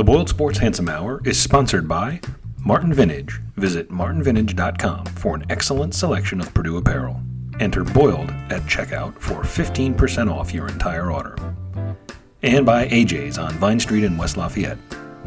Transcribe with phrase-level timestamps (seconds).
[0.00, 2.22] The Boiled Sports Handsome Hour is sponsored by
[2.64, 3.38] Martin Vintage.
[3.56, 7.20] Visit martinvintage.com for an excellent selection of Purdue apparel.
[7.60, 11.36] Enter Boiled at checkout for 15% off your entire order.
[12.42, 14.78] And by AJ's on Vine Street in West Lafayette.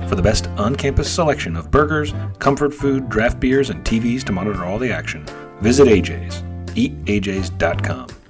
[0.07, 4.31] For the best on campus selection of burgers, comfort food, draft beers, and TVs to
[4.31, 5.23] monitor all the action,
[5.61, 6.41] visit AJ's.
[6.75, 8.22] EatAJ's.com.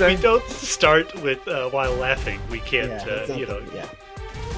[0.00, 2.88] if we don't start with uh, while laughing, we can't.
[3.06, 3.88] Yeah, uh, you know, yeah.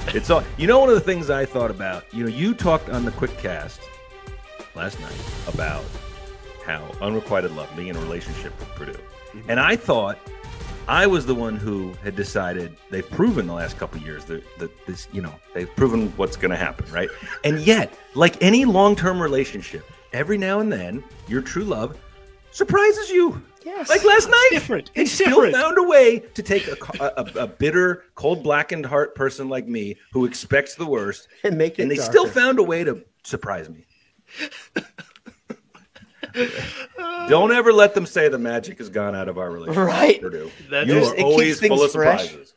[0.07, 0.43] It's all.
[0.57, 2.05] You know, one of the things I thought about.
[2.13, 3.81] You know, you talked on the quick cast
[4.75, 5.83] last night about
[6.65, 8.99] how unrequited love, being in a relationship with Purdue,
[9.47, 10.17] and I thought
[10.87, 14.43] I was the one who had decided they've proven the last couple of years that,
[14.59, 17.09] that this, you know, they've proven what's going to happen, right?
[17.45, 21.97] And yet, like any long-term relationship, every now and then, your true love
[22.51, 23.41] surprises you.
[23.65, 23.89] Yes.
[23.89, 24.91] Like last night, It's different.
[24.93, 25.55] They It's still different.
[25.55, 29.95] found a way to take a, a, a bitter, cold, blackened heart person like me
[30.11, 32.11] who expects the worst, And make it and they darker.
[32.11, 33.85] still found a way to surprise me.
[37.29, 39.85] Don't ever let them say the magic has gone out of our relationship.
[39.87, 40.21] Right.
[40.21, 40.51] Purdue.
[40.69, 42.27] That's- you It are keeps always things full of fresh.
[42.29, 42.53] surprises.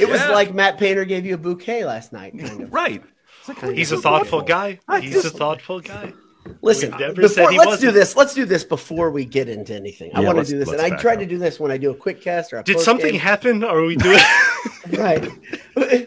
[0.00, 2.38] It was like Matt Painter gave you a bouquet last night.
[2.38, 2.72] Kind of.
[2.80, 3.02] Right.
[3.48, 4.78] Like, he's a thoughtful thoughtful.
[4.88, 5.00] guy.
[5.00, 6.12] He's a thoughtful guy.
[6.62, 7.94] Listen, before, let's do wasn't.
[7.94, 8.16] this.
[8.16, 10.10] Let's do this before we get into anything.
[10.14, 11.18] I Yeah, want to do this, and I back try up.
[11.20, 13.20] to do this when I do a quick cast or a Did post something game.
[13.20, 13.62] happen?
[13.64, 14.20] Are we doing?
[14.98, 15.28] right?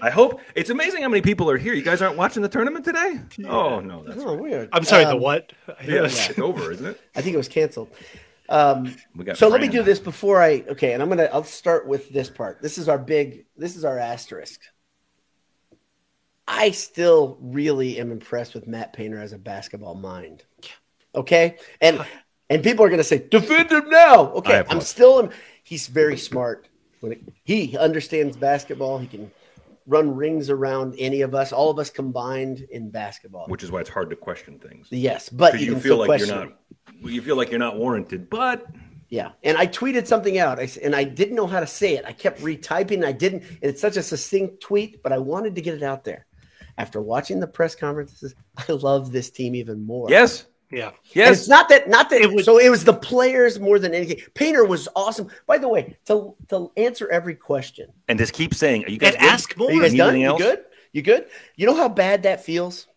[0.02, 1.74] I hope it's amazing how many people are here.
[1.74, 3.20] You guys aren't watching the tournament today?
[3.48, 4.70] Oh no, that's oh, weird.
[4.74, 5.06] I'm sorry.
[5.06, 5.54] the Um, what?
[5.86, 7.00] yeah, it's over, isn't it?
[7.16, 7.90] I think it was canceled.
[8.50, 9.78] Um, We got so let me Fran.
[9.78, 10.64] do this before I.
[10.68, 11.30] Okay, and I'm gonna.
[11.32, 12.62] I'll start with this part.
[12.62, 13.46] This is our big.
[13.56, 14.60] This is our asterisk.
[16.48, 20.44] I still really am impressed with Matt Painter as a basketball mind.
[21.16, 22.04] Okay, and
[22.50, 24.32] and people are gonna say defend him now.
[24.34, 25.30] Okay, I'm still.
[25.64, 26.68] He's very smart.
[27.00, 29.32] When it, he understands basketball, he can
[29.86, 33.48] run rings around any of us, all of us combined in basketball.
[33.48, 34.88] Which is why it's hard to question things.
[34.90, 36.54] yes, but you, you feel like you're not
[37.02, 38.66] you feel like you're not warranted, but
[39.10, 42.06] Yeah, and I tweeted something out, and I didn't know how to say it.
[42.06, 43.06] I kept retyping.
[43.06, 43.44] I didn't.
[43.44, 46.26] and It's such a succinct tweet, but I wanted to get it out there.
[46.78, 50.10] After watching the press conferences, I love this team even more.
[50.10, 50.88] yes, Yeah.
[50.88, 51.40] And yes.
[51.42, 51.88] it's not that.
[51.88, 52.22] Not that.
[52.22, 54.22] It was- so it was the players more than anything.
[54.34, 55.30] Painter was awesome.
[55.46, 57.90] By the way, to to answer every question.
[58.08, 59.30] and just keep saying, are you guys And good?
[59.30, 59.70] ask more.
[59.70, 60.20] Are you guys Need done?
[60.20, 60.64] You good?
[60.94, 61.26] You good?
[61.56, 62.88] You know how bad that feels.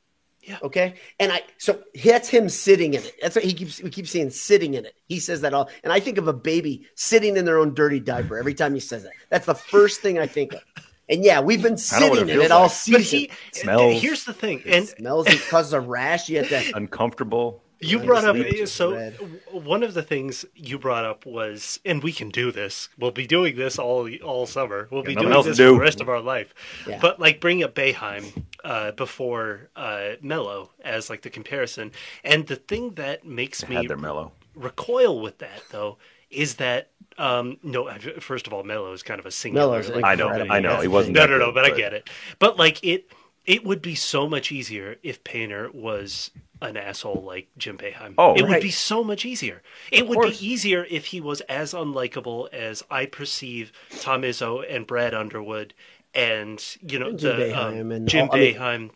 [0.43, 0.59] Yeah.
[0.63, 0.95] Okay.
[1.19, 3.15] And I so that's him sitting in it.
[3.21, 4.95] That's what he keeps we keep saying sitting in it.
[5.07, 7.99] He says that all and I think of a baby sitting in their own dirty
[8.01, 9.13] diaper every time he says that.
[9.29, 10.61] That's the first thing I think of.
[11.09, 12.71] And yeah, we've been I know what sitting it in feels it all like.
[12.73, 13.01] season.
[13.01, 13.31] But he.
[13.53, 14.03] smells.
[14.03, 16.29] Here's the thing, it and smells it causes a rash.
[16.29, 17.63] You have to Uncomfortable.
[17.79, 18.37] You brought up
[18.67, 19.15] so red.
[19.53, 22.89] one of the things you brought up was, and we can do this.
[22.99, 24.89] We'll be doing this all all summer.
[24.91, 26.55] We'll be doing this for the rest of our life.
[26.89, 26.99] Yeah.
[27.03, 31.93] But like bring up Boeheim uh, before uh, Melo as like the comparison,
[32.25, 34.33] and the thing that makes me Had their mellow.
[34.55, 35.99] recoil with that though
[36.31, 37.91] is that um no
[38.21, 39.67] first of all Melo is kind of a singular.
[39.81, 40.29] Melo's like, I know.
[40.29, 40.71] I know.
[40.71, 41.17] That's He wasn't.
[41.17, 42.09] no, no, no, good, but I get it.
[42.39, 43.09] But like it,
[43.45, 46.31] it would be so much easier if Painter was
[46.63, 48.15] an asshole like Jim Boeheim.
[48.19, 49.63] Oh, it would be so much easier.
[49.93, 50.41] It Of would course.
[50.41, 55.75] be easier if he was as unlikable as I perceive Tom Izzo and Brad Underwood
[56.15, 58.91] and you know Jim the Boeheim um, and Jim all- I mean-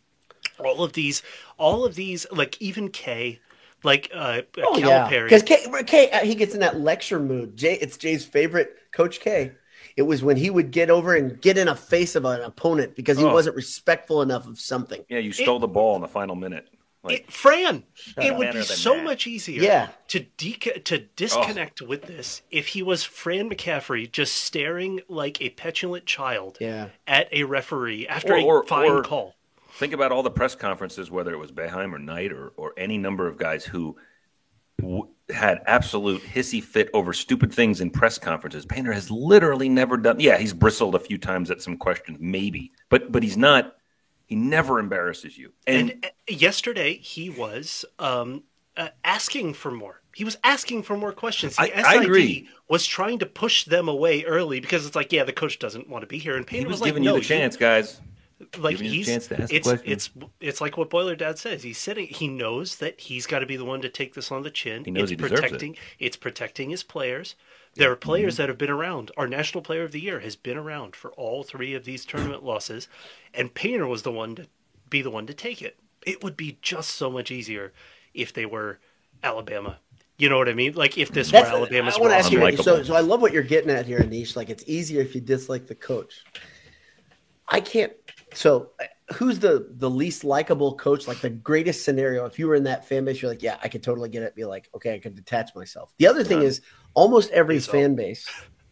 [0.59, 1.23] All of these,
[1.59, 3.41] all of these, like even Kay,
[3.83, 5.25] like uh, Oh yeah, Calipari.
[5.25, 7.57] because K, K uh, he gets in that lecture mood.
[7.57, 9.53] Jay, it's Jay's favorite, Coach K.
[9.97, 12.95] It was when he would get over and get in a face of an opponent
[12.97, 13.33] because he Oh.
[13.33, 15.05] wasn't respectful enough of something.
[15.09, 16.69] Yeah, you stole the ball in the final minute.
[17.03, 17.85] Like, It, Fran,
[18.19, 19.05] it would be so that.
[19.05, 19.89] much easier Yeah.
[20.09, 25.49] to deca- to disconnect with this if he was Fran McCaffery just staring like a
[25.51, 26.89] petulant child Yeah.
[27.07, 29.35] at a referee after Or- a or- fine or- call.
[29.81, 32.99] Think about all the press conferences, whether it was Boeheim or Knight or, or any
[32.99, 33.97] number of guys who
[34.79, 38.67] w- had absolute hissy fit over stupid things in press conferences.
[38.67, 40.21] Painter has literally never done.
[40.21, 43.79] Yeah, he's bristled a few times at some questions, maybe, but but he's not.
[44.27, 45.53] He never embarrasses you.
[45.67, 48.43] And, And uh, yesterday he was um,
[48.77, 50.03] uh, asking for more.
[50.15, 51.57] He was asking for more questions.
[51.57, 52.49] The I- I SID agree.
[52.69, 56.03] was trying to push them away early because it's like, yeah, the coach doesn't want
[56.03, 56.37] to be here.
[56.37, 57.99] And Painter he was, like, giving no, you the chance, guys.
[58.59, 59.93] Like Giving a he's chance to ask the it's question.
[59.93, 60.11] it's
[60.41, 61.63] it's like what Boilerdowd says.
[61.63, 62.07] He's sitting.
[62.07, 64.85] He knows that he's got to be the one to take this on the chin.
[64.85, 65.43] He knows it's he deserves it.
[65.43, 65.77] protecting.
[65.99, 67.35] It's protecting his players.
[67.75, 68.43] There are players Mm-hmm.
[68.43, 69.11] that have been around.
[69.17, 72.43] Our National Player of the Year has been around for all three of these tournament
[72.43, 72.89] losses,
[73.35, 74.47] and Painter was the one to
[74.89, 75.77] be the one to take it.
[76.07, 77.73] It would be just so much easier
[78.15, 78.79] if they were
[79.23, 79.79] Alabama.
[80.17, 80.75] You know what I mean?
[80.75, 82.57] Like if this That's, were Alabama's I want to ask you.
[82.57, 84.35] So, so I love what you're getting at here, Anish.
[84.35, 86.25] Like it's easier if you dislike the coach.
[87.49, 87.93] I can't.
[88.35, 88.85] So, uh,
[89.15, 91.09] who's the the least likable coach?
[91.09, 92.25] Like the greatest scenario.
[92.27, 94.35] If you were in that fan base, you're like, yeah, I could totally get it.
[94.35, 95.93] Be like, okay, I could detach myself.
[95.99, 96.61] The other thing is,
[96.95, 97.71] almost every Izzo.
[97.71, 98.29] fan base.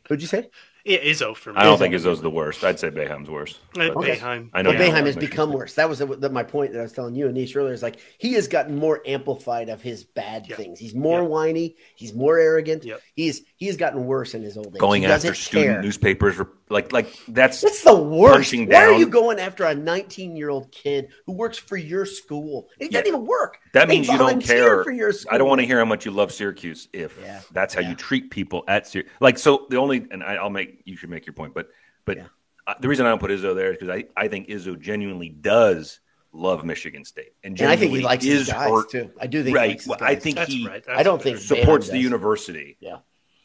[0.08, 0.48] Who'd you say?
[0.84, 1.58] Yeah, Izzo for me.
[1.58, 2.64] I don't think Izzo's the worst.
[2.64, 3.58] I'd say Boeheim's worse.
[3.76, 4.48] Uh, But- Boeheim.
[4.54, 5.74] I know Well, you has become worse.
[5.74, 7.74] That was the, the- my point that I was telling you, Anish, earlier.
[7.74, 10.56] Is like he has gotten more amplified of his bad Yep.
[10.56, 10.78] things.
[10.78, 11.28] He's more Yep.
[11.30, 11.76] whiny.
[11.94, 12.84] He's more arrogant.
[12.86, 13.02] Yep.
[13.14, 14.80] He's he has gotten worse in his old age.
[14.80, 15.82] Going He after student care.
[15.82, 18.34] newspapers, for, like like that's That's the worst.
[18.34, 22.04] punching Why are you going after a 19 year old kid who works for your
[22.06, 22.68] school?
[22.78, 23.58] It doesn't even work.
[23.72, 24.84] That They means you don't care.
[24.84, 25.34] for your school.
[25.34, 27.40] I don't want to hear how much you love Syracuse if Yeah.
[27.52, 27.90] that's how Yeah.
[27.90, 29.12] you treat people at Syracuse.
[29.20, 31.68] Like so, the only and I, I'll make you should make your point, but
[32.04, 32.24] but Yeah.
[32.66, 35.28] uh, the reason I don't put Izzo there is because I I think Izzo genuinely
[35.28, 36.00] does
[36.32, 39.10] love Michigan State and, And I think he genuinely likes his is guys hurt- too.
[39.18, 39.68] I do think he right.
[39.70, 40.84] likes his Well, I think That's he right.
[40.86, 41.56] I don't think fair.
[41.58, 42.98] Supports the university Yeah.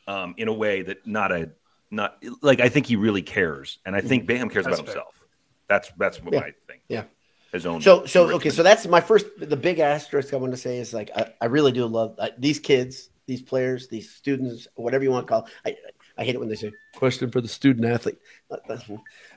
[0.08, 1.52] um, in a way that not a
[1.94, 4.95] not like I think he really cares, and I think Boeheim cares That's about fair.
[4.95, 5.22] himself.
[5.69, 6.40] That's that's what Yeah.
[6.42, 6.81] I think.
[6.90, 7.04] Yeah.
[7.51, 7.81] His own.
[7.81, 8.50] So so okay.
[8.50, 9.28] So that's my first.
[9.38, 12.30] The big asterisk I want to say is like I, I really do love uh,
[12.38, 15.48] these kids, these players, these students, whatever you want to call.
[15.66, 15.75] I
[16.18, 18.18] I hate it when they say question for the student athlete.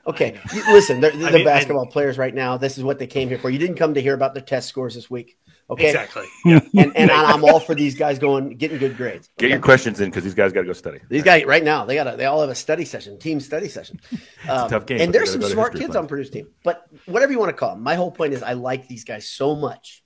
[0.06, 2.56] Okay, you- listen, they're, they're I mean, basketball players right now.
[2.56, 3.50] This is what they came here for.
[3.50, 5.36] You didn't come to hear about their test scores this week.
[5.68, 6.26] Okay, Exactly.
[6.44, 6.60] Yeah.
[6.76, 9.28] and, and I'm all for these guys going getting good grades.
[9.36, 11.00] get your questions in because these guys got to go study.
[11.08, 13.68] These guys right now, they got a, they all have a study session, team study
[13.68, 14.00] session.
[14.48, 15.96] Um, tough game, and there's some gotta go to smart kids class.
[15.96, 16.46] on Purdue's team.
[16.62, 19.26] But whatever you want to call them, my whole point is I like these guys
[19.28, 20.04] so much,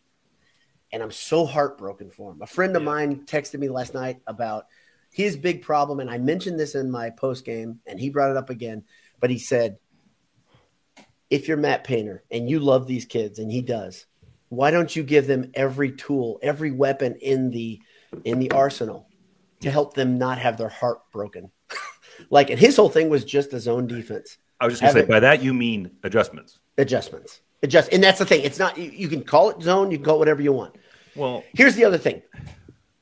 [0.90, 2.40] and I'm so heartbroken for them.
[2.40, 2.86] A friend of Yeah.
[2.86, 4.64] mine texted me last night about
[5.12, 8.38] his big problem, and I mentioned this in my post game, and he brought it
[8.38, 8.84] up again.
[9.20, 9.76] But he said,
[11.28, 14.06] if you're Matt Painter and you love these kids, and he does,
[14.50, 17.80] why don't you give them every tool, every weapon in the
[18.24, 19.08] in the arsenal
[19.60, 21.50] to help them not have their heart broken?
[22.30, 25.08] like, and his whole thing was just a zone defense I was just gonna say
[25.08, 26.58] by that you mean adjustments.
[26.76, 27.40] adjustments.
[27.62, 28.42] Adjust, and that's the thing.
[28.42, 30.76] It's not you, you can call it zone, you can call it whatever you want.
[31.16, 32.22] Well, Here's the other thing: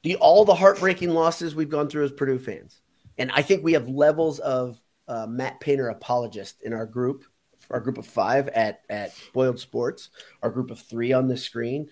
[0.03, 2.81] the all the heartbreaking losses we've gone through as Purdue fans,
[3.19, 7.25] and I think we have levels of uh, Matt Painter apologist in our group,
[7.71, 10.11] our group of five at at Boiled Sports,
[10.43, 11.89] our group of three on this screen,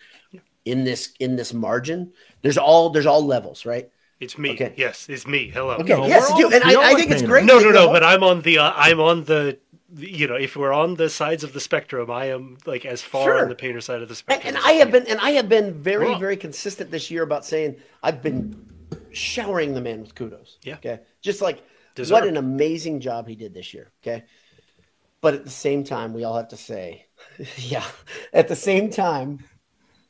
[0.65, 2.13] in this in this margin.
[2.43, 3.91] There's all there's all levels, right?
[4.19, 4.53] It's me.
[4.53, 4.73] Okay.
[4.77, 5.49] Yes, it's me.
[5.51, 5.75] Hello.
[5.75, 7.45] Okay, No, yes, you, and I, I think it's great.
[7.45, 7.89] No, no, no.
[7.93, 8.59] But I'm on the.
[8.59, 9.59] Uh, I'm on the.
[9.95, 13.25] You know, if we're on the sides of the spectrum, I am like as far
[13.25, 13.43] Sure.
[13.43, 14.49] on the painter side of the spectrum.
[14.49, 16.21] and as I have been, and I have been very, Wrong.
[16.21, 18.67] very consistent this year about saying I've been
[19.13, 20.59] showering the man with kudos.
[20.63, 20.75] Yeah.
[20.77, 21.01] Okay.
[21.23, 21.63] Just like
[22.09, 23.93] what an amazing job he did this year.
[24.03, 24.25] Okay.
[25.21, 27.07] But at the same time, we all have to say,
[27.59, 27.85] yeah.
[28.33, 29.45] At the same time,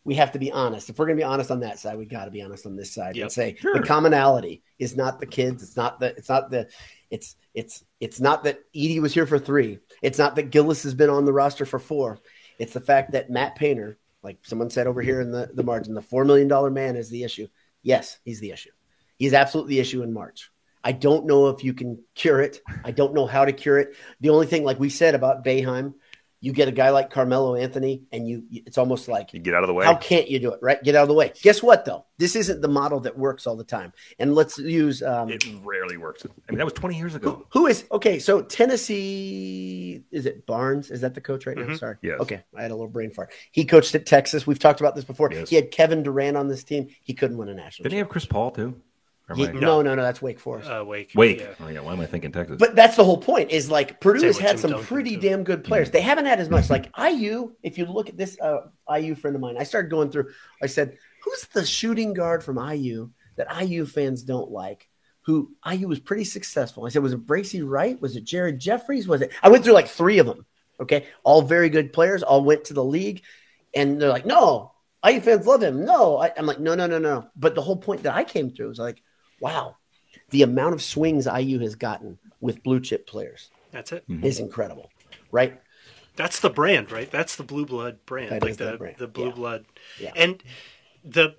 [0.04, 0.88] we have to be honest.
[0.90, 2.76] If we're going to be honest on that side, we got to be honest on
[2.76, 3.22] this side Yep.
[3.24, 3.74] and say Sure.
[3.74, 5.62] the commonality is not the kids.
[5.62, 6.08] It's not the.
[6.16, 6.68] It's not the.
[7.10, 9.78] It's it's it's not that Edey was here for three.
[10.02, 12.18] It's not that Gillis has been on the roster for four.
[12.58, 15.94] It's the fact that Matt Painter, like someone said over here in the, the margin,
[15.94, 17.46] the four million dollar man is the issue.
[17.82, 18.70] Yes, he's the issue.
[19.16, 20.50] He's absolutely the issue in March.
[20.86, 22.60] I don't know if you can cure it.
[22.84, 23.96] I don't know how to cure it.
[24.20, 25.94] The only thing, like we said about Boeheim,
[26.40, 29.64] you get a guy like Carmelo Anthony, and you it's almost like you get out
[29.64, 29.84] of the way.
[29.84, 30.80] how can't you do it, right?
[30.84, 31.32] Get out of the way.
[31.42, 32.04] Guess what, though?
[32.18, 33.92] This isn't the model that works all the time.
[34.20, 36.24] And let's use um, it rarely works.
[36.24, 37.46] I mean, that was 20 years ago.
[37.50, 38.20] who is okay.
[38.20, 40.90] So Tennessee is it Barnes?
[40.90, 41.64] Is that the coach right now?
[41.64, 41.78] Mhm.
[41.78, 41.96] Sorry.
[42.02, 42.20] Yes.
[42.20, 43.32] Okay, I had a little brain fart.
[43.50, 44.46] He coached at Texas.
[44.46, 45.30] We've talked about this before.
[45.32, 45.48] Yes.
[45.48, 46.88] He had Kevin Durant on this team.
[47.02, 47.84] He couldn't win a national.
[47.84, 48.80] Didn't he have Chris Paul too?
[49.28, 50.02] Or am He- no, no, no.
[50.02, 50.70] That's Wake Forest.
[50.70, 51.10] Uh, Wake.
[51.14, 51.40] Wait.
[51.40, 51.46] Yeah.
[51.60, 51.80] Oh yeah.
[51.80, 52.58] Why am I thinking Texas?
[52.58, 53.50] But that's the whole point.
[53.50, 55.20] Is like Purdue Same has had some pretty too.
[55.22, 55.90] damn good players.
[55.90, 56.70] They haven't had as much.
[56.76, 60.10] Like IU, if you look at this uh, IU friend of mine, I started going
[60.10, 60.30] through.
[60.62, 64.88] I said, "Who's the shooting guard from IU that IU fans don't like?"
[65.22, 66.86] Who IU was pretty successful.
[66.86, 68.00] I said, "Was it Bracey Wright?
[68.00, 69.08] Was it Jared Jeffries?
[69.08, 70.46] Was it?" I went through like three of them.
[70.78, 72.22] Okay, all very good players.
[72.22, 73.22] All went to the league,
[73.74, 74.72] and they're like, "No,
[75.04, 77.76] IU fans love him." No, I, I'm like, "No, no, no, no." But the whole
[77.76, 79.02] point that I came through was like,
[79.40, 79.76] "Wow."
[80.30, 84.04] The amount of swings IU has gotten with blue chip players That's it.
[84.08, 84.90] is incredible,
[85.30, 85.60] right?
[86.16, 87.10] That's the brand, right?
[87.10, 89.34] That's the blue blood brand, That like is the the brand, the blue yeah.
[89.34, 89.64] blood,
[90.00, 90.12] Yeah.
[90.16, 90.42] and
[91.04, 91.36] the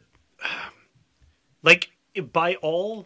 [1.63, 1.89] like
[2.31, 3.05] by all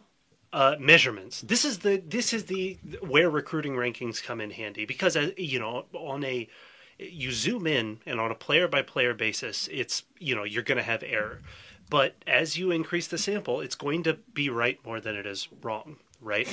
[0.53, 5.15] uh, measurements, this is the this is the where recruiting rankings come in handy because
[5.15, 6.47] uh, you know on a
[6.99, 10.77] you zoom in and on a player by player basis, it's you know you're going
[10.77, 11.41] to have error,
[11.91, 15.47] but as you increase the sample, it's going to be right more than it is
[15.61, 15.97] wrong.
[16.19, 16.47] Right?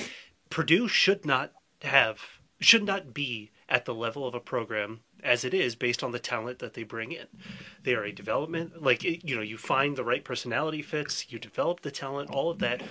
[0.50, 1.52] Purdue should not
[1.82, 2.20] have
[2.60, 6.18] should not be at the level of a program as it is based on the
[6.18, 7.26] talent that they bring in.
[7.82, 11.80] They are a development, like, you know, you find the right personality fits, you develop
[11.80, 12.82] the talent, all of that.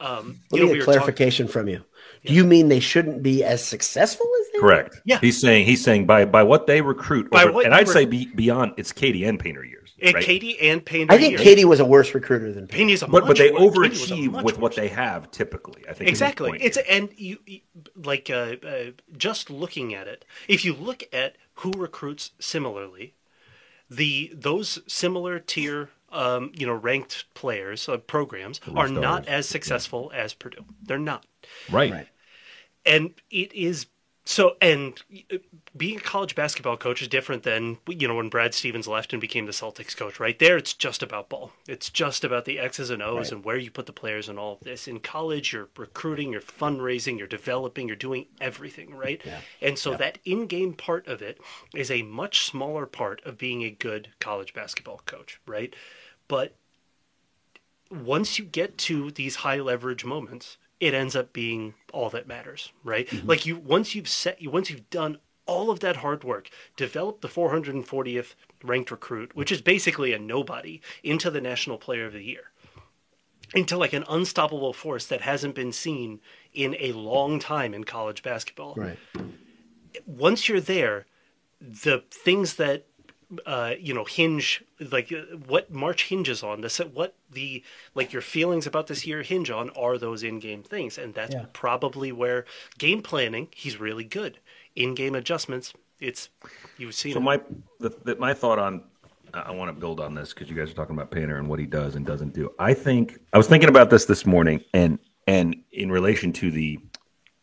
[0.00, 1.84] Um, Let you me know, get we were clarification from you.
[2.24, 5.00] Do you mean they shouldn't be as successful as they Correct.
[5.04, 5.18] Yeah.
[5.20, 7.94] He's saying he's saying by by what they recruit, By over- what and I'd rec-
[7.94, 9.94] say be, beyond it's Keady and Painter years.
[10.02, 10.24] And right?
[10.24, 11.06] Keady and Payne.
[11.10, 12.88] I think Keady was a worse recruiter than Payne.
[12.88, 15.30] Payne's a but but they worse- Keady was a overachieve much with what they have
[15.30, 15.82] typically.
[15.88, 16.86] I think exactly it's here.
[16.88, 17.60] and you, you
[17.94, 23.14] like uh, uh, just looking at it if you look at who recruits similarly
[23.90, 30.10] the those similar tier um, you know ranked players uh, programs are not as successful
[30.14, 30.64] as purdue.
[30.82, 31.24] They're not.
[31.70, 31.92] Right.
[31.92, 32.08] Right.
[32.86, 33.86] and it is
[34.26, 35.00] so and
[35.32, 35.38] uh,
[35.76, 39.20] being a college basketball coach is different than you know when Brad Stevens left and
[39.20, 40.20] became the Celtics coach.
[40.20, 41.52] Right there it's just about ball.
[41.66, 43.32] It's just about the X's and O's Right.
[43.32, 44.86] and where you put the players and all of this.
[44.86, 49.20] In college you're recruiting you're fundraising you're developing you're doing everything right?
[49.62, 51.40] And so that in-game part of it
[51.74, 55.74] is a much smaller part of being a good college basketball coach right
[56.30, 56.54] but
[57.90, 62.72] once you get to these high leverage moments, it ends up being all that matters,
[62.84, 63.08] right?
[63.08, 63.26] Mm-hmm.
[63.28, 67.20] Like you once you've set you once you've done all of that hard work, developed
[67.20, 72.22] the 440th ranked recruit, which is basically a nobody, into the national player of the
[72.22, 72.52] year.
[73.52, 76.20] Into like an unstoppable force that hasn't been seen
[76.54, 78.98] in a long time in college basketball Right.
[80.06, 81.06] once you're there,
[81.60, 82.86] the things that
[83.46, 87.62] uh, you know hinge like uh, what March hinges on this what the
[87.94, 91.46] like your feelings about this year hinge on are those in-game things and that's Yeah.
[91.52, 92.44] probably where
[92.78, 94.38] game planning he's really good
[94.74, 96.28] in-game adjustments it's
[96.78, 97.22] you've seen So it.
[97.22, 97.40] my
[97.78, 98.82] the, the, my thought on
[99.32, 101.48] I I want to build on this because you guys are talking about Painter and
[101.48, 102.50] what he does and doesn't do.
[102.58, 106.80] I think I was thinking about this this morning and and in relation to the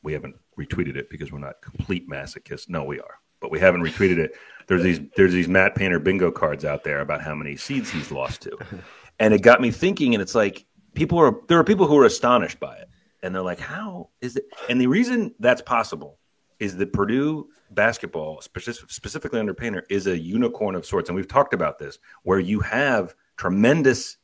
[0.04, 2.68] we haven't retweeted it because we're not complete masochists.
[2.68, 4.36] No, we are, but we haven't retweeted it.
[4.68, 8.12] There's these there's these Matt Painter bingo cards out there about how many seeds he's
[8.12, 8.58] lost to,
[9.20, 10.14] and it got me thinking.
[10.14, 12.90] And it's like people are there are people who are astonished by it,
[13.24, 16.20] and they're like, "How is it?" And the reason that's possible
[16.60, 21.28] is that Purdue basketball, speci- specifically under Painter, is a unicorn of sorts, and we've
[21.28, 24.18] talked about this, where you have tremendous,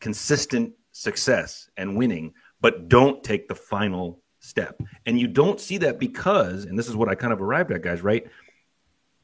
[0.00, 5.98] consistent success and winning, but don't take the final step, and you don't see that
[5.98, 8.26] because, and this is what I kind of arrived at, guys, right?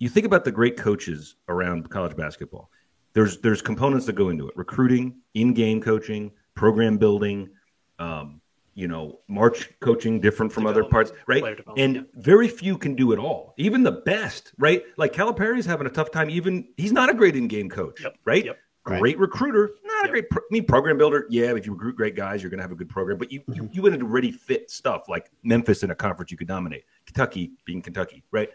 [0.00, 2.70] You think about the great coaches around college basketball.
[3.12, 7.50] There's there's components that go into it: recruiting, in-game coaching, program building,
[7.98, 8.40] um,
[8.74, 11.44] you know, March coaching different from other parts, right?
[11.76, 13.52] And very few can do it all.
[13.58, 14.82] Even the best, right?
[14.96, 16.30] Like Calipari's having a tough time.
[16.30, 18.44] Even he's not a great in-game coach, Yep, right?
[18.44, 18.58] yep.
[18.82, 20.30] Great recruiter, not a great.
[20.30, 21.26] Pro- I mean, program builder.
[21.28, 23.18] Yeah, if you recruit great guys, you're going to have a good program.
[23.18, 26.48] But you you you would already fit stuff like Memphis in a conference you could
[26.48, 26.84] dominate.
[27.04, 28.48] Kentucky being Kentucky, right?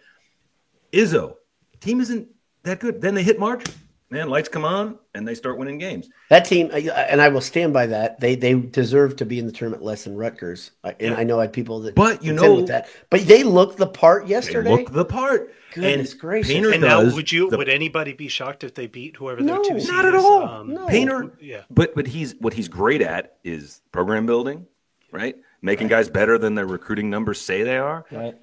[0.95, 1.35] Izzo
[1.81, 2.27] team isn't
[2.63, 3.01] that good.
[3.01, 3.63] Then they hit March,
[4.09, 6.09] man, lights come on and they start winning games.
[6.29, 8.19] That team, and I will stand by that.
[8.19, 10.71] They they deserve to be in the tournament less than Rutgers.
[10.83, 12.87] I- And I know I had people that, But you know- with that.
[13.09, 14.69] But they looked the part They yesterday.
[14.71, 15.53] look the part.
[15.73, 16.53] Goodness and gracious.
[16.53, 19.55] Painter and now would you the- would anybody be shocked if they beat whoever No,
[19.61, 20.43] their two seed not at all.
[20.43, 20.87] Um, No.
[20.87, 21.63] Painter, Yeah.
[21.69, 24.65] But but he's what he's great at is program building,
[25.11, 25.35] right?
[25.61, 28.05] Making guys better than their recruiting numbers say they are.
[28.11, 28.35] Right.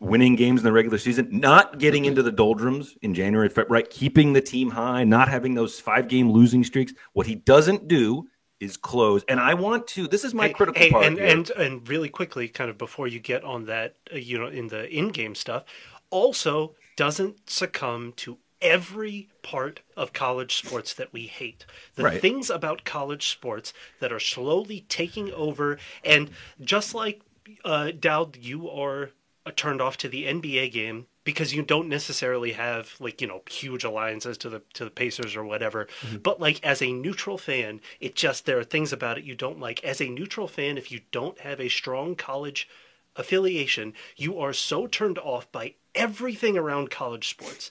[0.00, 3.90] Winning games in the regular season, not getting into the doldrums in January, February, right?
[3.90, 6.94] Keeping the team high, not having those five game losing streaks.
[7.12, 8.26] What he doesn't do
[8.60, 9.22] is close.
[9.28, 10.08] And I want to.
[10.08, 11.04] This is my Hey, critical hey, part.
[11.04, 11.26] and, here.
[11.26, 14.68] and and really quickly, kind of before you get on that, uh, you know, in
[14.68, 15.64] the in-game stuff,
[16.08, 21.66] also doesn't succumb to every part of college sports that we hate.
[21.96, 22.20] The Right.
[22.22, 26.30] things about college sports that are slowly taking over, and
[26.60, 27.20] just like
[27.64, 29.10] uh, Dowd, you are
[29.46, 33.40] Uh, turned off to the NBA game because you don't necessarily have like you know
[33.48, 35.88] huge alliances to the to the Pacers or whatever.
[36.22, 39.58] But like as a neutral fan, it just there are things about it you don't
[39.58, 39.82] like.
[39.82, 42.68] As a neutral fan, if you don't have a strong college
[43.16, 47.70] affiliation, you are so turned off by everything around college sports.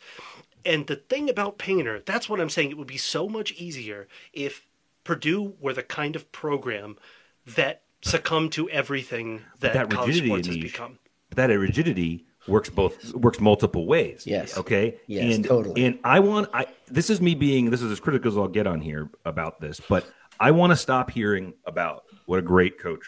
[0.66, 2.72] And the thing about Painter, that's what I'm saying.
[2.72, 4.66] It would be so much easier if
[5.04, 6.98] Purdue were the kind of program
[7.46, 11.00] that succumbed to everything that, that college sports has become.
[11.36, 14.24] That rigidity works both works multiple ways.
[14.26, 14.58] Yes.
[14.58, 15.00] Okay.
[15.08, 15.86] Yes, and, totally.
[15.86, 18.68] And I want I this is me being this is as critical as I'll get
[18.68, 20.06] on here about this, but
[20.40, 23.06] I want to stop hearing about what a great coach,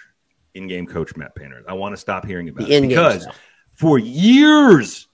[0.54, 1.64] in-game coach Matt Painter.
[1.68, 3.40] I want to stop hearing about The it because stuff.
[3.74, 5.08] for years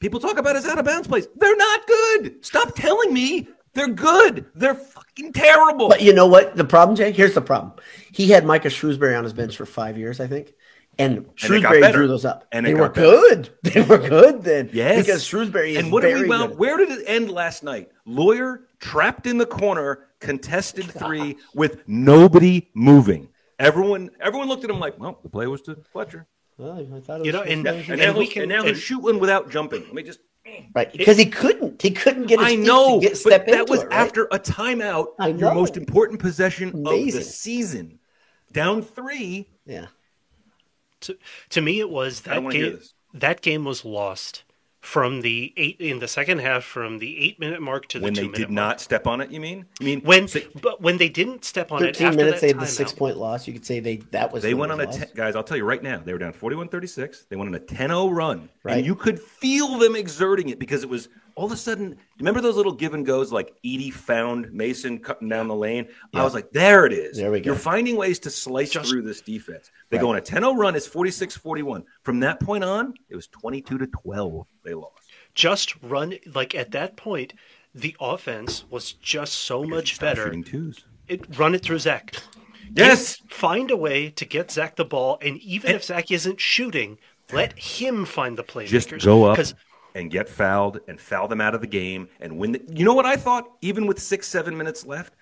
[0.00, 1.28] people talk about as out of bounds plays.
[1.36, 2.44] They're not good.
[2.44, 4.46] Stop telling me they're good.
[4.54, 5.88] They're fucking terrible.
[5.88, 6.56] But you know what?
[6.56, 7.12] The problem, Jay?
[7.12, 7.74] Here's the problem.
[8.12, 10.54] He had Micah Shrewsberry on his bench for five years, I think.
[10.98, 11.98] And Shrewsberry better.
[11.98, 12.46] drew those up.
[12.52, 13.06] And they were better.
[13.06, 13.50] good.
[13.62, 14.70] They were good then.
[14.72, 16.56] Yes, Because Shrewsberry is and what did we wound.
[16.58, 17.90] Where did it end last night?
[18.06, 23.28] Loyer trapped in the corner, contested three with nobody moving.
[23.58, 26.26] Everyone, everyone looked at him like, "Well, the play was to Fletcher."
[26.58, 28.48] Well, I thought it You know, was and- And, And now, we he'll- can- and
[28.50, 29.82] now he'll and- shoot one without jumping.
[29.82, 30.20] Let me just.
[30.74, 31.82] right because he couldn't.
[31.82, 32.38] He couldn't get.
[32.38, 33.94] His I feet know, to get, but that into was it, right?
[33.96, 35.08] after a timeout.
[35.18, 37.98] I Your most important possession of the season,
[38.52, 39.48] down three.
[39.66, 39.86] Yeah.
[41.02, 41.16] To,
[41.50, 42.78] to me it was that game
[43.14, 44.42] that game was lost
[44.80, 48.14] from the eight in the second half from the eight minute mark to the When
[48.14, 48.68] two they minute did mark.
[48.68, 49.64] not step on it, you mean?
[49.80, 52.40] You mean when so- but when they didn't step on it Thirteen after minutes.
[52.40, 53.48] They had the timeout- six point loss.
[53.48, 55.34] You could say they that was They went on a ten, guys.
[55.34, 57.26] I'll tell you right now, they were down 41-36.
[57.28, 58.76] They went on a 10-0 run, Right.
[58.76, 61.96] and you could feel them exerting it because it was all of a sudden.
[62.18, 65.86] Remember those little give and goes, like Edey found Mason cutting down the lane.
[66.14, 67.16] I was like, there it is.
[67.18, 67.50] There we go.
[67.50, 69.70] You're finding ways to slice Just- through this defense.
[69.90, 70.74] They go on a 10-0 run.
[70.74, 71.84] It's 46-41.
[72.02, 74.46] From that point on, it was 22 to 12.
[74.64, 74.92] They lost.
[75.34, 77.34] just run like at that point
[77.74, 80.84] the offense was just so much better shooting twos.
[81.08, 82.16] it, run it through Zach.
[82.74, 83.16] Yes.
[83.20, 86.98] Give- find a way to get Zach the ball, and even if Zach isn't shooting,
[87.32, 88.66] let him find the playmakers.
[88.68, 89.38] just go up
[89.96, 92.52] and get fouled and foul them out of the game and win.
[92.52, 93.44] The, you know what I thought?
[93.62, 95.14] Even with six, seven minutes left,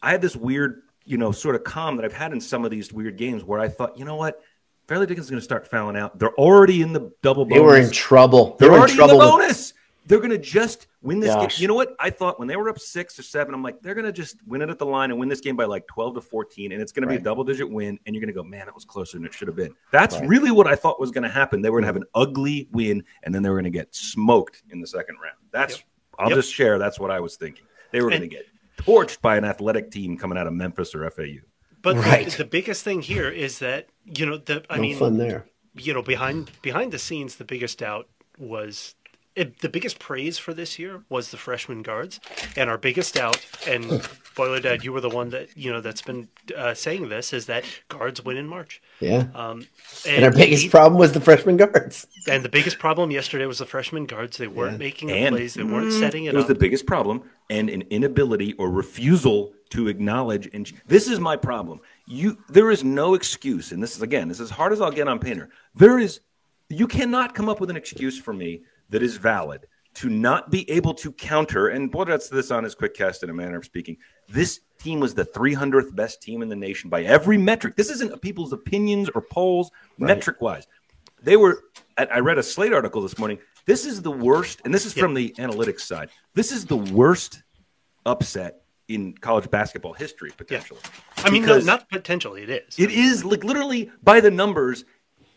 [0.00, 2.70] I had this weird, you know, sort of calm that I've had in some of
[2.70, 4.40] these weird games where I thought, you know what?
[4.86, 6.18] Fairleigh Dickens is going to start fouling out.
[6.18, 7.58] They're already in the double bonus.
[7.58, 8.56] They were in trouble.
[8.58, 9.18] They They're in already in trouble.
[9.18, 9.74] the with- bonus.
[10.06, 11.56] They're going to just win this Gosh.
[11.58, 11.62] game.
[11.62, 11.94] You know what?
[12.00, 14.36] I thought when they were up six or seven, I'm like, they're going to just
[14.46, 16.72] win it at the line and win this game by like 12 to 14.
[16.72, 17.98] And it's going to be a double digit win.
[18.06, 19.74] And you're going to go, man, it was closer than it should have been.
[19.92, 20.26] That's Right.
[20.28, 21.62] really what I thought was going to happen.
[21.62, 23.94] They were going to have an ugly win and then they were going to get
[23.94, 25.36] smoked in the second round.
[25.52, 25.84] That's, Yep.
[26.18, 26.36] I'll Yep.
[26.38, 26.78] just share.
[26.78, 27.64] That's what I was thinking.
[27.92, 28.46] They were going to get
[28.78, 31.40] torched by an athletic team coming out of Memphis or FAU.
[31.82, 35.16] But the- the, biggest thing here is that you know the I No mean fun
[35.18, 35.46] there.
[35.74, 38.06] you know behind behind the scenes the biggest doubt
[38.38, 38.94] was
[39.40, 42.20] it, the biggest praise for this year was the freshman guards
[42.56, 43.84] and our biggest doubt and
[44.36, 47.46] boiler dad you were the one that you know that's been uh, saying this is
[47.46, 49.24] that guards win in march Yeah.
[49.34, 49.66] um,
[50.06, 52.06] and our biggest he- problem was the freshman guards.
[52.28, 54.78] and the biggest problem yesterday was the freshman guards they weren't Yeah.
[54.78, 57.22] making the And plays they weren't mm, setting it, It was up the biggest problem,
[57.48, 60.48] and an inability or refusal to acknowledge.
[60.52, 61.80] And this is my problem.
[62.06, 64.90] You, there is no excuse, and this is again, this is as hard as I'll
[64.90, 65.48] get on Painter.
[65.74, 66.20] There is,
[66.68, 70.68] you cannot come up with an excuse for me that is valid to not be
[70.70, 71.68] able to counter.
[71.68, 73.96] And Boyd's this on his quick cast in a manner of speaking.
[74.28, 77.76] This team was the 300th best team in the nation by every metric.
[77.76, 80.66] This isn't people's opinions or polls, metric wise.
[81.22, 81.64] They were.
[81.98, 83.38] I read a Slate article this morning.
[83.66, 86.08] This is the worst, and this is from the analytics side.
[86.34, 87.42] This is the worst
[88.06, 90.80] upset in college basketball history, potentially.
[91.18, 94.84] i mean Because not potentially it is It is like literally by the numbers,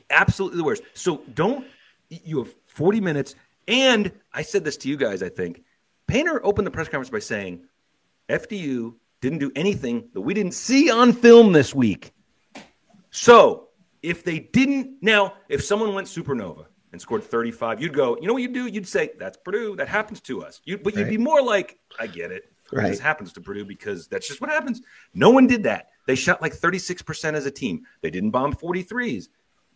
[0.09, 0.83] absolutely the worst.
[0.93, 1.67] So don't.
[2.09, 3.35] You have 40 minutes,
[3.67, 5.21] and I said this to you guys.
[5.23, 5.63] I think
[6.07, 7.63] Painter opened the press conference by saying,
[8.29, 12.13] "FDU didn't do anything that we didn't see on film this week."
[13.11, 13.69] So
[14.01, 18.33] if they didn't, now if someone went supernova and scored 35, you'd go, you know
[18.33, 18.67] what you'd do?
[18.67, 19.75] You'd say, that's Purdue.
[19.75, 20.61] That happens to us.
[20.65, 22.43] You, but you'd be more like, I get it.
[22.71, 22.89] Right.
[22.89, 24.81] This happens to Purdue because that's just what happens.
[25.13, 25.89] No one did that.
[26.07, 27.83] They shot like 36% as a team.
[28.01, 29.27] They didn't bomb 43s.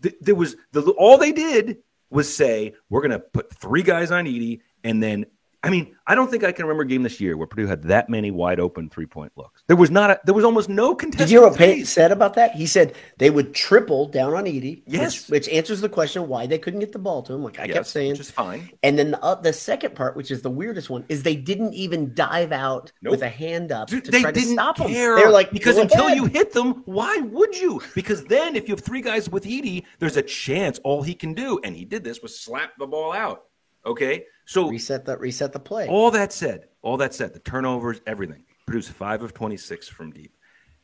[0.01, 1.77] Th- There was the all they did
[2.09, 5.25] was say, we're going to put three guys on Edey and then
[5.67, 7.83] I mean, I don't think I can remember a game this year where Purdue had
[7.83, 9.61] that many wide open three point looks.
[9.67, 11.19] There was not a, there was almost no contest.
[11.19, 12.55] Did you hear what Payne said about that?
[12.55, 14.83] He said they would triple down on Edey.
[14.87, 15.29] Yes.
[15.29, 17.65] Which, which answers the question why they couldn't get the ball to him, like I
[17.65, 18.11] Yes, kept saying.
[18.11, 18.69] which is fine.
[18.81, 21.73] And then the, uh, the second part, which is the weirdest one, is they didn't
[21.73, 23.11] even dive out Nope.
[23.11, 24.87] with a hand up Dude, to they try to didn't stop him.
[24.87, 25.15] care.
[25.17, 27.81] They were like, because until ahead." you hit them, why would you?
[27.95, 31.33] Because then if you have three guys with Edey, there's a chance all he can
[31.33, 33.43] do, and he did this was slap the ball out.
[33.85, 35.87] Okay, so reset that, reset the play.
[35.87, 38.43] all that said, all that said, the turnovers, everything.
[38.65, 40.33] Produce five of twenty six from deep.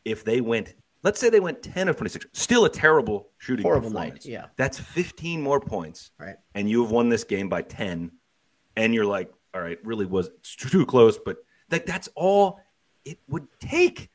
[0.06, 3.64] If they went, let's say they went ten of twenty six, still a terrible shooting
[3.64, 4.48] Horrible night, yeah.
[4.58, 6.12] that's fifteen more points.
[6.20, 6.36] Right.
[6.56, 8.12] and you have won this game by ten,
[8.76, 11.38] and you're like, all right, really was it's too close, but
[11.72, 12.60] like that's all
[13.06, 14.10] it would take.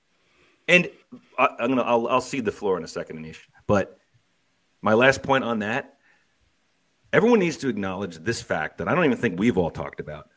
[0.66, 0.90] And
[1.38, 3.38] I, I'm gonna, I'll, I'll cede the floor in a second, Anish.
[3.66, 3.98] But
[4.82, 5.97] my last point on that
[7.12, 10.28] everyone needs to acknowledge this fact that I don't even think we've all talked about.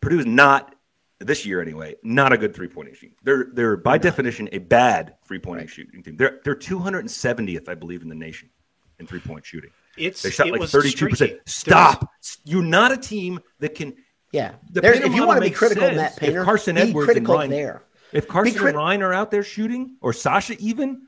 [0.00, 0.74] Purdue is not
[1.18, 3.14] this year anyway, not a good three point shooting.
[3.22, 6.16] They're they're by definition a bad three point shooting team.
[6.16, 8.50] They're they're 270th, I believe, in the nation
[8.98, 9.70] in three point shooting.
[9.96, 11.30] It's They shot it like thirty-two percent.
[11.30, 11.42] streaky.
[11.46, 12.10] Stop!
[12.44, 13.94] You're not a team that can.
[14.32, 14.56] Yeah.
[14.70, 15.96] The There's, Painter if you want to be critical of sense.
[15.96, 17.82] Matt Painter, if Carsen be Edwards critical and Ryan, there.
[18.12, 21.06] if Carsen crit- and Ryan are out there shooting, or Sasha even,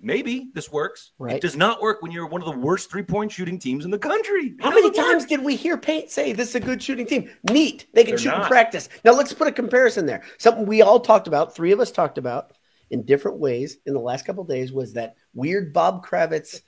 [0.00, 1.12] maybe this works.
[1.18, 1.36] Right.
[1.36, 3.98] It does not work when you're one of the worst three-point shooting teams in the
[3.98, 4.54] country.
[4.58, 4.96] It How many work.
[4.96, 7.30] times did we hear Paint say this is a good shooting team?
[7.50, 7.86] Neat.
[7.94, 8.88] They can They're shoot in practice.
[9.04, 10.22] Now let's put a comparison there.
[10.38, 12.52] Something we all talked about, three of us talked about
[12.90, 16.62] in different ways in the last couple of days was that weird Bob Kravitz.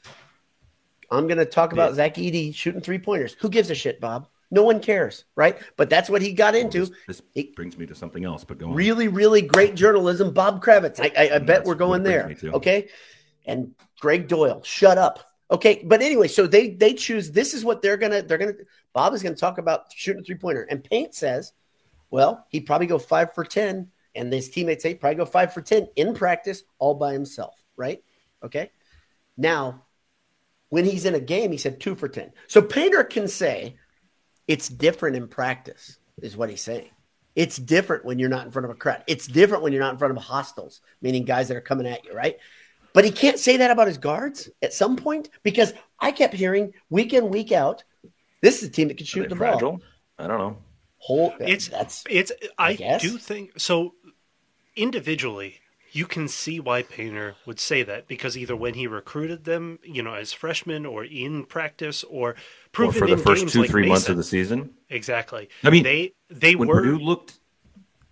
[1.11, 3.35] I'm going to talk about Zach Edey shooting three pointers.
[3.41, 4.29] Who gives a shit, Bob?
[4.53, 5.59] No one cares, right?
[5.77, 6.91] But that's what he got into.
[7.07, 7.23] This,
[7.55, 8.75] brings me to something else, but go on.
[8.75, 10.33] really, really great journalism.
[10.33, 11.01] Bob Kravitz.
[11.01, 12.35] I, I, I bet we're going there.
[12.45, 12.89] Okay.
[13.51, 15.25] And Gregg Doyel, shut up.
[15.51, 15.83] Okay.
[15.85, 18.55] But anyway, so they they choose this is what they're gonna they're gonna
[18.93, 20.63] Bob is gonna talk about shooting a three pointer.
[20.63, 21.53] And Paint says,
[22.11, 25.63] well, he'd probably go five for ten, and his teammates say probably go five for
[25.63, 28.05] ten in practice all by himself, right?
[28.45, 28.71] Okay.
[29.37, 29.83] Now,
[30.69, 32.33] when he's in a game, he said two for ten.
[32.47, 33.75] So Painter can say
[34.47, 36.91] it's different in practice, is what he's saying.
[37.35, 39.03] It's different when you're not in front of a crowd.
[39.09, 42.05] It's different when you're not in front of hostiles, meaning guys that are coming at
[42.05, 42.39] you, right?
[42.93, 46.73] But he can't say that about his guards at some point because I kept hearing
[46.89, 47.85] week in, week out,
[48.43, 49.51] this is a team that can shoot they the ball.
[49.51, 49.81] fragile?
[50.19, 50.57] I don't know.
[50.99, 53.01] Whole, It's that's it's I, guess.
[53.01, 53.95] do think so
[54.77, 55.61] individually
[55.93, 60.03] you can see why Painter would say that because either when he recruited them, you
[60.03, 62.37] know, as freshmen or in practice or Or
[62.73, 64.71] proven for the in first games two, like three months of the season.
[64.89, 65.49] Exactly.
[65.65, 67.41] I mean, they they when were Purdue looked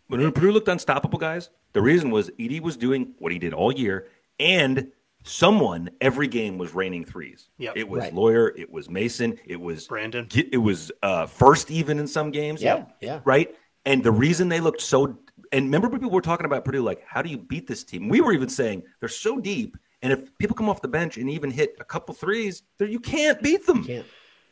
[0.08, 3.70] when Purdue looked unstoppable, guys, the reason was Edey was doing what he did all
[3.70, 4.92] year, and
[5.24, 7.48] someone every game was raining threes.
[7.58, 7.76] Yep.
[7.76, 8.14] It was Right.
[8.14, 10.28] Loyer, it was Mason, it was Brandon.
[10.34, 12.62] it was uh, first even in some games.
[12.62, 13.20] Yeah, yeah.
[13.24, 13.54] right.
[13.84, 15.18] And the reason they looked so
[15.52, 18.08] and remember people were talking about Purdue like how do you beat this team?
[18.08, 21.30] We were even saying they're so deep, and if people come off the bench and
[21.30, 23.84] even hit a couple threes, there you can't beat them.
[23.84, 24.06] can't.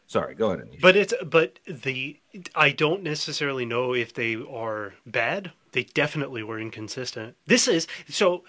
[0.06, 0.66] Sorry, go ahead.
[0.66, 0.80] Anish.
[0.80, 2.20] But it's but the
[2.54, 5.52] I don't necessarily know if they are bad.
[5.72, 7.36] They definitely were inconsistent.
[7.46, 8.44] This is so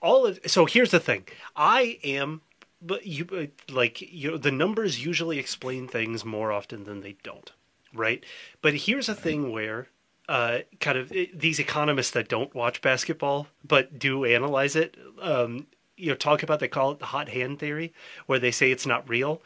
[0.00, 1.24] all of so here's the thing.
[1.56, 2.42] I am
[2.82, 7.16] but you uh, like you know, the numbers usually explain things more often than they
[7.22, 7.52] don't,
[7.92, 8.24] right?
[8.62, 9.88] But here's a thing where
[10.28, 16.08] uh, kind of these economists that don't watch basketball but do analyze it, um, you
[16.08, 17.92] know, talk about they call it the hot hand theory,
[18.26, 19.42] where they say it's not real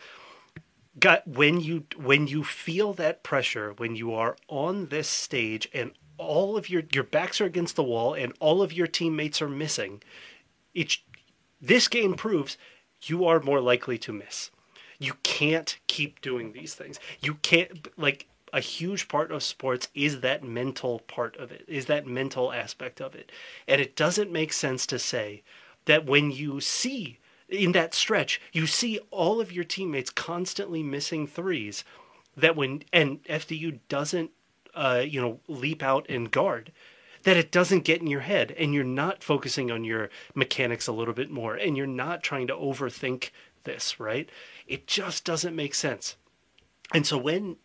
[0.98, 5.92] got when you when you feel that pressure when you are on this stage and
[6.18, 9.48] all of your your backs are against the wall and all of your teammates are
[9.48, 10.00] missing
[10.74, 10.98] it
[11.60, 12.58] this game proves
[13.02, 14.50] you are more likely to miss.
[14.98, 16.98] You can't keep doing these things.
[17.20, 21.87] You can't like a huge part of sports is that mental part of it is
[21.87, 23.32] that mental aspect of it.
[23.66, 25.42] And it doesn't make sense to say
[25.87, 31.26] that when you see in that stretch you see all of your teammates constantly missing
[31.26, 31.84] threes
[32.37, 34.30] that when and FDU doesn't
[34.74, 36.72] uh, you know leap out and guard
[37.24, 40.92] that it doesn't get in your head and you're not focusing on your mechanics a
[40.92, 43.30] little bit more and you're not trying to overthink
[43.64, 44.30] this right
[44.66, 46.16] it just doesn't make sense
[46.92, 47.56] and so when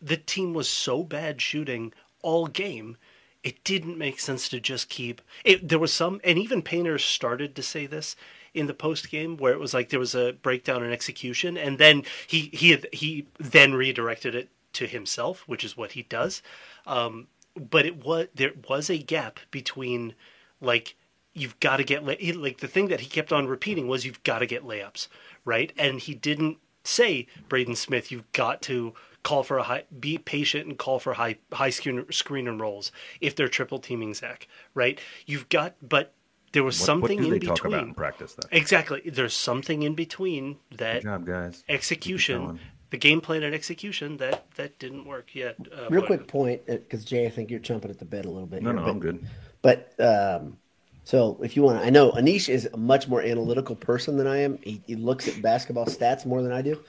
[0.00, 1.92] the team was so bad shooting
[2.22, 2.96] all game,
[3.44, 5.68] it didn't make sense to just keep it.
[5.68, 8.16] There was some, and even Painter started to say this
[8.54, 11.78] in the post game, where it was like there was a breakdown in execution, and
[11.78, 16.42] then he he he then redirected it to himself, which is what he does.
[16.86, 20.14] Um, but it was there was a gap between
[20.60, 20.96] like
[21.34, 24.22] you've got to get lay- like the thing that he kept on repeating was you've
[24.22, 25.08] got to get layups
[25.44, 30.18] right and he didn't say braden smith you've got to call for a high be
[30.18, 34.48] patient and call for high high screen, screen and rolls if they're triple teaming zach
[34.74, 36.12] right you've got but
[36.52, 38.48] there was What, something what in they talk about between in practice then?
[38.50, 41.64] exactly there's something in between that Good job, guys.
[41.68, 42.58] execution.
[42.92, 46.66] The game plan and execution that that didn't work yet uh, Real but- quick point,
[46.66, 48.62] because Jay, I think you're jumping at the bed a little bit.
[48.62, 49.26] No, here, no, but- I'm good.
[49.62, 50.58] But um,
[51.04, 54.26] so if you want to, I know Anish is a much more analytical person than
[54.26, 54.58] I am.
[54.58, 56.80] He, he looks at basketball stats more than I do.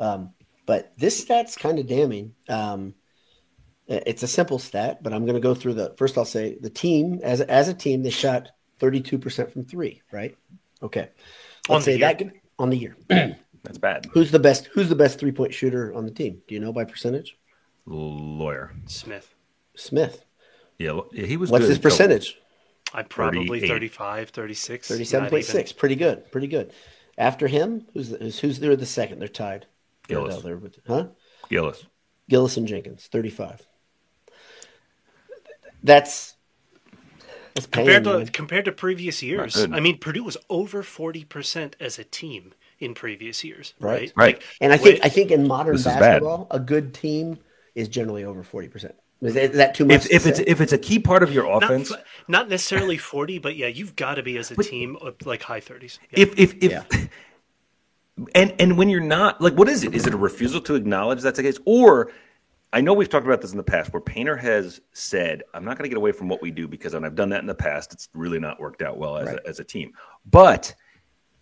[0.00, 0.32] Um,
[0.66, 2.34] but this stat's kind of damning.
[2.48, 2.94] Um,
[3.86, 6.16] it's a simple stat, but I'm going to go through the first.
[6.18, 10.00] I'll say the team as as a team they shot 32 percent from three.
[10.10, 10.36] Right?
[10.82, 11.10] Okay.
[11.68, 12.14] On Let's say year.
[12.14, 12.22] that
[12.58, 12.96] on the year.
[13.64, 14.06] That's bad.
[14.12, 14.66] who's the best?
[14.74, 16.42] Who's the best three point shooter on the team?
[16.46, 17.36] Do you know by percentage?
[17.86, 18.72] Loyer.
[18.86, 19.34] smith
[19.74, 20.24] Smith.
[20.78, 21.50] Yeah, yeah, he was.
[21.50, 22.38] What's good his percentage?
[22.92, 23.68] i probably 38.
[23.68, 25.72] 35 36 not Thirty-seven point six.
[25.72, 26.30] Pretty good.
[26.30, 26.72] Pretty good.
[27.18, 29.18] After him, who's who's, who's they're the second?
[29.18, 29.66] They're tied.
[30.08, 30.34] Gillis.
[30.34, 31.08] No, they're with- huh?
[31.48, 31.86] Gillis.
[32.28, 33.66] Gillis and Jenkins, thirty-five.
[35.82, 36.34] That's
[37.54, 37.86] that's paying.
[37.86, 38.26] compared to man.
[38.28, 39.56] compared to previous years.
[39.56, 43.90] I mean, Purdue was over forty percent as a team in previous years, Right.
[43.90, 44.12] right?
[44.16, 44.34] Right.
[44.36, 46.00] Like, And I think when- I think in modern This is bad.
[46.00, 47.38] basketball, a good team
[47.74, 48.94] is generally over forty percent.
[49.22, 49.96] Is that too much?
[49.96, 51.90] If, to if it's if it's a key part of your offense,
[52.28, 55.98] not necessarily 40, but yeah, you've got to be as a team like high 30s.
[56.10, 56.20] Yeah.
[56.24, 57.06] if if if Yeah.
[58.34, 61.20] and and when you're not like what is it is it a refusal to acknowledge
[61.20, 62.12] that's the case or
[62.72, 65.76] i know we've talked about this in the past where painter has said i'm not
[65.76, 67.54] going to get away from what we do because when i've done that in the
[67.54, 69.38] past it's really not worked out well as, Right.
[69.44, 69.92] a, as a team
[70.30, 70.72] but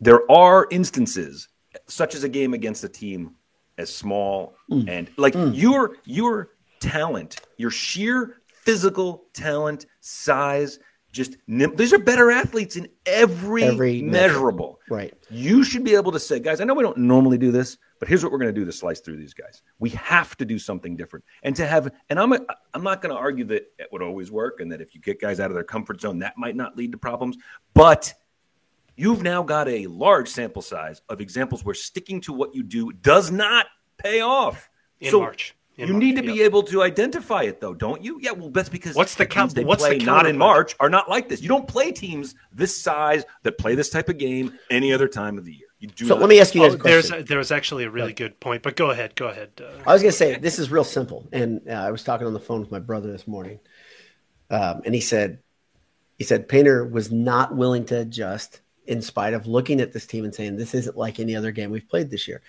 [0.02, 1.48] there are instances
[1.86, 3.34] such as a game against a team
[3.78, 4.88] as small Mm.
[4.88, 10.78] and like your your talent your sheer physical talent size
[11.12, 15.12] just nim- these are better athletes in every, Every measurable right.
[15.30, 18.08] you should be able to say, guys, I know we don't normally do this, but
[18.08, 19.60] here's what we're going to do to slice through these guys.
[19.78, 21.22] We have to do something different.
[21.42, 22.40] And to have, and I'm, a,
[22.72, 25.20] I'm not going to argue that it would always work and that if you get
[25.20, 27.36] guys out of their comfort zone, that might not lead to problems.
[27.74, 28.14] But
[28.96, 32.92] you've now got a large sample size of examples where sticking to what you do
[32.92, 33.66] does not
[33.98, 34.68] pay off.
[35.00, 35.54] in So March.
[35.78, 36.32] In you March, need to yeah.
[36.32, 38.18] be able to identify it, though, don't you?
[38.20, 40.36] Yeah, well, that's because What's the teams count- they what's the play not in?
[40.36, 41.40] March are not like this.
[41.40, 45.38] You don't play teams this size that play this type of game any other time
[45.38, 45.68] of the year.
[45.78, 46.06] You do.
[46.06, 46.20] So not.
[46.20, 47.10] let me ask you guys Oh, a question.
[47.16, 49.50] there's there's actually a really good point, but go ahead, go ahead.
[49.60, 52.26] Uh, I was going to say this is real simple, and uh, I was talking
[52.26, 53.58] on the phone with my brother this morning,
[54.50, 55.38] um, and he said,
[56.18, 58.60] he said Painter was not willing to adjust
[58.92, 61.70] in spite of looking at this team and saying this isn't like any other game
[61.70, 62.42] we've played this year.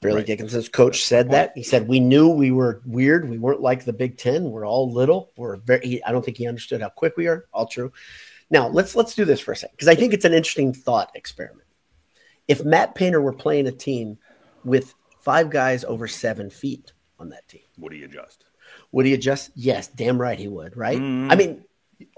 [0.00, 0.26] Fairleigh Right.
[0.26, 1.52] Dickinson's coach said that.
[1.54, 3.30] He said we knew we were weird.
[3.30, 4.50] We weren't like the Big Ten.
[4.50, 5.30] We're all little.
[5.36, 5.86] We're very.
[5.86, 7.46] He, I don't think he understood how quick we are.
[7.52, 7.92] All true.
[8.50, 11.12] Now let's let's do this for a second because I think it's an interesting thought
[11.14, 11.68] experiment.
[12.48, 14.18] If Matt Painter were playing a team
[14.64, 18.44] with five guys over seven feet on that team, would he adjust?
[18.90, 19.50] would he adjust?
[19.54, 20.76] Yes, damn right he would.
[20.76, 20.98] Right?
[20.98, 21.30] Mm-hmm.
[21.30, 21.64] I mean,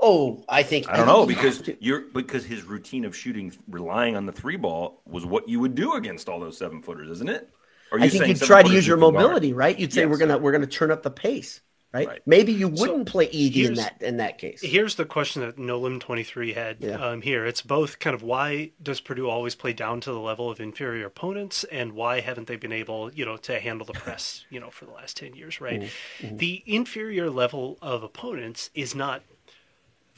[0.01, 1.85] oh, I think I don't know think he has because to.
[1.85, 5.75] you're because his routine of shooting, relying on the three ball, was what you would
[5.75, 7.51] do against all those seven footers, isn't it?
[7.93, 9.15] Or are I think you'd try to use your can guard?
[9.15, 9.79] mobility, right?
[9.79, 10.11] You'd say Yes.
[10.11, 11.61] we're gonna we're gonna turn up the pace,
[11.93, 12.09] right?
[12.09, 12.23] Right.
[12.27, 14.61] Maybe you wouldn't play Ed in that in that case.
[14.63, 16.95] Here's the question that Nolim twenty three had Yeah.
[16.97, 17.47] um, here.
[17.47, 21.07] It's both kind of why does Purdue always play down to the level of inferior
[21.07, 24.71] opponents, and why haven't they been able, you know, to handle the press, you know,
[24.71, 25.83] for the last ten years, right?
[26.21, 26.37] Mm-hmm.
[26.39, 29.23] The inferior level of opponents is not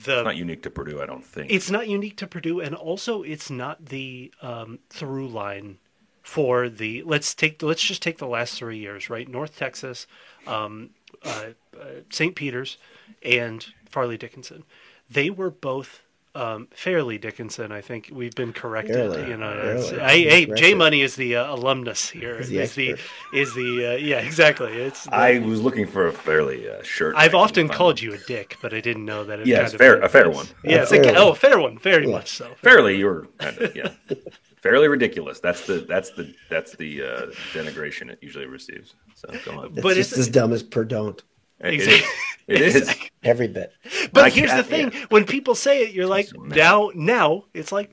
[0.05, 1.51] the It's not unique to Purdue, I don't think.
[1.51, 5.79] it's not unique to Purdue, and also it's not the um, through line
[6.23, 7.03] for the.
[7.05, 9.29] Let's take let's just take the last three years, right?
[9.29, 10.07] North Texas,
[10.47, 10.91] um,
[11.25, 11.47] uh,
[11.81, 12.35] uh, St.
[12.35, 12.79] Peter's,
[13.23, 14.65] and Fairleigh Dickinson.
[15.11, 16.03] They were both.
[16.37, 18.95] Um, Fairleigh Dickinson, I think we've been corrected.
[18.97, 19.79] Fairleigh, You know, Fairleigh.
[19.95, 22.37] it's- hey, hey, J Money is the uh, alumnus here.
[22.39, 24.73] He's Is the the is the uh, yeah exactly.
[24.73, 27.15] It's I was looking for a fairly uh, shirt.
[27.17, 29.41] I've often called you a dick, but I didn't know that.
[29.41, 30.47] It Yes, kind of fair- a fair one.
[30.63, 31.33] Yeah, it's A like fair oh, one.
[31.33, 32.51] a fair one, very much so.
[32.63, 32.99] fairly.
[32.99, 33.91] You're kind of yeah,
[34.63, 35.41] fairly ridiculous.
[35.41, 38.95] That's the that's the that's the uh, denigration it usually receives.
[39.15, 39.67] So go on.
[39.73, 41.23] It's But just it's- as dumb as per don't.
[41.61, 41.87] It is.
[41.87, 42.09] Exactly.
[42.49, 42.77] It is.
[42.77, 43.11] Exactly.
[43.25, 43.73] Every bit.
[44.13, 47.43] But I here's the can't- thing: when people say it, you're like, so now, now,
[47.55, 47.91] it's like,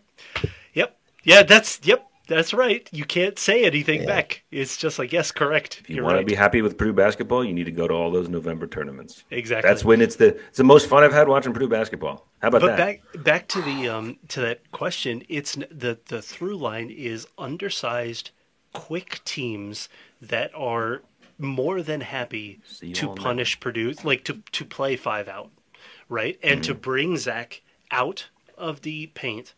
[0.75, 2.87] yep, yeah, that's yep, that's right.
[2.91, 4.05] You can't say anything Yeah.
[4.05, 4.43] back.
[4.51, 5.79] It's just like, yes, correct.
[5.81, 6.19] If you You're want right.
[6.21, 9.23] to be happy with Purdue basketball, you need to go to all those November tournaments.
[9.31, 9.67] Exactly.
[9.67, 12.27] That's when it's the it's the most fun I've had watching Purdue basketball.
[12.43, 12.77] How about But that?
[12.77, 18.29] back back to the um to that question, it's the the through line is undersized,
[18.73, 19.89] quick teams
[20.21, 21.01] that are
[21.37, 22.59] more than happy
[22.93, 23.21] to all now.
[23.23, 25.49] punish Purdue, like to to play five out,
[26.09, 26.67] right, and Mm-hmm.
[26.71, 29.53] to bring Zach out of the paint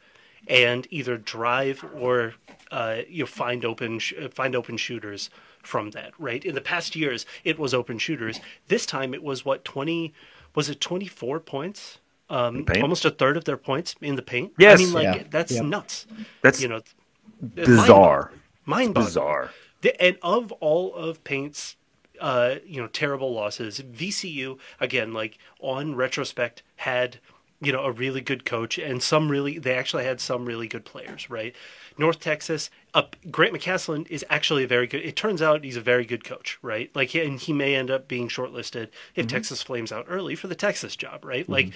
[0.47, 2.35] and either drive or
[2.71, 5.29] uh, you know, find open sh- uh, find open shooters
[5.63, 6.11] from that.
[6.19, 6.43] Right.
[6.45, 8.39] In the past years, it was open shooters.
[8.67, 10.13] This time, it was what twenty
[10.55, 11.99] was it twenty four points.
[12.29, 14.53] Um, almost a third of their points in the paint.
[14.57, 14.79] Yes.
[14.79, 15.23] I mean, like Yeah.
[15.29, 15.65] that's Yep.
[15.65, 16.07] nuts.
[16.41, 16.81] That's you know,
[17.41, 18.31] bizarre.
[18.65, 19.51] mind Bizarre.
[19.99, 21.75] And of all of Paint's,
[22.19, 27.19] uh, you know, terrible losses, VCU again, like on retrospect, had
[27.61, 30.85] you know a really good coach and some really they actually had some really good
[30.85, 31.55] players, right?
[31.97, 35.01] North Texas, uh, Grant McCasland is actually a very good.
[35.01, 36.93] It turns out he's a very good coach, right?
[36.93, 40.55] Like, and he may end up being shortlisted if Texas flames out early for the
[40.55, 41.47] Texas job, right?
[41.47, 41.71] Like,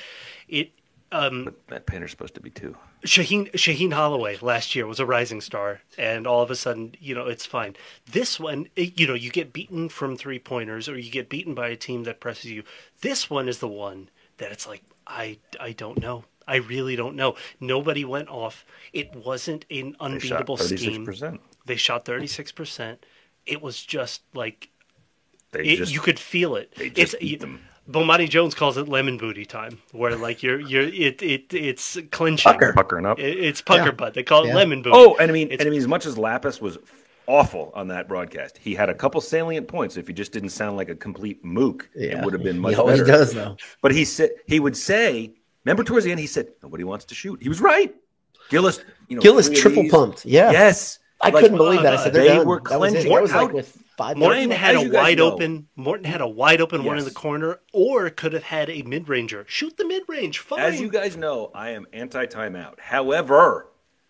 [0.47, 0.71] it.
[1.11, 2.75] Um, Matt Painter's supposed to be too.
[3.03, 7.15] Shaheen Shaheen Holloway last year was a rising star, and all of a sudden, you
[7.15, 7.75] know, it's fine.
[8.11, 11.55] This one, it- you know, you get beaten from three pointers, or you get beaten
[11.55, 12.63] by a team that presses you.
[13.01, 16.25] This one is the one that it's like, I, I don't know.
[16.47, 17.35] I really don't know.
[17.59, 18.65] Nobody went off.
[18.93, 21.07] It wasn't an They unbeatable six scheme.
[21.65, 23.05] They shot thirty six percent.
[23.45, 24.69] It was just like
[25.51, 26.73] They it, just you could feel it.
[26.75, 27.61] they just it's beat you- them.
[27.89, 32.51] Bomani Jones calls it lemon booty time, where like you're you're it it it's clinching.
[32.51, 32.73] Pucker.
[32.73, 33.19] Puckering up.
[33.19, 33.91] It- it's pucker Yeah.
[33.91, 34.13] butt.
[34.13, 34.55] They call it Yeah.
[34.55, 34.95] lemon booty.
[34.95, 36.77] Oh, and I mean, It's- and I mean, as much as Lappas was
[37.27, 39.97] awful on that broadcast, he had a couple salient points.
[39.97, 42.79] If he just didn't sound like a complete mook, it would have been much he
[42.79, 43.11] always better.
[43.11, 43.57] does though.
[43.81, 45.33] But he said he would say,
[45.65, 47.41] remember towards the end, he said nobody wants to shoot.
[47.41, 47.93] He was right.
[48.49, 50.25] Gillis, you know, Gillis triple these- pumped.
[50.25, 50.51] Yeah.
[50.51, 51.93] Yes, I Like, couldn't uh, believe that.
[51.93, 52.47] I said they're done.
[52.47, 53.03] were that was it.
[53.09, 55.67] That was like with five Morton had a wide know- open.
[55.75, 59.09] Morton had a wide open one in the corner, or could have had a mid
[59.09, 59.43] ranger.
[59.47, 60.39] Shoot the mid range.
[60.39, 60.61] Fine.
[60.61, 62.79] As you guys know, I am anti timeout.
[62.79, 63.67] However,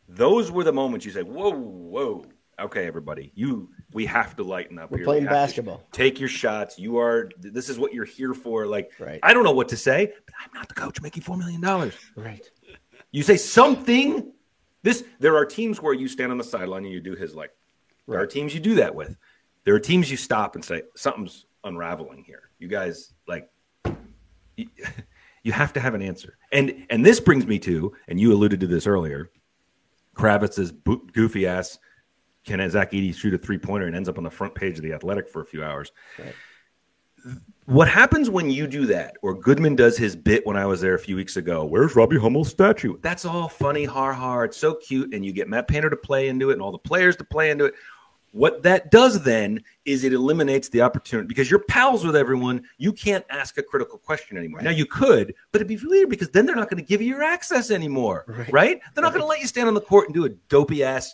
[0.07, 2.25] those were the moments you say, "Whoa, whoa."
[2.59, 4.91] Okay, everybody, you we have to lighten up.
[4.91, 5.05] We're here.
[5.05, 5.81] playing We basketball.
[5.91, 6.77] take your shots.
[6.77, 7.29] You are.
[7.39, 8.67] This is what you're here for.
[8.67, 9.19] Like, Right.
[9.23, 11.93] I don't know what to say, but I'm not the coach making four million dollars.
[12.15, 12.47] Right.
[13.11, 14.33] You say something.
[14.83, 17.51] This there are teams where you stand on the sideline and you do his like.
[18.07, 19.17] There are teams you do that with.
[19.65, 22.49] There are teams you stop and say something's unraveling here.
[22.57, 23.49] You guys like.
[24.55, 24.67] You,
[25.43, 28.59] you have to have an answer, and and this brings me to, and you alluded
[28.61, 29.31] to this earlier.
[30.15, 31.79] Kravitz's bo- goofy ass
[32.45, 34.83] can Zach Edey shoot a three pointer and ends up on the front page of
[34.83, 35.91] the Athletic for a few hours.
[37.65, 40.95] What happens when you do that, or Goodman does his bit when I was there
[40.95, 41.65] a few weeks ago?
[41.65, 42.97] Where's Robbie Hummel's statue?
[43.01, 44.45] That's all funny, har har.
[44.45, 46.79] It's so cute, and you get Matt Painter to play into it, and all the
[46.79, 47.75] players to play into it.
[48.31, 52.63] What that does then is it eliminates the opportunity because you're pals with everyone.
[52.77, 54.61] You can't ask a critical question anymore.
[54.61, 57.07] Now you could, but it'd be weird because then they're not going to give you
[57.07, 58.79] your access anymore, right?
[58.93, 61.13] They're not going to let you stand on the court and do a dopey ass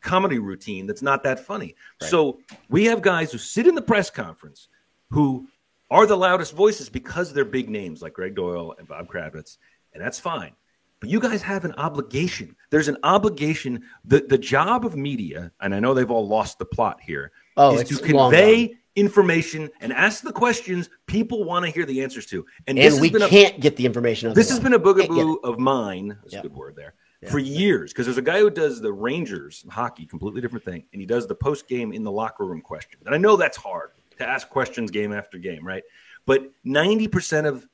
[0.00, 1.74] comedy routine that's not that funny.
[2.00, 4.68] So we have guys who sit in the press conference
[5.10, 5.46] who
[5.90, 9.58] are the loudest voices because they're big names like Gregg Doyel and Bob Kravitz,
[9.92, 10.52] and that's fine.
[11.00, 12.56] But you guys have an obligation.
[12.70, 13.82] There's an obligation.
[14.04, 17.78] The the job of media, and I know they've all lost the plot here, Oh,
[17.78, 22.46] is to convey information and ask the questions people want to hear the answers to.
[22.66, 24.32] And, And we can't get the information.
[24.34, 26.16] this has been a boogaboo of mine.
[26.22, 26.38] That's Yeah.
[26.40, 26.94] a good word there.
[27.30, 31.00] For years, because there's a guy who does the Rangers hockey, completely different thing, and
[31.00, 33.02] he does the post game in the locker room questions.
[33.06, 35.82] And I know that's hard to ask questions game after game, right?
[36.26, 37.66] But ninety percent of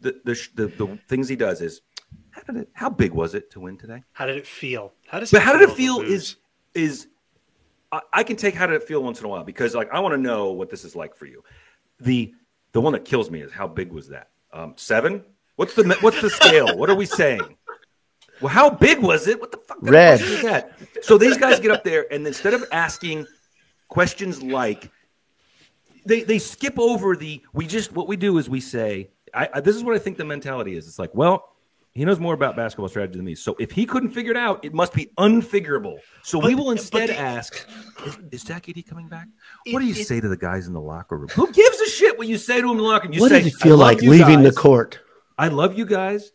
[0.00, 1.80] the the, the the things he does is
[2.30, 2.68] how did it?
[2.72, 4.02] How big was it to win today?
[4.12, 4.92] How did it feel?
[5.08, 5.30] How does?
[5.30, 6.00] But how did it feel?
[6.00, 6.36] Is
[6.74, 7.08] is
[7.90, 10.00] I, I can take how did it feel once in a while because like I
[10.00, 11.44] want to know what this is like for you.
[12.00, 12.34] The
[12.72, 14.30] the one that kills me is how big was that?
[14.52, 15.24] Um, seven?
[15.56, 16.76] What's the what's the scale?
[16.76, 17.56] what are we saying?
[18.40, 19.40] Well, how big was it?
[19.40, 20.20] What the fuck Red.
[20.20, 20.72] is that?
[21.02, 23.26] So these guys get up there and instead of asking
[23.88, 24.90] questions like
[26.06, 29.60] they they skip over the we just what we do is we say I, I
[29.60, 30.86] this is what I think the mentality is.
[30.88, 31.48] It's like, well,
[31.94, 33.34] he knows more about basketball strategy than me.
[33.34, 35.98] So if he couldn't figure it out, it must be unfigurable.
[36.22, 37.66] So we will instead the- ask,
[38.06, 39.26] is, is Zach Edey coming back?
[39.66, 41.28] It- What do you it- say to the guys in the locker room?
[41.34, 43.14] Who gives a shit what you say to them in the locker room?
[43.14, 45.00] You What say, did it feel like you leaving the court?
[45.38, 46.30] I love you guys.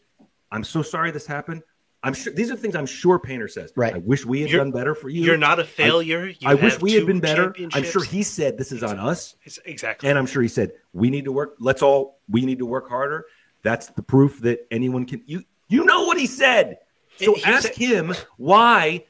[0.51, 1.63] I'm so sorry this happened.
[2.03, 3.73] I'm sure these are things I'm sure Painter says.
[3.75, 3.95] Right.
[3.95, 5.23] I wish we had You're- done better for you.
[5.23, 6.27] You're not a failure.
[6.27, 7.53] You I wish we had been better.
[7.73, 9.36] I'm sure he said this is on us.
[9.45, 10.07] It's- exactly.
[10.10, 11.55] And I'm sure he said, we need to work.
[11.60, 13.25] Let's all, we need to work harder.
[13.63, 15.23] That's the proof that anyone can.
[15.25, 16.77] You, you know what he said.
[17.17, 19.05] So He- he ask said- him why,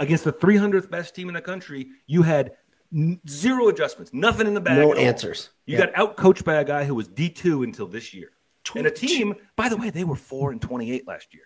[0.00, 2.52] against the 300th best team in the country, you had
[2.92, 4.78] n- zero adjustments, nothing in the bag.
[4.78, 5.04] No at all.
[5.04, 5.50] answers.
[5.66, 5.86] You Yeah.
[5.86, 8.30] got out coached by a guy who was D2 until this year.
[8.64, 11.44] Tw- And a team, by the way, they were 4 and 28 last year.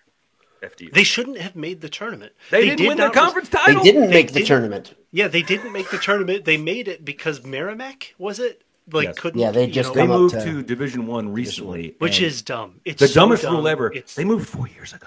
[0.63, 0.93] FDU.
[0.93, 2.33] they shouldn't have made the tournament.
[2.51, 4.95] They, didn't did win their not res- conference They didn't make the didn't- tournament.
[5.13, 6.45] Yeah, they didn't make the tournament.
[6.45, 9.19] They made it because Merrimack was it like Yes.
[9.19, 9.41] couldn't.
[9.41, 12.21] Yeah, they you just know, They come up moved to- to Division One recently, which
[12.21, 12.81] is dumb.
[12.85, 13.57] It's the so dumbest dumb.
[13.57, 13.93] rule ever.
[13.93, 15.07] It's, They moved four years ago.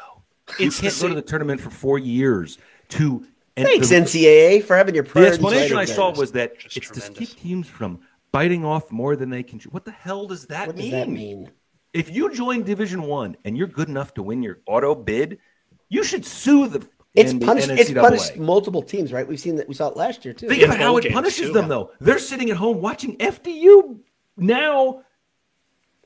[0.60, 2.58] It's the can't go to the tournament for four years
[2.90, 3.26] to.
[3.58, 7.08] And Thanks, the, NCAA, for having your the explanation I saw was that Just it's
[7.08, 8.00] to keep teams from
[8.32, 9.60] biting off more than they can.
[9.60, 9.70] chew.
[9.70, 11.52] What the hell does that What does that mean?
[11.94, 15.40] If you join Division One and you're good enough to win your auto bid,
[15.90, 16.88] you should sue the.
[17.16, 17.70] It's NB punished.
[17.72, 19.28] It's punished multiple teams, right?
[19.28, 19.68] We've seen that.
[19.68, 20.48] We saw it last year too.
[20.48, 21.54] Think Yeah, about how it punishes too.
[21.54, 21.92] them, though.
[22.00, 24.00] They're sitting at home watching FDU
[24.38, 25.02] now.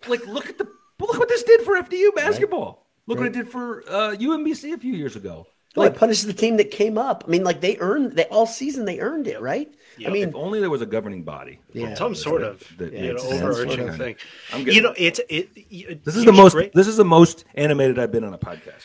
[0.08, 0.66] Like, look at the
[1.00, 2.88] look what this did for FDU basketball.
[3.06, 5.46] Look what it did for uh, UMBC a few years ago.
[5.76, 7.24] Well, it punishes the team that came up.
[7.28, 8.14] I mean, like they earned.
[8.14, 9.74] They all season they earned it, right?
[9.98, 10.10] Yeah.
[10.10, 11.60] I mean, If only there was a governing body.
[11.74, 11.94] Yeah.
[11.96, 14.16] some sort of that- you know, it's overarching thing.
[14.52, 15.02] I'm getting You know, it.
[15.02, 15.50] it's it.
[15.56, 16.54] it This is the most.
[16.54, 18.84] great- This is the most animated I've been on a podcast.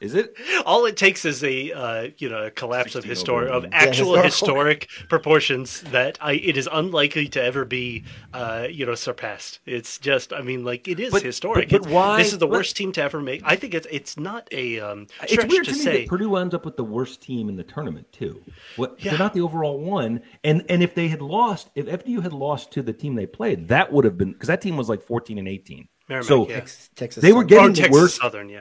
[0.00, 0.36] Is it?
[0.66, 4.16] All it takes is a uh, you know a collapse of 16 historic of actual
[4.16, 9.60] Yeah, historic proportions that I it is unlikely to ever be uh, you know surpassed.
[9.66, 11.68] It's just I mean like it is But- historic.
[11.70, 13.42] but- but why- This is the let- worst team to ever make.
[13.44, 16.00] I think it's it's not a um, It's weird to, to, me say.
[16.00, 18.42] that Purdue ends up with the worst team in the tournament too.
[18.76, 19.10] What, Yeah.
[19.12, 22.72] They're not the overall one, and and if they had lost, if FDU had lost
[22.72, 25.38] to the team they played, that would have been because that team was like fourteen
[25.38, 25.88] and eighteen.
[26.08, 26.60] Merrimack, so yeah.
[26.96, 27.22] Texas.
[27.22, 28.60] they were getting or the Texas worst Southern, yeah.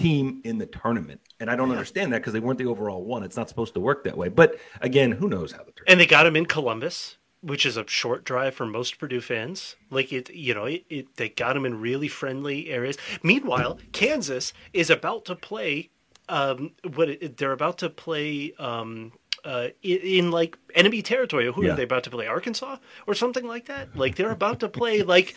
[0.00, 3.22] Team in the tournament, and I don't understand that because they weren't the overall one.
[3.22, 4.28] It's not supposed to work that way.
[4.28, 5.88] But again, who knows how the tournament?
[5.88, 9.76] And they got him in Columbus, which is a short drive for most Purdue fans.
[9.90, 12.96] Like it, you know, it, it they got him in really friendly areas.
[13.22, 15.90] Meanwhile, Kansas is about to play.
[16.28, 18.54] Um, what it, they're about to play.
[18.58, 19.12] Um,
[19.44, 21.50] uh, in, in like enemy territory.
[21.50, 21.72] Who Yeah.
[21.72, 22.26] are they about to play?
[22.26, 22.76] Arkansas
[23.06, 23.96] or something like that.
[23.96, 25.34] Like they're about to play like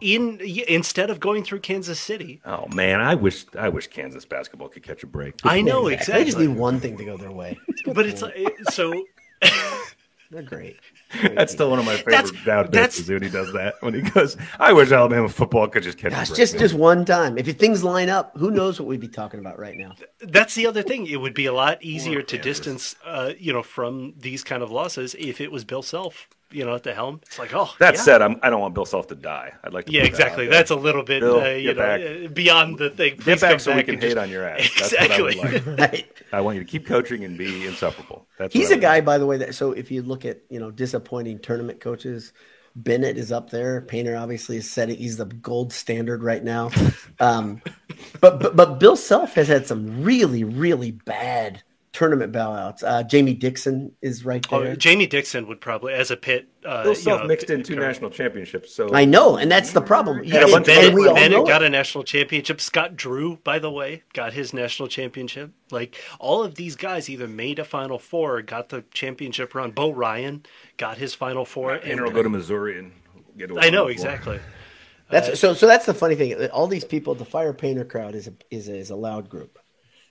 [0.00, 2.40] in instead of going through Kansas City.
[2.44, 5.34] Oh man, I wish I wish Kansas basketball could catch a break.
[5.44, 7.58] I know They exactly, just need one thing to go their way.
[7.68, 8.36] It's a good but it's like,
[8.70, 8.92] so
[10.30, 10.76] they're great.
[11.34, 13.74] That's still one of my favorite That's- down bits that's- is when he does that.
[13.80, 16.36] When he goes, I wish Alabama football could just catch Gosh, a break.
[16.36, 17.36] just man." just one time.
[17.36, 19.92] If things line up, who knows what we'd be talking about right now?
[20.20, 21.06] that's the other thing.
[21.08, 22.58] It would be a lot easier to Kansas.
[22.60, 26.64] distance, uh, you know, from these kind of losses if it was Bill Self, you
[26.64, 27.20] know, at the helm.
[27.26, 28.00] It's like, oh, That yeah.
[28.00, 29.52] said, I'm, I don't want Bill Self to die.
[29.62, 30.46] I'd like to yeah, put that exactly.
[30.48, 32.00] That's a little bit, Bill, uh, you know, back.
[32.00, 33.16] uh, beyond the thing.
[33.18, 34.70] Get back come so we can hate just- on your ass.
[34.78, 35.70] That's what I would Exactly.
[35.76, 35.78] like.
[35.92, 36.06] Right.
[36.32, 38.26] I want you to keep coaching and be insufferable.
[38.38, 39.04] That's He's what I a would guy, like.
[39.04, 42.32] by the way, that so if you look at you know disappointing tournament coaches,
[42.76, 43.80] Bennett is up there.
[43.80, 44.96] Painter obviously is setting.
[44.96, 46.70] He's the gold standard right now.
[47.18, 47.62] Um,
[48.20, 51.62] but, but but Bill Self has had some really really bad
[51.92, 52.84] tournament bailouts.
[52.84, 54.76] Uh, Jamie Dixon is right Oh, there.
[54.76, 57.74] Jamie Dixon would probably, as a pit, uh, Bill you Self know, mixed in two
[57.74, 58.74] current- national championships.
[58.74, 60.22] So I know, and that's the problem.
[60.24, 61.66] Had a And- bunch of and Bennett, we all Bennett know got it.
[61.66, 62.60] a national championship.
[62.60, 65.50] Scott Drew, by the way, got his national championship.
[65.70, 69.70] Like all of these guys either made a Final Four or got the championship run.
[69.72, 70.44] Bo Ryan
[70.76, 71.78] got his Final Four.
[71.78, 72.92] Painter will go to Missouri and
[73.36, 73.48] get.
[73.48, 74.38] to a I know exactly.
[75.10, 75.54] That's so.
[75.54, 76.46] So that's the funny thing.
[76.50, 79.58] All these people, the fire painter crowd is a, is a, is a loud group,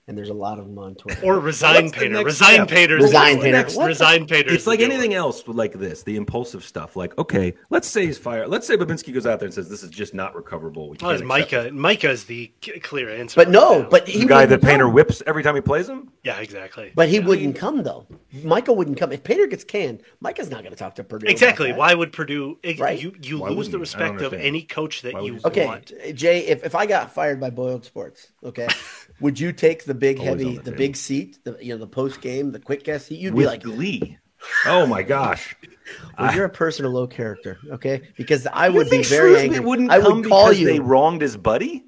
[0.10, 1.24] and there's a lot of them on Twitter.
[1.24, 2.14] Or resign What's the painter.
[2.16, 2.68] next Resign step?
[2.68, 3.03] painters.
[3.03, 3.57] Resign painter.
[3.64, 4.53] What the- Resign painters.
[4.53, 5.18] It's like anything one.
[5.20, 6.95] else like this, the impulsive stuff.
[6.95, 8.49] Like, okay, let's say he's fired.
[8.49, 10.89] Let's say Bobinski goes out there and says this is just not recoverable.
[10.89, 11.68] We Well, can't Micah.
[11.68, 12.47] it." Micah is the
[12.82, 13.36] clear answer.
[13.39, 13.88] but right no, now.
[13.89, 14.93] but he the guy that Painter come.
[14.93, 16.12] whips every time he plays him.
[16.24, 16.91] yeah, exactly.
[16.95, 18.07] But he wouldn't come though.
[18.43, 19.12] Michael wouldn't come.
[19.12, 21.28] If Painter gets canned, Micah's not going to talk to Purdue.
[21.28, 21.72] Exactly.
[21.72, 22.57] Why would Purdue?
[22.64, 22.99] ex- Right.
[22.99, 25.66] You you Why lose the respect of any coach that Why you you say Okay,
[25.68, 25.93] want.
[26.16, 26.39] Jay.
[26.47, 28.68] If, if I got fired by Boiled Sports, okay,
[29.20, 31.88] would you take the big Always heavy, the, the big seat, the you know the
[31.88, 33.20] post game, the quick guest seat?
[33.20, 34.18] You'd With be like, glee.
[34.66, 35.56] Oh my gosh!
[36.20, 38.02] well, you're a person of low character, okay?
[38.16, 39.60] Because I would be very angry.
[39.60, 40.66] Wouldn't I would call you.
[40.66, 41.84] they wronged his buddy.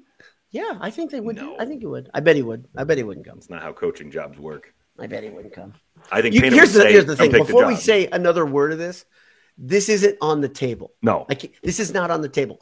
[0.50, 1.36] yeah, I think they would.
[1.36, 1.56] No.
[1.58, 2.10] I think he would.
[2.12, 2.66] I bet he would.
[2.76, 3.36] I bet he wouldn't come.
[3.36, 4.74] That's not how coaching jobs work.
[4.98, 5.72] I bet he wouldn't come.
[6.10, 7.30] I think You- here's the say, here's the thing.
[7.30, 9.06] take the Before we say another word of this,
[9.56, 10.92] this isn't on the table.
[11.00, 12.60] no, I can't, this is not on the table.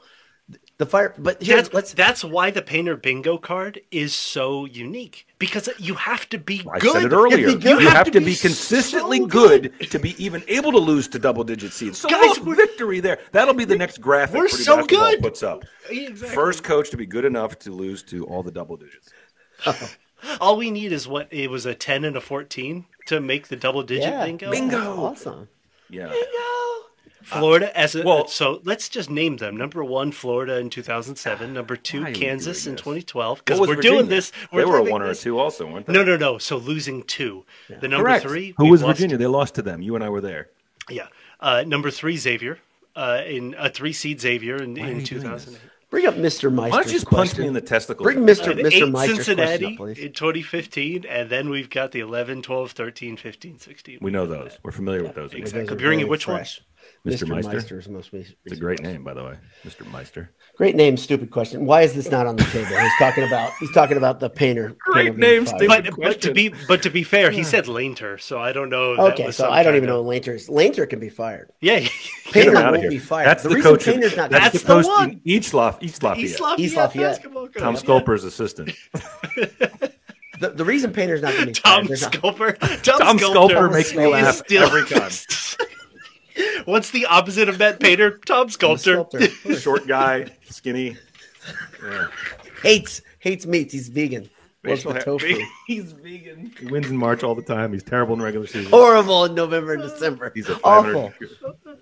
[0.79, 1.93] The fire, but here's That's, let's.
[1.93, 6.79] that's why the painter bingo card is so unique because you have to be I
[6.79, 6.93] good.
[6.93, 7.49] said it earlier.
[7.51, 9.75] You You, have have, to to, be be consistently so good.
[9.91, 11.99] to be even able to lose to double digit seeds.
[11.99, 13.19] So Guys, look, victory there.
[13.33, 14.37] That'll be the next graphic.
[14.39, 15.21] we're Purdue so good.
[15.21, 16.35] Puts up Exactly.
[16.35, 19.11] first coach to be good enough to lose to all the double digits.
[20.41, 23.57] All we need is what it was a ten and a fourteen to make the
[23.57, 24.51] double digit yeah, bingo.
[24.51, 25.05] Bingo.
[25.05, 25.49] Awesome.
[25.89, 26.13] Yeah,
[27.23, 29.57] Florida as a well- so let's just name them.
[29.57, 31.53] Number one, Florida in two thousand seven.
[31.53, 33.39] Number two, Why are we Kansas in twenty twelve.
[33.45, 33.99] Because we're Virginia?
[33.99, 34.33] doing this.
[34.53, 35.93] We're They were a living one or a two also, weren't they?
[35.93, 36.39] No, no, no.
[36.39, 37.45] So losing two.
[37.69, 38.23] The number Correct.
[38.25, 38.55] three.
[38.57, 39.17] Who was lost- Virginia?
[39.17, 39.83] They lost to them.
[39.83, 40.49] You and I were there.
[40.89, 41.07] Yeah.
[41.41, 42.59] Uh, number three, Xavier.
[42.97, 45.61] Uh, in a three seed Xavier in, Why in 2008.
[45.91, 46.53] Bring up Mr.
[46.53, 47.43] Meister's Why don't you just punch question.
[47.43, 48.05] me in the testicles?
[48.05, 48.49] Bring Mr.
[48.49, 48.73] Uh, Mr.
[48.73, 49.99] eight Meister's question Cincinnati up, please.
[49.99, 53.99] in 2015, and then we've got the 11, 12, 13, 15, 16.
[54.01, 54.59] We know those.
[54.63, 55.33] We're familiar with those.
[55.35, 55.63] Exactly.
[55.63, 56.45] Those are Bringing very which one?
[57.03, 57.15] Fresh.
[57.15, 57.25] Mr.
[57.25, 57.29] Mr.
[57.29, 57.53] Meister?
[57.53, 58.37] Meister is most recent.
[58.45, 59.91] It's a great name, by the way, Mr.
[59.91, 60.31] Meister.
[60.57, 61.65] Great name, stupid question.
[61.65, 62.77] Why is this not on the table?
[62.79, 64.77] He's talking about he's talking about the painter.
[64.85, 65.69] Great painter name, stupid.
[65.69, 68.93] But, but to be but to be fair, he said Lainter, so I don't know.
[68.93, 70.49] if that Okay, so I don't kind even know of- Lainter is.
[70.51, 71.51] Lainter can be fired.
[71.63, 71.87] Yeah,
[72.33, 72.91] Painter him won't here.
[72.91, 73.27] be fired.
[73.27, 73.87] That's the, the, reason coach.
[73.87, 75.11] of- Painter's not that's the That's the coach one.
[75.13, 75.83] in East Lafayette.
[75.85, 76.25] East Lafayette.
[76.25, 77.55] East Lafayette, East Lafayette.
[77.57, 77.77] Tom.
[77.77, 78.73] Sculper's assistant.
[80.41, 81.99] the, the reason Painter's not going to be Tom fired.
[81.99, 82.83] Sculper.
[82.83, 85.11] Tom, Tom Sculper Sculper makes me laugh still- every time.
[86.65, 88.19] What's the opposite of Matt Painter?
[88.27, 89.05] Tom Sculptor.
[89.09, 89.55] Sculptor.
[89.61, 90.97] Short guy, skinny.
[91.83, 92.07] Yeah.
[92.63, 93.73] hates hates meat.
[93.73, 94.31] He's vegan.
[94.63, 95.41] Works with tofu.
[95.67, 96.53] He's vegan.
[96.61, 97.73] He wins in March all the time.
[97.73, 98.71] He's terrible in regular season.
[98.71, 100.31] Horrible in November and December.
[100.35, 100.97] He's a 500.
[100.97, 101.13] Awful.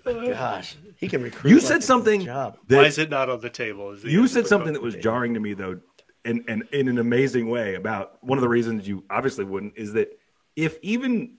[0.05, 1.49] Gosh, he can recruit.
[1.49, 2.57] You said it's something Job.
[2.67, 3.91] Why is it not on the table?
[3.91, 5.79] Is the you said something that was jarring to me though.
[6.25, 9.93] and and in an amazing way about one of the reasons you obviously wouldn't is
[9.93, 10.18] that
[10.63, 11.37] if even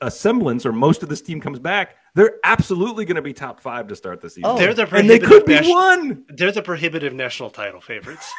[0.00, 3.58] a semblance or most of this team comes back, they're absolutely going to be top
[3.58, 4.44] five to start the season.
[4.46, 4.56] Oh.
[4.58, 6.24] They're the and they could be national- one.
[6.28, 8.30] They're the prohibitive national title favorites.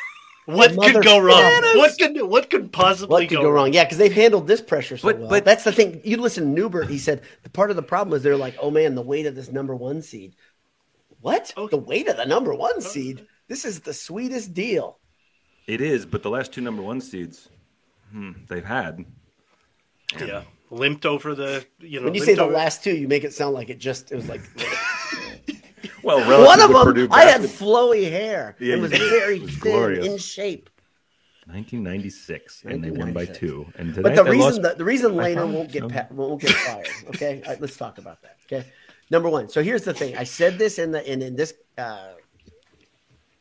[0.46, 1.38] What could go wrong?
[1.42, 1.78] Motherfuckers.
[1.78, 3.74] What could what could possibly What could go wrong?
[3.74, 5.30] Yeah, because they've handled this pressure so But- well.
[5.30, 6.02] but- That's the thing.
[6.04, 6.90] You listen to Newbert.
[6.90, 9.36] He said the part of the problem is they're like, oh man, the weight of
[9.36, 10.36] this number one seed.
[11.22, 11.54] What?
[11.58, 11.68] Oh.
[11.68, 13.26] The weight of the number one seed?
[13.48, 15.00] This is the sweetest deal.
[15.68, 17.50] It is, but the last two number one seeds
[18.12, 19.06] hmm, they've had.
[20.20, 22.06] Yeah, limped over the you know.
[22.06, 24.16] When you say the over- last two, you make it sound like it just it
[24.16, 24.42] was like
[26.04, 26.84] Well, one of to them.
[26.86, 28.56] Purdue I had flowy hair.
[28.60, 30.06] Yeah, it was you very It was thin glorious.
[30.06, 30.70] in shape.
[31.46, 33.66] 1996, and they won by two.
[33.76, 36.52] And But the reason lost that the reason by won't get so- pa- won't get
[36.68, 36.88] fired.
[37.08, 38.38] Okay, All right, let's talk about that.
[38.46, 38.66] Okay,
[39.10, 39.50] number one.
[39.50, 40.16] So here's the thing.
[40.18, 41.54] I said this in the in in this.
[41.78, 42.14] Uh,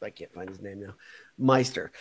[0.03, 0.95] I can't find his name now.
[1.39, 1.93] Meister.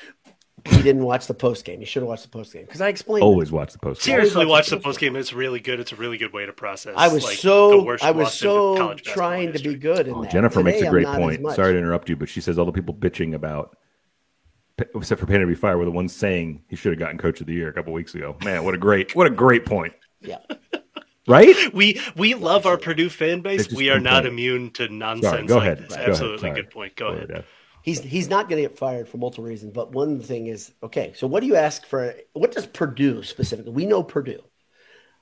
[0.65, 1.79] He didn't watch the post game.
[1.79, 3.23] He should have watched the post game because I explained.
[3.23, 3.25] it.
[3.25, 4.03] always watch the post.
[4.03, 4.13] Game.
[4.15, 5.15] Seriously, watch the watch the post game.
[5.15, 5.79] It's really good.
[5.79, 6.93] It's a really good way to process.
[6.97, 10.07] I was like, the so worst I was so trying to be good.
[10.07, 10.31] In Oh, that.
[10.31, 11.55] Jennifer makes Today, a I'm great point.
[11.55, 13.75] Sorry to interrupt you, but she says all the people bitching about,
[14.95, 17.41] except for Painter to be fired, were the ones saying he should have gotten Coach
[17.41, 18.35] of the Year a couple weeks ago.
[18.43, 20.37] Man, what a great, what a great point, Yeah.
[21.27, 21.55] right?
[21.73, 23.71] We we love our Purdue fan base.
[23.71, 24.33] We are not complain.
[24.33, 25.77] immune to nonsense Sorry, go like ahead.
[25.89, 25.95] this.
[25.95, 26.01] Go.
[26.03, 26.53] Absolutely Sorry.
[26.61, 26.95] good point.
[26.95, 27.27] Go ahead.
[27.29, 27.43] Dad.
[27.83, 31.13] He's he's not going to get fired for multiple reasons, but one thing is okay.
[31.15, 32.13] So what do you ask for?
[32.33, 33.71] What does Purdue specifically?
[33.71, 34.43] We know Purdue.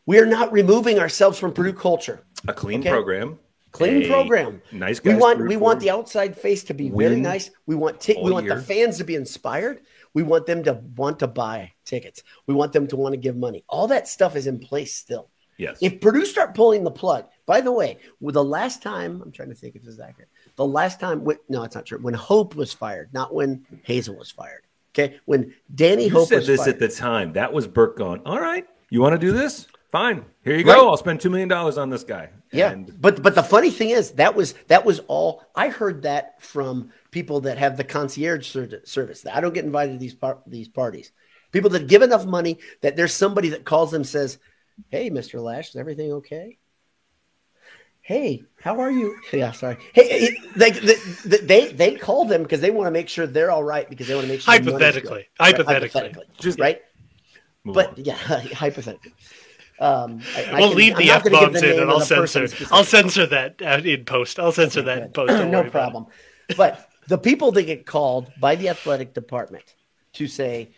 [0.05, 2.22] We are not removing ourselves from Purdue culture.
[2.47, 2.89] A clean Okay.
[2.89, 3.38] program,
[3.72, 4.62] Clean a program.
[4.72, 5.03] nice.
[5.03, 7.49] We want we want the outside face to be very Win nice.
[7.66, 8.55] We want ti- we want year.
[8.55, 9.82] the fans to be inspired.
[10.14, 12.24] We want them to want to buy tickets.
[12.47, 13.64] We want them to want to give money.
[13.70, 15.30] All that stuff is in place still.
[15.57, 15.78] yes.
[15.82, 19.49] If Purdue start pulling the plug, by the way, with the last time, I'm trying
[19.49, 20.30] to think if this is accurate.
[20.60, 21.99] The last time, when, no, it's not true.
[22.01, 24.64] When Hope was fired, not when Hazell was fired.
[24.93, 26.74] Okay, when Danny you Hope said was this fired.
[26.74, 27.32] at the time.
[27.34, 28.22] That was Burke going.
[28.26, 29.68] All right, you want to do this?
[29.89, 30.26] Fine.
[30.43, 30.74] Here you go.
[30.74, 30.80] Right.
[30.80, 32.30] I'll spend two million dollars on this guy.
[32.51, 36.01] Yeah, And but but the funny thing is that was that was all I heard
[36.03, 39.26] that from people that have the concierge ser- service.
[39.26, 41.14] I don't get invited to these par- these parties.
[41.53, 44.38] People that give enough money that there's somebody that calls them says,
[44.89, 46.59] "Hey, Mister Lash, is everything okay?"
[48.10, 49.16] Hey, how are you?
[49.32, 49.78] Yeah, sorry.
[49.93, 53.51] Hey, it- they they they, they call them because they want to make sure they're
[53.51, 54.72] all right because they want to make sure the good.
[54.74, 55.28] Hypothetically.
[55.39, 55.99] Hypothetically.
[56.01, 56.82] hypothetically, Just- right?
[57.64, 58.05] move But on.
[58.05, 58.16] yeah,
[58.64, 59.14] hypothetically.
[59.80, 62.47] Um, I- I We'll can- leave I'm the f bombs in, and I'll censor.
[62.72, 64.39] I'll censor that uh, in post.
[64.39, 65.30] I'll censor that in post.
[65.32, 65.72] No worry about it.
[65.72, 66.05] problem.
[66.57, 69.76] But the people that get called by the athletic department
[70.14, 70.72] to say,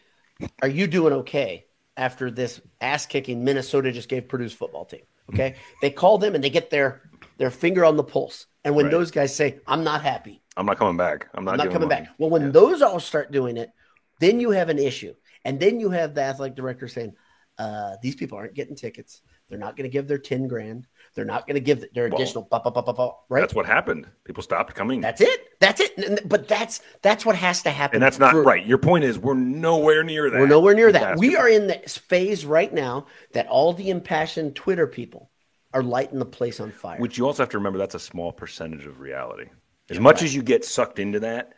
[0.62, 1.64] "Are you doing okay?"
[1.96, 5.02] After this ass kicking Minnesota just gave Purdue's football team,
[5.34, 7.02] okay, they call them and they get their
[7.42, 8.46] their finger on the pulse.
[8.64, 8.92] And when Right.
[8.92, 11.28] those guys say, "I'm not happy," I'm not coming back.
[11.34, 12.02] I'm not, I'm not coming money.
[12.06, 12.12] back.
[12.20, 12.50] Well, when Yeah.
[12.52, 13.72] those all start doing it,
[14.20, 15.14] then you have an issue.
[15.44, 17.14] And then you have the athletic director saying,
[17.58, 19.22] uh, these people aren't getting tickets.
[19.50, 20.88] They're not going to give their 10 grand.
[21.16, 23.42] They're not going to give their Well, additional, ba, ba, ba, ba, ba, right?
[23.42, 24.06] That's what happened.
[24.24, 25.02] People stopped coming.
[25.02, 25.60] That's it.
[25.60, 26.30] That's it.
[26.30, 27.96] But that's that's what has to happen.
[27.98, 28.64] and that's not for- right.
[28.66, 30.40] Your point is we're nowhere near that.
[30.40, 31.18] We're nowhere near that.
[31.18, 35.31] We are in the phase right now that all the impassioned Twitter people
[35.74, 37.00] are lighting the place on fire.
[37.00, 39.46] Which you also have to remember that's a small percentage of reality.
[39.90, 41.54] As much as you get sucked into that,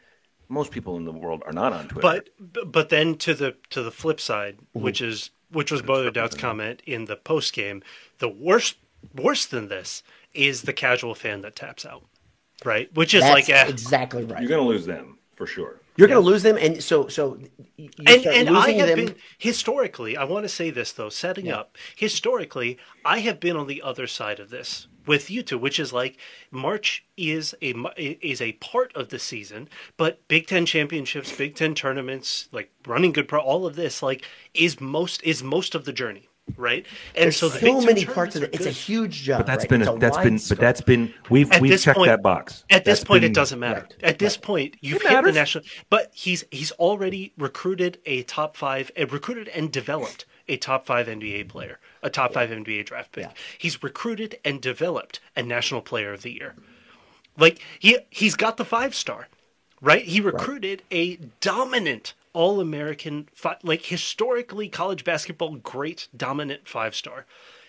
[0.49, 2.01] most people in the world are not on Twitter.
[2.41, 4.83] But but then to the to the flip side, Mm-hmm.
[4.83, 7.83] which is which was Boilerdowd's comment in the post game,
[8.17, 8.77] the worst
[9.15, 10.01] worse than this
[10.33, 12.03] is the casual fan that taps out,
[12.65, 12.91] right?
[12.95, 14.39] Which is that's like eh, exactly right.
[14.41, 15.79] you're going to lose them for sure.
[15.95, 17.37] You're going to lose them, and so so
[17.77, 19.05] you and and I have them.
[19.05, 20.17] been historically.
[20.17, 24.07] I want to say this though, setting up historically, I have been on the other
[24.07, 26.17] side of this with you two, which is like
[26.51, 31.75] March is a is a part of the season, but Big Ten championships, Big Ten
[31.75, 35.93] tournaments, like running good pro, all of this, like is most is most of the
[35.93, 36.27] journey,
[36.57, 36.85] right?
[37.15, 38.51] And There's so so, the Big many parts of it.
[38.53, 39.39] It's a huge job.
[39.39, 39.69] But that's right?
[39.69, 40.57] been a, a that's wide been scope.
[40.57, 42.63] but that's been we've At we've checked point- that box.
[42.69, 43.81] At this That's point, been- it doesn't matter.
[43.81, 44.03] Right.
[44.03, 45.63] At this point, you've It hit the national.
[45.89, 51.07] But he's he's already recruited a top five, uh, recruited and developed a top five
[51.07, 53.23] NBA player, a top five NBA draft pick.
[53.25, 53.31] Yeah.
[53.57, 56.55] He's recruited and developed a national player of the year.
[57.37, 59.27] Like he he's got the five star,
[59.81, 60.03] right?
[60.03, 63.29] He recruited a dominant All American,
[63.63, 67.25] like historically college basketball great dominant five star.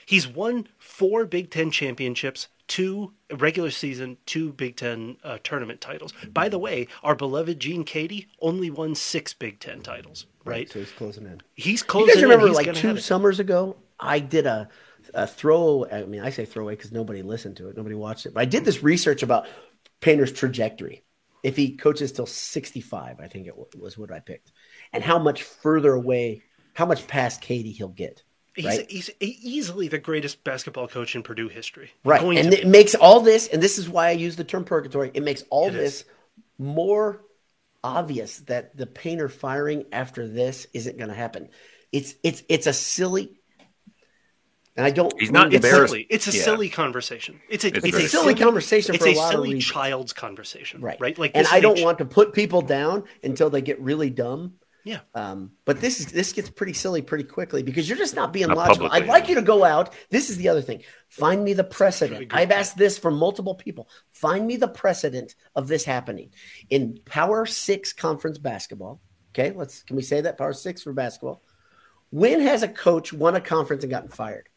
[0.06, 6.12] He's won four Big Ten championships, two regular season, two Big Ten uh, tournament titles.
[6.32, 10.26] By the way, our beloved Gene Keady only won six Big Ten titles.
[10.44, 10.70] Right?
[10.70, 11.40] So he's closing in.
[11.54, 12.08] He's closing.
[12.08, 13.76] You guys remember like two summers ago?
[13.98, 14.68] I did a,
[15.14, 15.86] a throw.
[15.90, 18.34] I mean, I say throwaway because nobody listened to it, nobody watched it.
[18.34, 19.46] But I did this research about
[20.00, 21.03] Painter's trajectory.
[21.44, 24.50] If he coaches till 65, I think it was what I picked.
[24.92, 26.42] and how much further away,
[26.72, 28.22] how much past Keady he'll get.
[28.56, 28.90] He's, Right.
[28.90, 31.90] he's easily the greatest basketball coach in Purdue history.
[32.04, 32.20] Right.
[32.20, 35.10] Going And it makes all this, and this is why I use the term purgatory,
[35.12, 36.04] it makes all It this is.
[36.58, 37.20] more
[37.82, 41.48] obvious that the painter firing after this isn't going to happen.
[41.92, 43.38] It's it's it's a silly
[44.76, 45.92] and I don't He's not It's embarrassed.
[45.92, 46.06] silly.
[46.10, 46.42] It's a Yeah.
[46.42, 47.40] silly conversation.
[47.48, 49.72] It's a It's it's, It's a silly conversation It's for a a lot silly reasons.
[49.72, 51.00] child's conversation, Right.
[51.00, 51.18] Right.
[51.18, 54.54] Like, and I don't age- want to put people down until they get really dumb.
[54.86, 55.00] Yeah.
[55.14, 58.48] Um, but this is this gets pretty silly pretty quickly because you're just not being
[58.48, 58.88] Not logical.
[58.88, 59.00] publicly.
[59.00, 59.94] I'd like you to go out.
[60.10, 60.82] This is the other thing.
[61.08, 62.34] Find me the precedent.
[62.34, 63.88] I've asked this from multiple people.
[64.10, 66.34] Find me the precedent of this happening
[66.68, 69.00] in Power Six conference basketball.
[69.32, 71.42] Okay, let's can we say that Power Six for basketball?
[72.10, 74.50] When has a coach won a conference and gotten fired?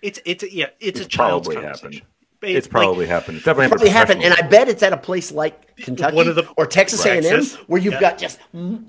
[0.00, 0.66] It's it's a, yeah.
[0.80, 1.92] It's, It's a child's probably conversation.
[1.92, 1.94] happened.
[2.40, 3.38] It- It's like, probably happened.
[3.38, 3.80] It's definitely happened.
[3.80, 6.66] probably happened, and I bet it's at a place like Kentucky One of the- or
[6.66, 8.00] Texas A&M, where you've yeah.
[8.00, 8.38] got just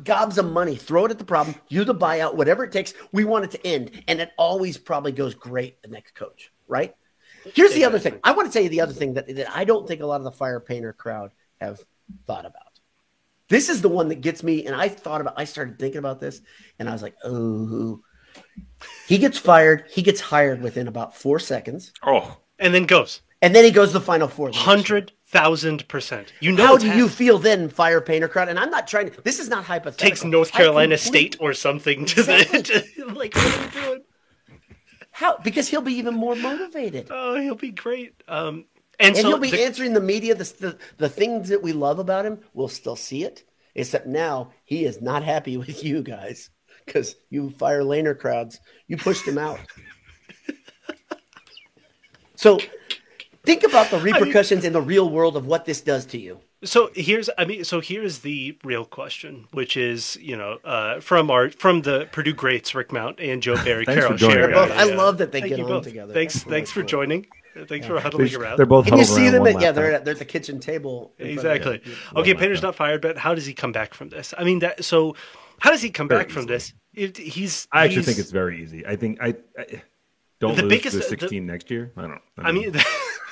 [0.04, 0.76] gobs of money.
[0.76, 1.56] Throw it at the problem.
[1.68, 2.94] You the buyout, whatever it takes.
[3.12, 5.82] We want it to end, and it always probably goes great.
[5.82, 6.96] The next coach, right?
[7.56, 8.20] Here's the other thing.
[8.24, 10.18] I want to tell you the other thing that, that I don't think a lot
[10.18, 11.84] of the fire painter crowd have
[12.28, 12.80] thought about.
[13.48, 15.34] This is the one that gets me, and I thought about.
[15.38, 16.40] I started thinking about this,
[16.78, 18.02] and I was like, oh.
[19.07, 19.86] He gets fired.
[19.89, 23.89] He gets hired within about four seconds, Oh, and then goes and then he goes
[23.89, 24.47] to the final four.
[24.49, 24.76] the next year.
[24.76, 26.34] hundred thousand percent.
[26.41, 28.49] You know, How do hap- you feel then, fire painter crowd?
[28.49, 29.22] And I'm not trying to.
[29.22, 30.10] This is not hypothetical.
[30.10, 32.62] takes North Carolina complete- State or something to Exactly.
[32.97, 34.01] the like what are you doing?
[35.12, 35.38] How?
[35.38, 38.22] Because he'll be even more motivated, Oh, he'll be great.
[38.28, 38.66] Um,
[38.99, 40.36] and, and so he'll be the- answering the media.
[40.36, 43.43] The, the the things that we love about him, we'll still see it.
[43.76, 46.49] Except now he is not happy with you guys
[46.90, 48.60] because you fire laner crowds.
[48.88, 49.60] You pushed them out.
[52.36, 52.60] so
[53.46, 56.40] think about the repercussions in the real world of what this does to you.
[56.64, 61.32] So here's, I mean, so here's the real question, which is, you know, uh, from
[61.32, 64.70] our from the Purdue greats, Rick Mount and Joe Barry, Thanks Carroll for joining, Both-
[64.70, 64.90] guys.
[64.90, 65.84] I love that they Thank get you on both.
[65.86, 66.14] together.
[66.14, 66.90] Thanks, That's thanks for cool.
[66.90, 67.28] joining.
[67.68, 68.57] Thanks for huddling They're, around.
[68.57, 71.14] they're both And you see them at yeah, they're at, they're at the kitchen table.
[71.18, 71.93] in front of Exactly.
[72.16, 74.34] Okay, Painter's not fired, but how does he come back from this?
[74.38, 75.16] I mean, that so
[75.60, 76.74] how does he come Very back from this?
[76.93, 77.68] It, he's.
[77.72, 78.86] I actually he's- think it's very easy.
[78.86, 79.82] I think I, I
[80.39, 81.91] don't The lose biggest- the uh, the- 16 next year.
[81.97, 82.22] I don't.
[82.38, 82.74] I mean,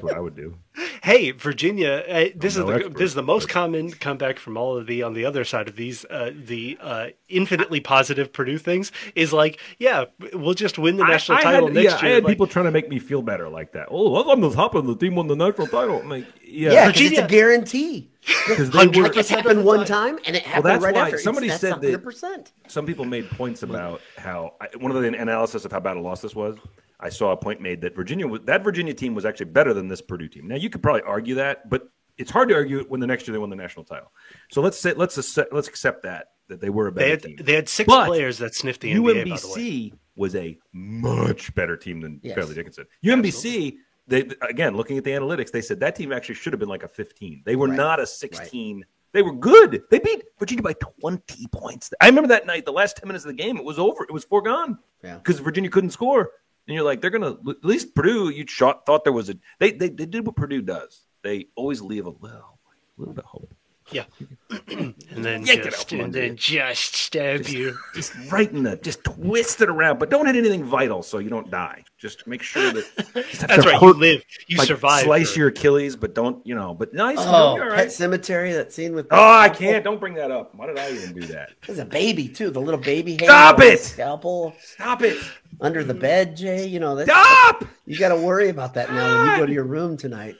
[0.00, 0.56] that's what I would do.
[1.02, 3.90] hey, Virginia, uh, this I'm is no the expert, this is the most but- common
[3.92, 7.80] comeback from all of the on the other side of these uh, the uh, infinitely
[7.80, 11.74] positive Purdue things is like, yeah, we'll just win the national I, I title had,
[11.74, 12.10] next yeah, year.
[12.10, 13.88] I had Like, people trying to make me feel better like that.
[13.90, 16.00] Oh, I'm the top of the team won the national title.
[16.00, 18.10] I'm like, yeah, Yeah, 'cause it's Virginia- a guarantee.
[18.48, 19.12] because they Hundred were.
[19.14, 21.18] Like happened one time, and it happened that's right why after.
[21.18, 22.50] somebody it's, said that- 100%.
[22.66, 26.00] some people made points about how I, one of the analysis of how bad a
[26.00, 26.56] loss this was.
[27.00, 30.00] I saw a point made that Virginia that Virginia team was actually better than this
[30.00, 30.48] Purdue team.
[30.48, 33.26] Now you could probably argue that, but it's hard to argue it when the next
[33.28, 34.10] year they won the national title.
[34.50, 37.22] So let's say let's accept, let's accept that that they were a better they had
[37.22, 37.36] team.
[37.40, 39.06] they had six But players that sniffed the NBA.
[39.06, 42.34] By the UMBC was a much better team than Yes.
[42.34, 42.86] Fairleigh Dickinson.
[43.04, 43.76] UMBC,
[44.08, 46.82] they again looking at the analytics, they said that team actually should have been like
[46.82, 47.42] a 15.
[47.44, 47.76] They were Right.
[47.76, 48.84] not a 16.
[49.12, 49.82] They were good.
[49.90, 51.92] They beat Virginia by 20 points.
[52.00, 54.02] I remember that night, the last 10 minutes of the game, it was over.
[54.04, 55.16] It was foregone Yeah.
[55.16, 56.30] because Virginia couldn't score.
[56.68, 58.28] And you're like, they're gonna at least Purdue.
[58.28, 61.04] You shot, thought there was a they, they they did what Purdue does.
[61.22, 62.58] They always leave a little
[62.98, 63.54] little bit of hope.
[63.90, 64.04] yeah,
[64.68, 67.76] and then Yank it out just and then just stab you.
[67.94, 71.28] just right in the just twist it around, but don't hit anything vital so you
[71.28, 71.84] don't die.
[71.98, 73.82] Just make sure that That's to right.
[73.82, 74.22] You live.
[74.46, 75.04] You like, survive.
[75.04, 76.72] Slice for- your Achilles, but don't you know?
[76.72, 77.18] But nice.
[77.20, 77.92] Oh, you'll be all Pet right.
[77.92, 79.06] Cemetery, that scene with.
[79.10, 79.84] Oh, I can't.
[79.84, 80.54] Don't bring that up.
[80.54, 81.50] Why did I even do that?
[81.66, 82.50] There's a baby too.
[82.50, 83.12] The little baby.
[83.12, 83.80] hanging Stop it!
[83.80, 85.18] Scalpel Stop it!
[85.60, 86.66] under the bed, Jay.
[86.66, 87.06] You know that.
[87.08, 87.64] Stop!
[87.84, 90.36] You got to worry about that now when you go to your room tonight.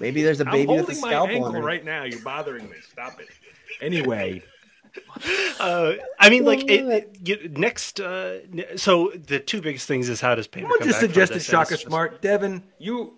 [0.00, 1.58] Maybe there's a I'm baby with a holding my scalpel ankle under.
[1.60, 1.64] it.
[1.64, 2.04] right now.
[2.04, 2.76] You're bothering me.
[2.90, 3.28] Stop it.
[3.82, 4.42] Anyway,
[5.58, 7.98] Uh, I mean, like it, Love it- you- next.
[8.00, 8.40] Uh,
[8.76, 11.34] so the two biggest things is how does Painter someone come just back from suggested
[11.36, 11.44] this?
[11.46, 12.22] Shaka And it's- Smart.
[12.22, 13.14] Devin, you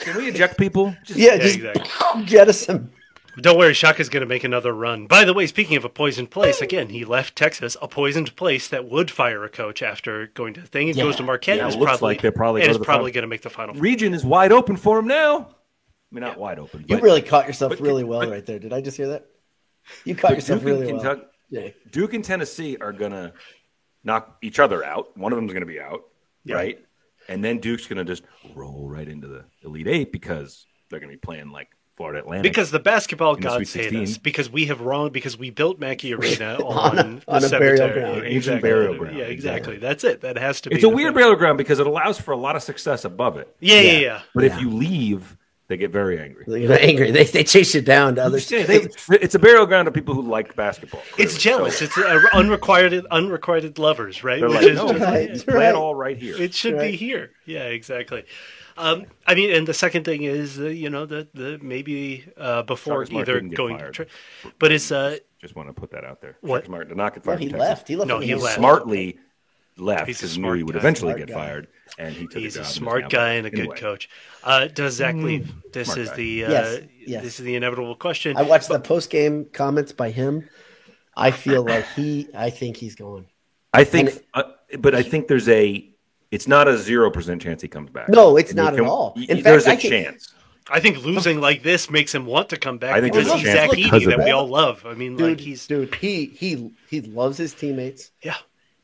[0.00, 0.96] can we eject people?
[1.04, 2.24] Just, Yeah, Yeah, just exactly.
[2.24, 2.92] jettison.
[3.40, 5.06] Don't worry, Shaka's going to make another run.
[5.06, 8.68] By the way, speaking of a poisoned place, again, he left Texas, a poisoned place
[8.68, 10.88] that would fire a coach after going to the thing.
[10.88, 11.04] It Yeah.
[11.04, 11.56] goes to Marquette.
[11.56, 13.28] Yeah, it looks probably, like they're probably and go is to the probably going to
[13.28, 13.74] make the final.
[13.76, 15.36] Region is wide open for him now.
[15.48, 16.84] I mean, not wide open.
[16.88, 18.58] You really caught yourself but- really well but- right there.
[18.58, 19.26] Did I just hear that?
[20.04, 21.20] You caught but yourself Duke and really well.
[21.50, 21.68] Yeah.
[21.90, 23.32] Duke and Tennessee are gonna
[24.04, 25.16] knock each other out.
[25.16, 26.02] One of them's gonna be out,
[26.44, 26.56] Yeah.
[26.56, 26.78] right?
[27.28, 28.22] And then Duke's gonna just
[28.54, 32.50] roll right into the Elite Eight because they're gonna be playing like Florida Atlantic.
[32.50, 34.16] Because the basketball the gods Sweet hate us.
[34.18, 35.10] Because we have wrong.
[35.10, 37.92] Because we built Mackey Arena On on, a- the on a burial cemetery.
[38.00, 38.16] ground.
[38.24, 38.60] Ancient Exactly.
[38.70, 39.74] burial ground, Yeah, exactly.
[39.74, 39.76] exactly.
[39.78, 40.20] That's it.
[40.22, 40.76] That has to be.
[40.76, 41.20] it's a weird thing.
[41.20, 43.54] burial ground because it allows for a lot of success above it.
[43.60, 44.22] Yeah, yeah, yeah.
[44.34, 44.54] But Yeah.
[44.56, 45.36] if you leave,
[45.72, 46.44] They get very angry.
[46.46, 47.10] They get angry.
[47.12, 48.88] They, they chase you down to other Yeah, they-
[49.22, 51.00] it's a burial ground of people who like basketball.
[51.16, 51.70] It's clearly.
[51.70, 51.80] jealous.
[51.80, 54.38] It's uh, unrequited unrequited lovers, right?
[54.40, 55.74] They're Which like, is no, just- Right, play it right.
[55.74, 56.36] all right here.
[56.36, 57.30] it should be here.
[57.46, 58.24] Yeah, exactly.
[58.76, 62.64] Um, I mean, and the second thing is, uh, you know, the the maybe uh,
[62.64, 63.94] before Marcus Smart either going, fired.
[63.94, 64.06] tra-
[64.58, 66.36] but it's uh, Just want to put that out there.
[66.42, 66.50] What?
[66.50, 67.40] Marcus Smart did not get No, fired.
[67.40, 67.88] he left.
[67.88, 68.08] He left.
[68.08, 68.56] No, he left.
[68.56, 69.18] Smartly
[69.76, 70.78] left because knew he would guy.
[70.80, 71.34] eventually Smart get guy.
[71.34, 71.68] fired,
[71.98, 74.08] and he took he's a a smart guy and a good Anyway, coach.
[74.44, 75.52] Uh, does Zach leave?
[75.72, 76.16] This is guy.
[76.16, 77.22] the uh, Yes, yes.
[77.22, 78.36] this is the inevitable question.
[78.36, 80.48] I watched the post game comments by him.
[81.16, 82.28] I feel like he.
[82.34, 83.26] I think he's going.
[83.74, 84.42] I think, And uh,
[84.78, 85.88] but I think there's a.
[86.30, 88.08] It's not a zero percent chance he comes back.
[88.08, 89.12] No, it's And not you at can- all.
[89.16, 90.34] y- In there's fact, a I can- chance.
[90.70, 93.34] I think losing like this makes him want to come back I think there's a
[93.36, 94.86] he's chance Zach because of that we all love.
[94.86, 98.12] I mean, Dude, like he's dude, he he he loves his teammates.
[98.22, 98.36] yeah.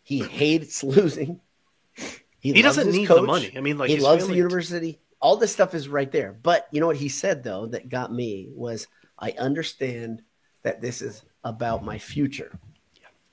[0.08, 1.38] He hates losing.
[2.40, 3.52] He loves doesn't need the money.
[3.54, 5.00] I mean, like he loves the university.
[5.20, 6.32] All this stuff is right there.
[6.32, 8.86] But you know what he said though that got me was
[9.18, 10.22] I understand
[10.62, 12.58] that this is about my future.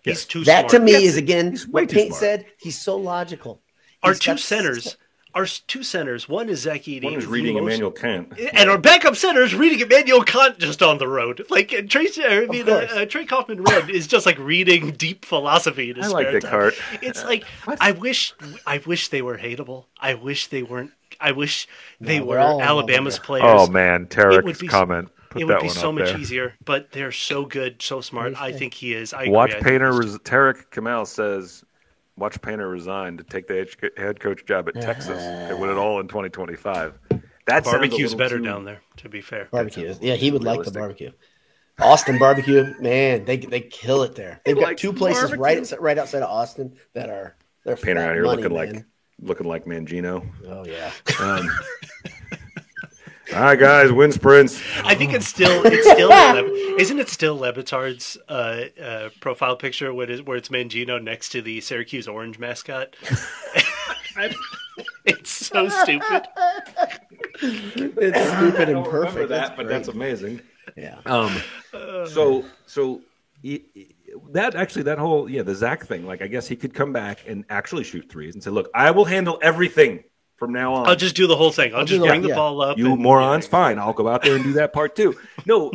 [0.02, 0.72] He's too That smart.
[0.72, 2.46] to me Yes, is again he's what too said.
[2.60, 3.62] He's so logical.
[4.04, 4.98] Our two centers,
[5.36, 6.28] our two centers.
[6.30, 7.04] One is Zach Edey.
[7.04, 8.34] One is reading most- Immanuel Kant.
[8.54, 11.46] and our backup center is reading Immanuel Kant just on the road.
[11.50, 15.90] Like uh, Trace, I mean, uh, uh, Trey Kaufman-Renn is just like reading deep philosophy
[15.92, 16.78] in his I like spare Descartes.
[16.78, 17.00] time.
[17.02, 17.44] It's like
[17.82, 18.34] I wish,
[18.66, 19.86] I wish they were hateable.
[20.00, 20.92] I wish they weren't.
[21.20, 21.68] I wish
[22.02, 23.46] they No, we're were Alabama's over players.
[23.48, 25.10] Oh man, Tarek's comment.
[25.30, 26.18] Put it would be so much there.
[26.20, 26.54] easier.
[26.64, 28.40] But they're so good, so smart.
[28.42, 29.14] I think he is.
[29.14, 29.72] I Watch agree.
[29.72, 29.92] Painter.
[29.92, 31.64] Res- Tarek Kamal says,
[32.18, 35.22] "Watch Painter resign to take the head- head coach job at Texas.
[35.48, 36.94] They win it all in 2025."
[37.48, 38.82] That barbecue's better too- down there.
[38.98, 39.94] To be fair, Barbecue.
[40.02, 41.12] Yeah, he would like the barbecue.
[41.80, 44.40] Austin barbecue, man, they they kill it there.
[44.46, 45.42] They've got like two places barbecue.
[45.44, 47.36] right right outside of Austin that are
[47.66, 48.74] they're Painter flat out here money, looking man.
[48.76, 48.86] like
[49.22, 50.26] looking like Mangino.
[50.48, 50.92] oh yeah.
[51.20, 51.50] Um,
[53.34, 54.62] all right, guys, win sprints.
[54.84, 59.56] I think it's still it's still Le- isn't it still Le Batard's uh, uh, profile
[59.56, 62.96] picture where, it is, where it's Mangino next to the Syracuse Orange mascot.
[65.06, 66.28] it's so stupid.
[67.42, 69.30] It's stupid and perfect.
[69.30, 70.42] That, That's but that's amazing.
[70.78, 71.00] yeah.
[71.06, 71.36] Um,
[71.72, 73.02] so so
[73.44, 73.86] y- y-
[74.32, 77.20] that actually that whole yeah the Zach thing like I guess he could come back
[77.28, 80.04] and actually shoot threes and say look I will handle everything
[80.38, 80.88] from now on.
[80.88, 81.74] I'll just do the whole thing.
[81.74, 82.36] I'll, I'll just do the- bring the yeah.
[82.36, 82.78] ball up.
[82.78, 83.80] you and- morons, fine.
[83.80, 85.16] I'll go out there and do that part too.
[85.46, 85.72] No,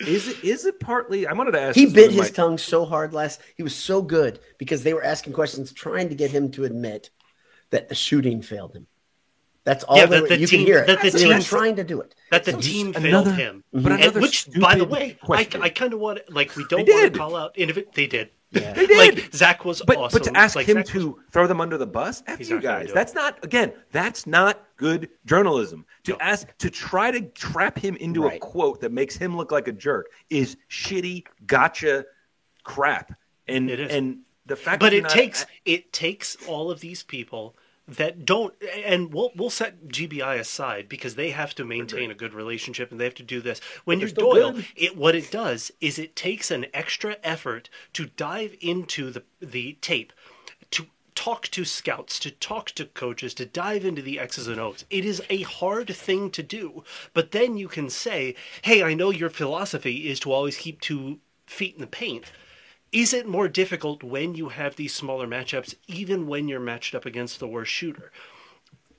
[0.00, 1.26] is it is it partly?
[1.26, 1.76] I wanted to ask.
[1.76, 3.40] He bit his my- tongue so hard last.
[3.56, 7.10] He was so good because they were asking questions, trying to get him to admit
[7.70, 8.86] that the shooting failed him.
[9.64, 9.96] That's all.
[9.96, 10.86] Yeah, that the you team- can hear it.
[10.88, 12.14] that the they were team- trying to do it.
[12.30, 13.64] that the So team failed another- him.
[13.74, 13.82] Mhm.
[13.82, 15.62] but And another which, by the way, I, question.
[15.62, 17.54] I kind of want like we don't want to call out.
[17.54, 18.28] individ- They did.
[18.54, 18.72] Yeah.
[18.72, 19.16] They did.
[19.16, 20.18] Like Zach was But awesome.
[20.18, 22.50] but to ask Like, him Zach was- to throw them under the bus, F He's
[22.50, 22.90] you guys.
[22.92, 23.72] That's not again.
[23.92, 25.84] That's not good journalism.
[26.04, 29.68] To ask to try to trap him into a quote that makes him look like
[29.68, 32.04] a jerk is shitty gotcha
[32.62, 33.12] crap.
[33.46, 33.92] And It is.
[33.92, 37.56] and the fact, but it not- takes it takes all of these people
[37.86, 38.54] that don't
[38.84, 42.98] and we'll we'll set GBI aside because they have to maintain a good relationship and
[42.98, 43.60] they have to do this.
[43.84, 44.66] When you're still Doyel, good.
[44.74, 49.76] it what it does is it takes an extra effort to dive into the the
[49.82, 50.12] tape
[50.70, 54.84] to talk to scouts, to talk to coaches, to dive into the X's and O's.
[54.88, 56.84] It is a hard thing to do.
[57.12, 61.18] But then you can say, "Hey, I know your philosophy is to always keep two
[61.46, 62.32] feet in the paint."
[62.94, 67.04] Is it more difficult when you have these smaller matchups, even when you're matched up
[67.04, 68.12] against the worst shooter?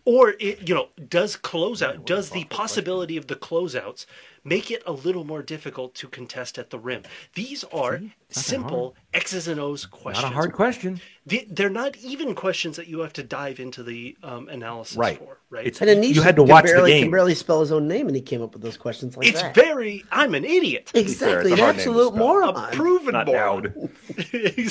[0.04, 4.06] Or it, you know, does closeout, does the possibility of the closeouts
[4.46, 7.04] make it a little more difficult to contest at the rim?
[7.34, 10.24] These are simple X's and O's questions.
[10.24, 11.02] not a hard question.
[11.26, 15.18] They- They're not even questions that you have to dive into the um, analysis Right.
[15.18, 15.66] for, right?
[15.68, 17.04] It's- And Anisha You had to could watch the barely, game.
[17.04, 19.42] Can barely spell his own name, and he came up with those questions like it's
[19.42, 19.54] that.
[19.56, 20.04] very.
[20.12, 20.92] I'm an idiot.
[20.94, 22.56] exactly it's an a hard name to absolute moron.
[22.56, 23.90] A proven Not moron.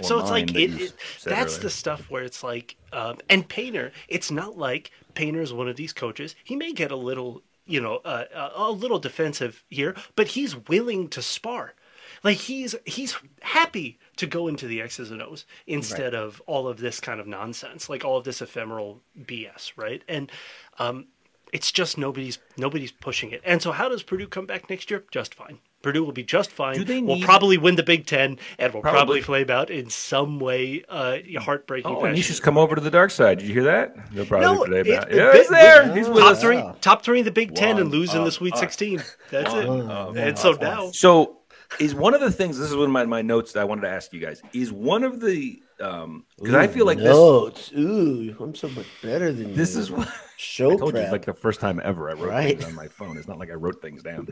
[0.00, 0.94] So it's like it, it-
[1.24, 1.62] that's earlier.
[1.64, 5.76] the stuff where it's like um, and Painter it's not like Painter is one of
[5.76, 9.94] these coaches he may get a little you know uh, a, a little defensive here
[10.14, 11.74] but he's willing to spar.
[12.22, 16.78] Like he's he's happy to go into the X's and O's instead of all of
[16.78, 20.02] this kind of nonsense like all of this ephemeral BS right?
[20.08, 20.30] And
[20.78, 21.06] um,
[21.52, 23.42] it's just nobody's nobody's pushing it.
[23.44, 25.04] And so how does Purdue come back next year?
[25.10, 26.74] Just fine Purdue will be just fine.
[26.74, 28.98] Do they We'll probably win the Big Ten, and we'll Probably.
[28.98, 32.08] probably, flame out in some way, uh, heartbreaking Oh, fashion.
[32.08, 33.38] and he's just come over to the dark side.
[33.38, 33.94] Did you hear that?
[34.12, 35.10] They'll probably No, play it- back.
[35.10, 35.94] it- Yeah, he's there.
[35.96, 36.40] He's with top us.
[36.40, 38.60] three, top three in the Big Ten, and One lose in the Sweet us.
[38.60, 39.02] Sixteen.
[39.30, 39.68] That's it.
[39.68, 41.38] One of and so now, So
[41.78, 42.58] is one of the things.
[42.58, 44.42] This is one of my, my notes that I wanted to ask you guys.
[44.52, 47.06] Is one of the because I feel like this.
[47.06, 47.70] notes.
[47.76, 49.82] Ooh, I'm so much better than This you.
[49.82, 50.08] is what
[50.38, 52.48] show I told you it's like the first time ever I wrote Right.
[52.58, 53.18] things on my phone.
[53.18, 54.26] It's not like I wrote things down.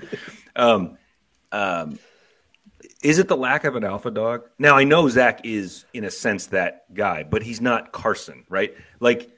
[0.56, 0.96] Um,
[1.54, 1.98] um,
[3.02, 4.48] is it the lack of an alpha dog?
[4.58, 8.74] Now I know Zach is in a sense that guy, but he's not Carsen, right?
[9.00, 9.30] Like,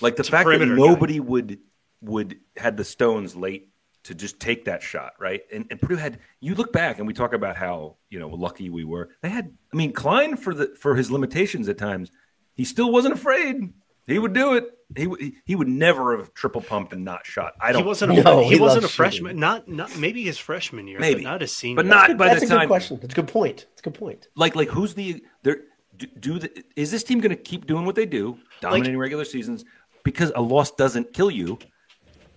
[0.00, 0.86] like the a fact that perimeter guy.
[0.86, 1.58] nobody would
[2.00, 3.68] would had the stones late
[4.04, 5.42] to just take that shot, right?
[5.52, 6.20] And, and Purdue had.
[6.40, 9.10] You look back and we talk about how you know lucky we were.
[9.20, 9.52] They had.
[9.72, 12.10] I mean, Cline for the for his limitations at times,
[12.54, 13.72] he still wasn't afraid.
[14.08, 14.64] He would do it.
[14.96, 17.52] He would- he would never have triple pumped and not shot.
[17.60, 17.82] I don't.
[17.82, 18.18] He wasn't.
[18.18, 19.30] A, No, he, he wasn't a freshman.
[19.32, 19.40] shooting.
[19.40, 21.22] Not not maybe his freshman year, Maybe.
[21.22, 21.76] but not his senior.
[21.76, 22.98] But not by That's the a good question.
[23.00, 23.66] That's a good point.
[23.70, 24.28] That's a good point.
[24.34, 25.58] Like like who's the there?
[25.96, 29.24] Do, do the, is this team going to keep doing what they do, dominating regular
[29.24, 29.64] seasons?
[30.04, 31.58] Because a loss doesn't kill you,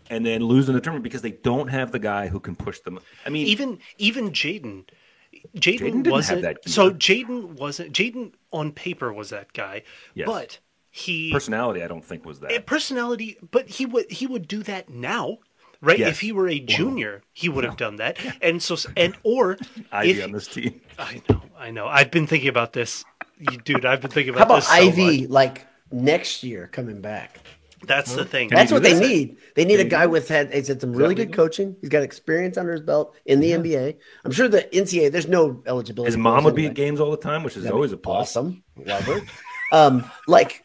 [0.10, 2.80] and then lose in the tournament because they don't have the guy who can push
[2.80, 3.00] them.
[3.26, 4.86] I mean, even even Jaden.
[5.56, 6.42] Jaden Jaden didn't have wasn't.
[6.42, 7.94] that so Jaden wasn't.
[7.94, 9.84] Jaden on paper was that guy,
[10.16, 10.26] Yes.
[10.28, 10.60] but
[10.92, 12.52] he personality, I don't think was that.
[12.52, 13.38] eh, personality.
[13.52, 15.38] But he would he would do that now,
[15.82, 15.98] right?
[16.00, 16.10] Yes.
[16.12, 18.18] If he were a junior, he would have done that.
[18.42, 19.58] And so and or
[19.92, 20.82] Ivey if, on this team.
[21.00, 21.88] I know, I know.
[21.88, 23.06] I've been thinking about this,
[23.64, 23.86] dude.
[23.86, 24.94] I've been thinking about How about about this.
[24.96, 25.30] so Ivey much.
[25.30, 27.40] like next year coming back?
[27.84, 28.50] That's the thing.
[28.50, 29.00] That's what they this?
[29.10, 29.38] need.
[29.56, 31.76] They need a guy with had he's had some really that good coaching.
[31.82, 33.98] He's got experience under his belt in the NBA.
[34.24, 35.12] I'm sure the NCAA.
[35.12, 36.10] There's no eligibility.
[36.12, 38.36] His mom would be at games all the time, which is always a plus.
[38.36, 38.64] awesome.
[38.86, 39.22] Love her.
[39.72, 40.64] um, like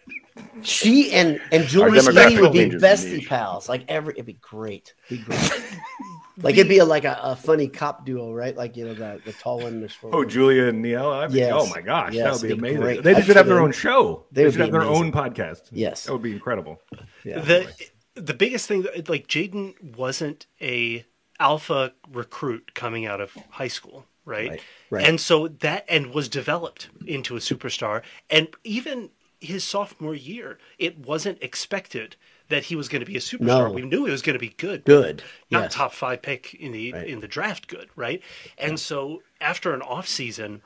[0.63, 3.29] she and and Julie demographic Skinny would be bestie niche.
[3.29, 3.69] pals.
[3.69, 4.95] Like every, it'd be great.
[5.11, 5.63] It'd be great.
[6.43, 8.57] like it'd be a, like a, a funny cop duo, right?
[8.57, 10.15] Like you know the the tall one and the short.
[10.15, 10.29] Oh, one.
[10.29, 11.09] Julia and Neil.
[11.09, 11.53] I mean, Yes.
[11.55, 12.81] Oh my gosh, Yes, that would be be amazing.
[12.83, 13.03] great.
[13.03, 14.25] They I should have their own show.
[14.33, 15.05] they They, would should have their amazing.
[15.07, 15.63] own podcast.
[15.73, 16.05] Yes.
[16.05, 16.81] that would be incredible.
[17.25, 17.41] Yeah.
[17.41, 17.73] the
[18.15, 21.05] the biggest thing that- like Jaden wasn't a
[21.39, 24.51] alpha recruit coming out of high school, right?
[24.51, 25.09] Right, right.
[25.09, 29.11] And so that and was developed into a superstar and even
[29.41, 32.17] his sophomore year, it wasn't expected
[32.49, 33.69] that he was going to be a superstar.
[33.69, 33.71] No.
[33.71, 34.85] We knew he was going to be good.
[34.85, 35.23] Good.
[35.51, 35.75] Not Yes.
[35.75, 37.07] top 5 pick in the Right.
[37.07, 38.23] in the draft good, right?
[38.59, 40.63] And so after an off season,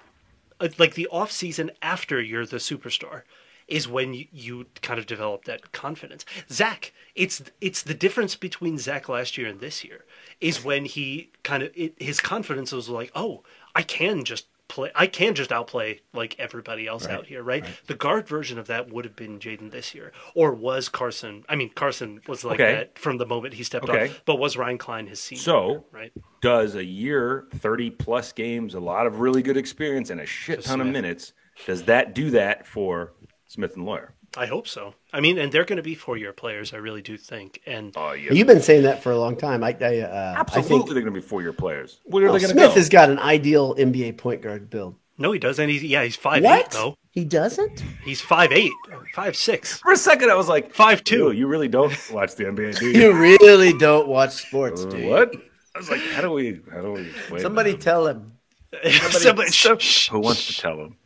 [0.61, 3.23] uh, like the off season after you're the superstar
[3.71, 6.25] is when you, you kind of develop that confidence.
[6.51, 10.05] Zach, it's it's the difference between Zach last year and this year
[10.41, 13.43] is when he kind of it, his confidence was like, oh,
[13.75, 17.65] I can just play, I can just outplay like everybody else out here, right?
[17.87, 21.45] The guard version of that would have been Jaden this year, or was Carsen?
[21.49, 22.75] I mean, Carsen was like Okay.
[22.75, 24.13] that from the moment he stepped Okay.
[24.27, 25.43] but was Ryan Cline his senior?
[25.43, 26.13] So, year, right?
[26.41, 30.65] does a year, 30 plus games, a lot of really good experience, and a shit
[30.65, 31.33] ton of minutes,
[31.67, 33.13] does that do that for
[33.51, 34.15] Smith and Loyer?
[34.37, 34.95] I hope so.
[35.13, 36.73] I mean, and they're going to be four-year players.
[36.73, 37.61] I really do think.
[37.67, 38.31] And Oh, yeah.
[38.33, 39.65] You've been saying that for a long time.
[39.65, 41.99] I, I, uh, I Absolutely, think they're going to be four year players.
[42.05, 42.75] Where are well, they going to Smith go?
[42.77, 44.95] has got an ideal NBA point guard build.
[45.19, 45.69] no, he doesn't.
[45.69, 46.61] he's yeah, he's five What?
[46.67, 46.95] eight though.
[47.11, 47.83] He doesn't?
[48.05, 48.71] He's five eight,
[49.15, 49.79] five six.
[49.81, 51.33] For a second, I was like, Five two.
[51.33, 53.01] You really don't watch the NBA, do you?
[53.01, 55.09] You really don't watch sports, do you?
[55.11, 55.35] what?
[55.75, 56.61] I was like, how do we?
[56.73, 57.01] How do we?
[57.11, 58.35] Explain Somebody tell him.
[59.11, 60.09] Somebody, shh, shh.
[60.11, 60.97] Who wants to tell him?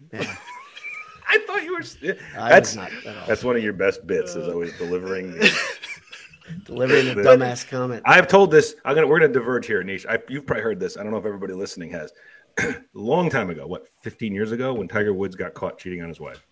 [1.34, 2.16] I thought you were.
[2.38, 3.26] I That's not at all.
[3.26, 4.52] that's one of your best bits is uh.
[4.52, 5.38] always delivering.
[6.64, 8.02] delivering a dumbass comment.
[8.04, 8.76] I've told this.
[8.84, 9.06] I'm gonna.
[9.06, 10.06] We're gonna diverge here, Niche.
[10.08, 10.96] I, you've probably heard this.
[10.96, 12.12] I don't know if everybody listening has.
[12.58, 16.08] a long time ago, what, 15 years ago, when Tiger Woods got caught cheating on
[16.08, 16.46] his wife.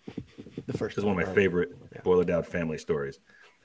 [0.67, 1.35] The first This is one of my right.
[1.35, 3.19] favorite boiled down family stories.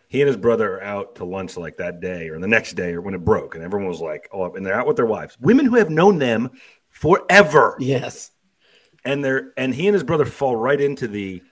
[0.08, 2.92] He and his brother are out to lunch like that day or the next day
[2.92, 5.36] or when it broke, and everyone was like, "Oh!" And they're out with their wives,
[5.40, 6.50] women who have known them
[6.90, 8.30] forever, Yes.
[9.04, 11.42] And they're and he and his brother fall right into the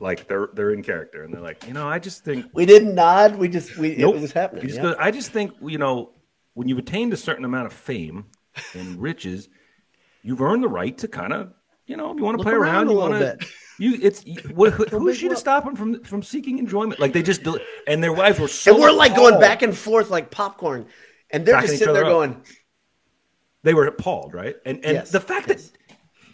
[0.00, 2.94] like they're they're in character, and they're like, you know, I just think We didn't
[2.94, 3.36] nod.
[3.36, 4.16] We just we Nope.
[4.16, 4.62] it was happening.
[4.64, 4.82] Just yeah.
[4.82, 6.12] goes, I just think you know
[6.54, 8.26] when you've attained a certain amount of fame
[8.74, 9.48] and riches,
[10.22, 11.52] you've earned the right to kind of
[11.86, 13.46] you know if you want to play around, around a you want to.
[13.78, 16.58] You, it's you- what, who, who is big she to stop him from from seeking
[16.58, 16.98] enjoyment?
[16.98, 19.76] Like they just del- and their wives were so and we're like going back and
[19.76, 20.86] forth like popcorn,
[21.30, 22.10] and they're Backing just sitting there up.
[22.10, 22.42] going,
[23.62, 24.56] They were appalled, right?
[24.64, 25.70] And and Yes, the fact yes.
[25.70, 25.78] that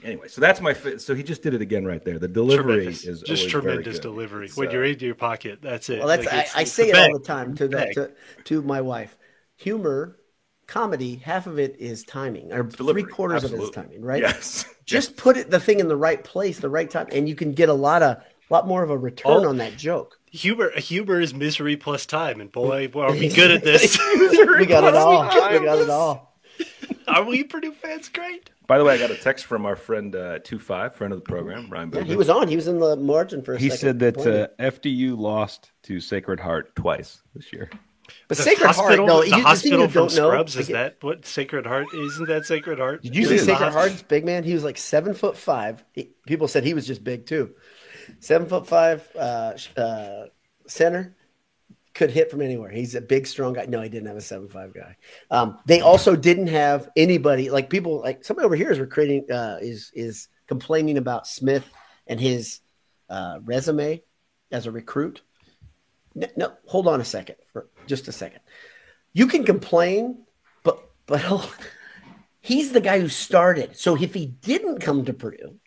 [0.04, 2.18] anyway, so that's my fi- so he just did it again right there.
[2.18, 3.04] The delivery Tremendous.
[3.06, 4.46] is just always tremendous delivery.
[4.46, 5.98] It's, when uh, you're in your pocket, that's it.
[5.98, 8.10] "Well, that's Like, I, it's- I say the it all the time to the to,
[8.44, 9.16] to my wife.
[9.56, 10.16] Humor,
[10.66, 14.22] comedy, half of it is timing, or delivery, three quarters of it is timing, right?
[14.22, 14.64] Yes.
[14.84, 17.52] Just put it the thing in the right place, the right time, and you can
[17.52, 19.48] get a lot of lot more of a return Oh.
[19.48, 20.18] on that joke.
[20.32, 23.98] Humor, humor is misery plus time, and boy, are we good at this?
[24.14, 25.24] we got it all.
[25.24, 26.34] We got it all.
[27.06, 28.08] are we Purdue fans?
[28.08, 28.50] Great.
[28.66, 31.18] By the way, I got a text from our friend uh, two five, friend of
[31.18, 31.90] the program, Ryan.
[31.92, 32.48] Yeah, he was on.
[32.48, 34.00] He was in the margin for a He second.
[34.00, 37.68] said that uh, FDU lost to Sacred Heart twice this year.
[38.28, 40.28] But The Sacred hospital, Heart, no, the you, hospital you from don't know.
[40.30, 43.02] Scrubs is that what Sacred Heart isn't that Sacred Heart?
[43.02, 44.44] Did you see Sacred hos- Heart's big man?
[44.44, 45.84] He was like seven foot five.
[45.92, 47.54] He- people said he was just big too.
[48.20, 50.24] Seven foot five uh, uh,
[50.66, 51.14] center
[51.94, 52.70] could hit from anywhere.
[52.70, 53.66] He's a big, strong guy.
[53.66, 54.96] No, he didn't have a seven five guy.
[55.30, 59.58] Um, they also didn't have anybody like people like somebody over here is recruiting uh,
[59.60, 61.70] is is complaining about Smith
[62.06, 62.60] and his
[63.08, 64.02] uh, resume
[64.50, 65.22] as a recruit.
[66.14, 68.40] No, no, hold on a second for just a second.
[69.12, 70.24] You can complain,
[70.62, 71.22] but but
[72.40, 73.76] he's the guy who started.
[73.76, 75.58] So if he didn't come to Purdue,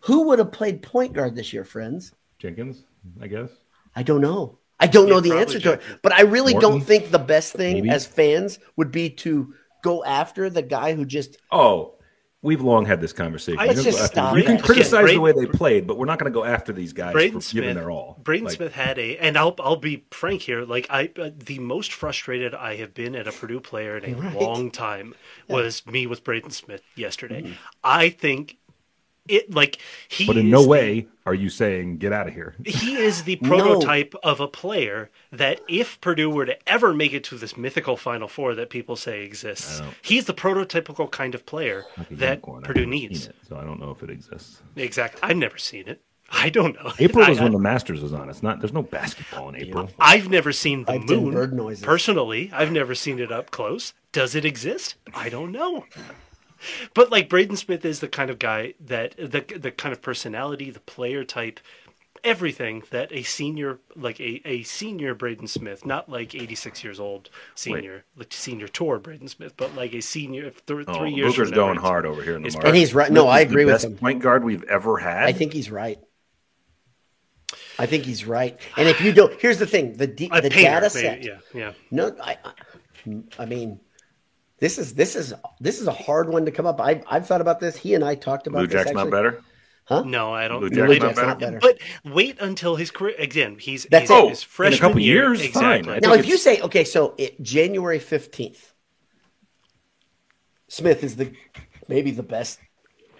[0.00, 2.12] who would have played point guard this year, friends?
[2.38, 2.84] Jenkins,
[3.20, 3.50] I guess.
[3.94, 4.58] I don't know.
[4.78, 5.82] I don't Yeah, know the probably answer to it.
[6.02, 7.88] But I really Morton, don't think the best thing maybe.
[7.88, 11.98] as fans would be to go after the guy who just Oh,
[12.42, 13.66] we've long had this conversation.
[13.66, 14.62] Let's You just stop You can that.
[14.62, 17.12] criticize Again, the way they played, but we're not going to go after these guys
[17.12, 18.24] Braden for giving Smith, their all.
[18.24, 20.62] Braden Like, Smith had a, and I'll I'll be frank here.
[20.64, 24.14] Like I, uh, the most frustrated I have been at a Purdue player in a
[24.14, 24.36] Right.
[24.36, 25.14] long time
[25.48, 27.42] was me with Braden Smith yesterday.
[27.42, 27.52] Mm-hmm.
[27.84, 28.58] I think
[29.28, 30.26] it like he.
[30.26, 32.54] But in is no the- way are you saying get out of here.
[32.64, 33.48] he is the No.
[33.48, 37.96] prototype of a player that if Purdue were to ever make it to this mythical
[37.96, 43.26] Final Four that people say exists, he's the prototypical kind of player that Purdue needs.
[43.26, 44.62] it, so I don't know if it exists.
[44.76, 45.20] Exactly.
[45.22, 46.00] I've never seen it.
[46.30, 46.92] I don't know.
[46.98, 48.28] April is I- when the Masters is on.
[48.28, 48.60] It's not.
[48.60, 49.88] There's no basketball in April.
[49.98, 51.84] I've never seen the I did moon bird noises.
[51.84, 52.50] personally.
[52.52, 53.94] I've never seen it up close.
[54.12, 54.96] Does it exist?
[55.14, 55.84] I don't know.
[56.94, 60.70] But like Braden Smith is the kind of guy that the the kind of personality,
[60.70, 61.60] the player type,
[62.24, 67.30] everything that a senior like a, a senior Braden Smith, not like 86 years old
[67.54, 71.34] senior, like senior tour Braden Smith, but like a senior th- Oh, three years.
[71.34, 72.68] Booker's from now, going it's- hard over here in the it's market.
[72.68, 73.96] And he's right- no, Smith I is the agree with best him.
[73.98, 75.24] Point guard we've ever had.
[75.24, 75.98] I think he's right.
[77.78, 78.58] I think he's right.
[78.76, 81.24] And if you don't, here's the thing: the d- A the painter, data maybe, set.
[81.24, 81.72] yeah, yeah.
[81.90, 82.52] No, I, I,
[83.38, 83.80] I mean,
[84.58, 86.80] this is this is this is a hard one to come up.
[86.80, 87.76] I've I've thought about this.
[87.76, 89.42] He and I talked about Blue this Jack's not better.
[89.84, 90.02] Huh?
[90.04, 90.60] No, I don't.
[90.60, 91.58] Blue Blue Jack's wait- Jack's not better.
[91.60, 93.56] But wait until his career again.
[93.58, 94.28] He's That's he's, it.
[94.30, 95.92] his Oh, freshman in a couple year, years, exactly.
[95.94, 98.72] I Now, think if you say okay, so it, January fifteenth,
[100.68, 101.32] Smith is the
[101.88, 102.58] maybe the best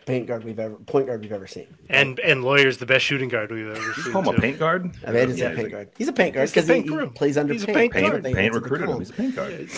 [0.07, 1.67] paint guard we've ever point guard we've ever seen.
[1.89, 4.13] And and Loyer's the best shooting guard we've ever seen.
[4.13, 4.91] call him a paint guard.
[5.07, 5.89] I mean, it's Yeah, a he's paint a- guard.
[5.99, 7.77] He's a paint guard because he, he plays under He's a paint.
[7.77, 8.13] paint That's guard.
[8.15, 8.99] what they- Paint that's what they recruited him.
[8.99, 9.71] He's a paint guard.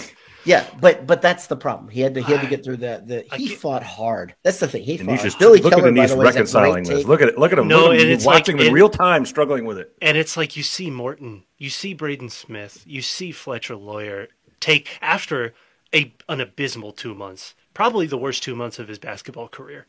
[0.49, 1.91] Yeah, but but that's the problem.
[1.91, 4.35] He had to he had to get through the the he get- fought hard.
[4.43, 4.83] That's the thing.
[4.83, 5.07] He fought.
[5.07, 5.39] Anisha's, hard.
[5.41, 6.99] Billy look Keller, at by Anish the way, is reconciling great this.
[7.01, 7.07] take.
[7.09, 7.39] Look at it.
[7.39, 7.69] Look at him.
[7.69, 8.01] No, look at him.
[8.01, 9.93] and He's it's like watching him in real time, struggling with it.
[10.01, 14.29] And it's like you see Morton, you see Braden Smith, you see Fletcher Loyer
[14.61, 15.53] take after
[15.95, 19.85] a an abysmal two months, probably the worst two months of his basketball career,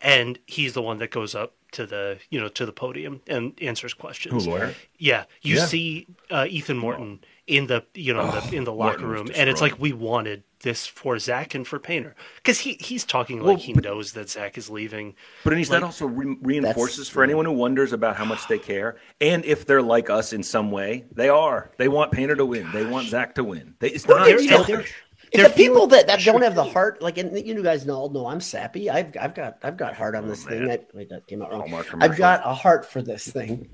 [0.00, 3.52] and he's the one that goes up to the you know to the podium and
[3.60, 4.44] answers questions.
[4.46, 4.74] Who, Loyer?
[4.98, 5.66] Yeah, you Yeah.
[5.66, 9.48] see uh, Ethan Morton in the you know in the, in the locker room, and
[9.50, 13.54] it's like we wanted this for Zach and for Painter because he he's talking Well,
[13.54, 15.14] like he knows that Zach is leaving.
[15.44, 18.58] But Anish, Like- that also re- reinforces for anyone who wonders about how much they
[18.58, 21.70] care, and if they're like us in some way, they are.
[21.78, 22.70] They want Painter to win.
[22.72, 23.74] They want Zach to win.
[23.80, 24.66] They, it's Well, not they're- selfish.
[24.66, 24.84] they're-
[25.32, 28.06] They're It's the people that, that don't have the heart, like and you guys know,
[28.08, 28.88] know I'm sappy.
[28.88, 30.66] I've I've got I've got heart on oh, this thing.
[30.66, 30.70] man.
[30.78, 31.84] I, wait, that came out wrong.
[32.00, 33.68] I've got a heart for this thing.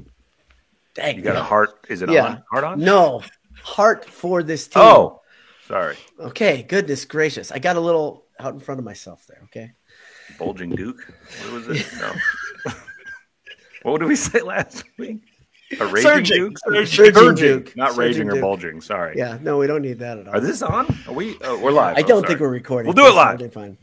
[0.94, 1.86] Dang, You got a heart?
[1.88, 2.24] Is it Yeah.
[2.26, 2.42] on?
[2.50, 2.80] Heart on?
[2.80, 3.22] No
[3.64, 4.82] heart for this team.
[4.82, 5.20] Oh,
[5.66, 6.62] Sorry, okay.
[6.62, 9.40] Goodness gracious, I got a little out in front of myself there.
[9.44, 9.72] Okay.
[10.38, 11.12] bulging Duke.
[11.50, 11.86] What was it?
[12.00, 12.72] No.
[13.90, 15.18] what did we say last week?
[15.80, 16.36] A raging Surging.
[16.36, 16.58] Duke?
[16.58, 16.86] Surging.
[16.86, 17.76] Surging Duke.
[17.76, 18.80] Not Surging raging or bulging.
[18.80, 19.14] Sorry.
[19.16, 19.38] Yeah.
[19.42, 20.34] No, we don't need that at all.
[20.36, 20.86] are this on?
[21.08, 21.38] Are we?
[21.40, 21.96] Uh, we're live.
[21.96, 22.28] I Oh, don't sorry.
[22.28, 22.86] think we're recording.
[22.94, 23.32] We'll do it live.
[23.38, 23.78] totally Fine.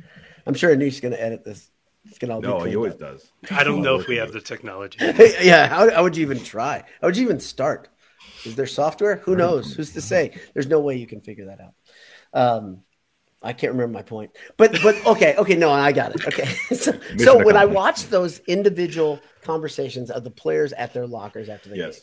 [0.48, 1.70] I'm sure Anish's going to edit this.
[2.06, 3.00] It's going to all be No, cleaned he always up.
[3.00, 3.32] does.
[3.52, 4.98] I don't know if we have the technology.
[5.42, 6.84] yeah, how, how would you even try?
[7.02, 7.90] How would you even start?
[8.46, 9.18] Is there software?
[9.18, 9.74] Who knows?
[9.74, 10.32] Who's to say?
[10.54, 11.74] There's no way you can figure that out.
[12.34, 12.82] Um,
[13.44, 16.28] I can't remember my point, but but okay, okay, no, I got it.
[16.28, 16.46] Okay,
[16.76, 17.76] so, so when I accomplished.
[17.76, 22.02] watch those individual conversations of the players at their lockers after the Yes.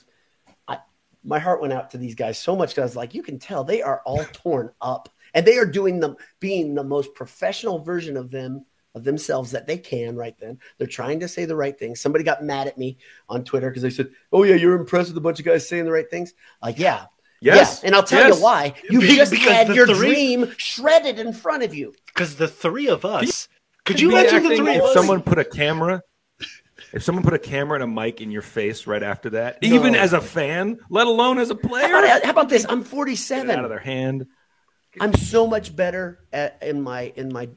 [0.68, 0.78] game,
[1.24, 3.82] my heart went out to these guys so much because like you can tell they
[3.82, 8.30] are all torn up and they are doing them being the most professional version of
[8.30, 8.64] them
[8.94, 10.58] of themselves that they can right then.
[10.78, 13.82] They're trying to say the right thing somebody got mad at me on twitter because
[13.82, 16.32] they said oh yeah you're impressed with a bunch of guys saying the right things.
[16.62, 17.06] Like yeah.
[17.40, 17.80] Yes.
[17.82, 17.86] yeah.
[17.86, 18.38] and i'll tell Yes.
[18.38, 21.94] you why you Because- just had your three- dream shredded in front of you.
[22.06, 23.46] Because the three of us,
[23.84, 24.94] could Could you imagine the three if of us?
[24.94, 26.02] someone put a camera
[26.92, 29.94] if someone put a camera and a mic in your face right after that even
[29.94, 31.86] as a fan let alone as a how player?
[31.96, 32.64] about, how about this?
[32.68, 32.88] I'm Get
[33.28, 34.26] it out of their hand.
[35.00, 37.50] I'm so much better at, in my in my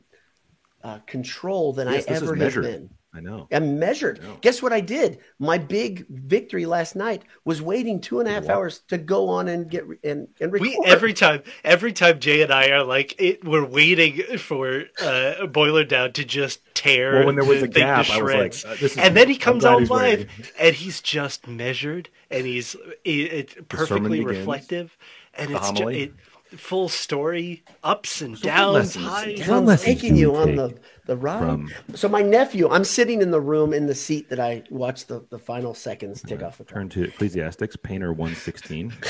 [0.84, 2.64] uh, control than Yes, i ever have measured.
[2.64, 3.46] been I know.
[3.52, 4.22] I'm measured.
[4.40, 5.20] Guess what I did?
[5.38, 9.50] My big victory last night was waiting two and a half hours to go on
[9.50, 10.62] and get re- and, and record.
[10.70, 15.34] We every time, every time Jay and I are like, it, we're waiting for uh,
[15.42, 17.16] Boilerdowd to just tear.
[17.16, 19.18] Well, when there was a thing to gap, I was like, uh, this is- and
[19.18, 20.30] then he comes glad out live, ready.
[20.58, 24.38] and he's just measured, and he's it, it perfectly begins.
[24.38, 24.96] reflective,
[25.34, 26.14] and The it's just it,
[26.58, 29.40] full story, ups and what downs, lessons- highs.
[29.40, 30.76] what I'm lessons taking you on the,
[31.06, 31.40] the ride.
[31.40, 35.08] from- So my nephew, I'm sitting in the room in the seat that I watched
[35.08, 36.74] the, the final seconds tick off the clock.
[36.76, 38.94] Turn to Ecclesiastics, Painter 116.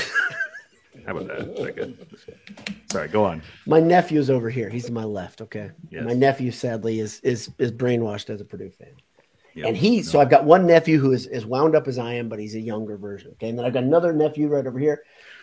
[1.06, 1.38] How about that?
[1.48, 2.06] Is that good?
[2.92, 3.42] Sorry, go on.
[3.66, 4.68] My nephew's over here.
[4.68, 5.40] He's to my left.
[5.40, 5.70] Okay.
[5.90, 6.04] Yes.
[6.04, 8.92] My nephew, sadly, is is is brainwashed as a Purdue fan.
[9.54, 9.66] Yep.
[9.66, 12.28] And he, so I've got one nephew who is as wound up as I am,
[12.28, 13.32] but he's a younger version.
[13.32, 13.48] Okay.
[13.48, 15.02] And then I've got another nephew right over here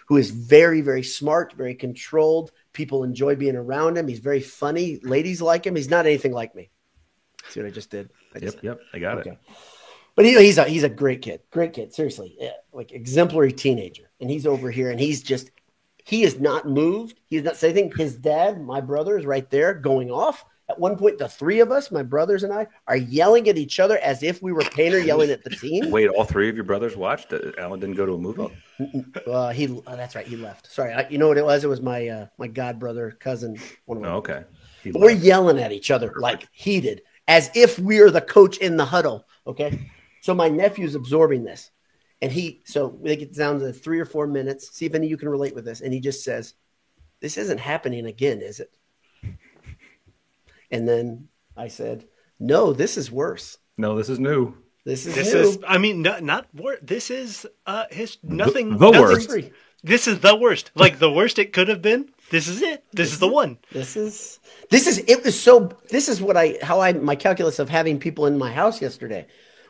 [0.10, 2.52] who is very, very smart, very controlled.
[2.74, 4.08] People enjoy being around him.
[4.08, 5.00] He's very funny.
[5.04, 5.76] Ladies like him.
[5.76, 6.72] He's not anything like me.
[7.50, 8.10] See what I just did?
[8.36, 9.30] I just, Yep, yep, I got Okay.
[9.30, 9.38] it.
[10.16, 11.94] But he, he's a he's a great kid, great kid.
[11.94, 14.10] Seriously, yeah, like exemplary teenager.
[14.20, 15.52] And he's over here, and he's just
[16.04, 17.20] he is not moved.
[17.28, 17.98] He's not saying anything.
[17.98, 20.44] His dad, my brother, is right there going off.
[20.70, 23.80] At one point, the three of us, my brothers and I, are yelling at each
[23.80, 25.90] other as if we were Painter yelling at the team.
[25.90, 27.34] Wait, all three of your brothers watched?
[27.34, 28.56] Uh, Alan didn't go to a movie?
[29.26, 30.72] Uh, he, oh, that's right, he left.
[30.72, 31.64] Sorry, I, you know what it was?
[31.64, 33.58] It was my uh, my god brother, cousin.
[33.86, 34.44] One of my Oh, okay.
[34.86, 39.26] We're yelling at each other like heated, as if we're the coach in the huddle.
[39.48, 39.90] Okay.
[40.22, 41.72] So my nephew's absorbing this.
[42.22, 44.76] And he, so they get down to three or four minutes.
[44.76, 45.82] See if any of you can relate with this.
[45.82, 46.54] And he just says,
[47.22, 48.76] This isn't happening again, is it?
[50.72, 52.06] And then I said,
[52.40, 53.58] No, this is worse.
[53.78, 54.56] No, this is new.
[54.86, 55.40] This is This new.
[55.42, 58.78] is, I mean, not, not wor- This is uh, his nothing.
[58.78, 59.52] the nothing- worst.
[59.82, 60.72] This is the worst.
[60.76, 62.10] Like the worst it could have been.
[62.32, 62.84] This is it.
[62.92, 63.58] This is the one.
[63.72, 64.40] This is
[64.70, 67.98] this is it was so this is what I how I my calculus of having
[67.98, 69.26] people in my house yesterday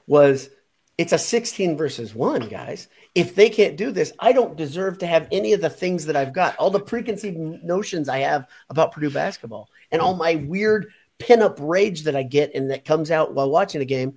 [0.08, 0.50] was
[0.97, 5.08] it's a 16 versus 1 guys if they can't do this I don't deserve to
[5.08, 8.91] have any of the things that I've got all the preconceived notions I have about
[8.91, 13.34] Purdue basketball and all my weird pinup rage that I get and that comes out
[13.34, 14.16] while watching a game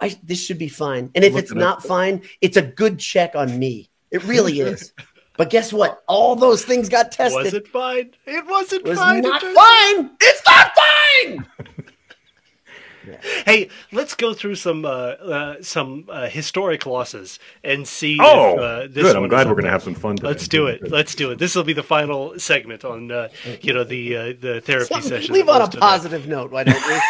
[0.00, 3.58] I this should be fine and if it's not fine it's a good check on
[3.58, 4.92] me it really is
[5.36, 8.12] but guess what all those things got tested Was it fine?
[8.26, 9.22] It wasn't it was fine.
[9.22, 10.10] not It fine.
[10.20, 11.86] It's not fine.
[13.44, 18.18] Hey, let's go through some uh, uh, some uh, historic losses and see.
[18.20, 19.16] Oh, if, uh, this good.
[19.16, 20.28] I'm glad we're going to have some fun today.
[20.28, 20.90] Let's do it.
[20.90, 21.38] Let's do it.
[21.38, 23.28] This will be the final segment on uh,
[23.60, 25.34] you know the uh, the therapy session.
[25.34, 27.04] Leave on a goes to positive note, why don't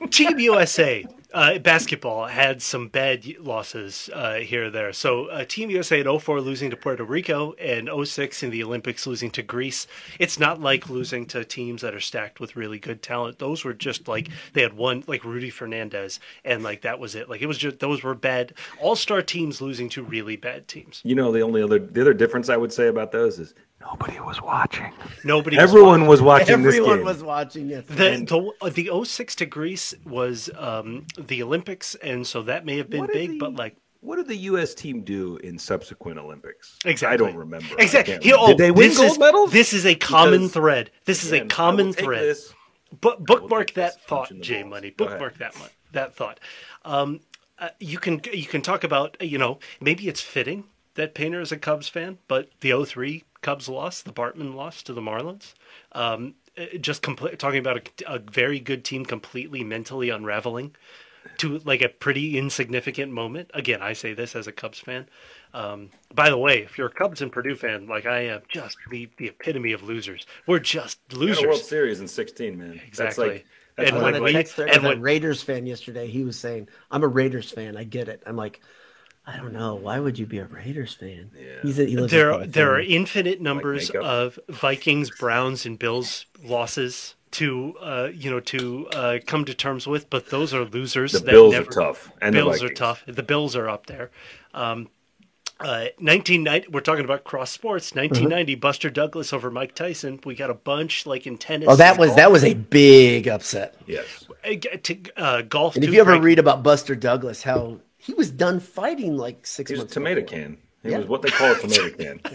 [0.00, 0.08] we?
[0.08, 1.04] Team USA
[1.34, 4.92] uh, basketball had some bad losses uh, here or there.
[4.92, 9.06] So uh, Team USA in 04 losing to Puerto Rico and 06 in the Olympics
[9.06, 9.86] losing to Greece.
[10.18, 13.38] It's not like losing to teams that are stacked with really good talent.
[13.38, 17.28] Those were just like they had one like Rudy Fernandez and like that was it.
[17.28, 21.02] Like it was just those were bad all-star teams losing to really bad teams.
[21.04, 24.18] You know, the only other the other difference I would say about those is nobody
[24.20, 24.92] was watching.
[25.24, 27.04] Nobody was Everyone was watching this Everyone game.
[27.04, 27.86] was watching it.
[27.88, 32.90] The, the the 06 to Greece was um, the Olympics, and so that may have
[32.90, 34.74] been What big, the- but like What did the U.S.
[34.74, 36.78] team do in subsequent Olympics?
[36.84, 37.14] Exactly.
[37.14, 37.74] I don't remember.
[37.78, 38.14] Exactly.
[38.14, 38.52] can't Here- remember.
[38.52, 39.52] oh, did they win this gold is, medals?
[39.52, 40.90] This is a common Because- thread.
[41.04, 42.22] This is a common thread.
[42.22, 42.52] this.
[43.00, 44.70] But bookmark that thought, in the J balls.
[44.70, 44.90] Money.
[44.90, 45.68] Bookmark that one.
[45.92, 46.40] That thought.
[46.86, 47.20] Um,
[47.58, 50.64] uh, you can you can talk about you know maybe it's fitting
[50.94, 54.92] that Painter is a Cubs fan, but the 03 Cubs loss, the Bartman loss to
[54.92, 55.54] the Marlins.
[55.92, 60.74] Um, uh, just compl- talking about a, a very good team completely mentally unraveling
[61.38, 63.50] to like a pretty insignificant moment.
[63.54, 65.06] Again, I say this as a Cubs fan.
[65.54, 68.76] Um, by the way, if you're a Cubs and Purdue fan, like I am, just
[68.90, 70.26] the, the epitome of losers.
[70.46, 71.38] We're just losers.
[71.38, 71.60] had a World.
[71.60, 72.72] Series in ixteen, man.
[72.76, 73.28] That's Exactly.
[73.28, 76.08] like that's And I when we- a text there and a when- Raiders fan yesterday.
[76.08, 77.76] He was saying, "I'm a Raiders fan.
[77.76, 78.60] I get it." I'm like,
[79.28, 79.74] I don't know.
[79.74, 81.30] Why would you be a Raiders fan?
[81.62, 82.46] He's a, he there California.
[82.48, 84.04] there are infinite numbers makeup.
[84.06, 89.86] of Vikings, Browns, and Bills losses to uh, you know to uh, come to terms
[89.86, 91.12] with, but those are losers.
[91.12, 93.04] the that Bills never, are tough, and the Bills are tough.
[93.06, 94.10] The Bills are up there.
[94.54, 94.88] Um,
[95.60, 97.92] uh, 1990, we're talking about cross sports.
[97.92, 100.20] 1990, Buster Douglas over Mike Tyson.
[100.24, 101.68] We got a bunch like in tennis.
[101.68, 102.16] Oh, that was golf.
[102.16, 103.74] that was a big upset.
[103.86, 104.26] Yes.
[104.44, 104.54] Uh,
[104.84, 105.74] to, uh, golf.
[105.74, 109.46] And if you ever Frank- read about Buster Douglas, how he was done fighting like
[109.46, 110.38] six He was a tomato before.
[110.38, 110.58] can.
[110.82, 110.98] He Yeah.
[110.98, 112.20] was what they call a tomato can.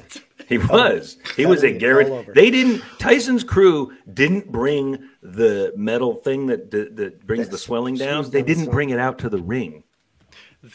[0.50, 1.18] He was.
[1.38, 2.34] He was a Garrett.
[2.36, 2.84] They didn't.
[3.00, 8.30] Tyson's crew didn't bring the metal thing that that, that brings That the swelling down.
[8.30, 9.84] They didn't bring it out to the ring.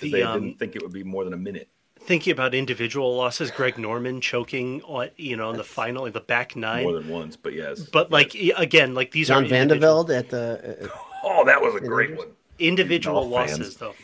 [0.01, 1.69] the, they um, didn't think it would be more than a minute.
[2.01, 6.21] thinking about individual losses, Greg Norman choking on you know in the final in the
[6.21, 6.85] back nine.
[6.85, 7.81] More than once, but yes.
[7.83, 10.87] But like again, like these John are individual- Van de Velde at the.
[10.87, 10.89] Uh,
[11.25, 12.29] oh, that was a great one.
[12.59, 13.59] individual All fans.
[13.59, 13.95] losses though.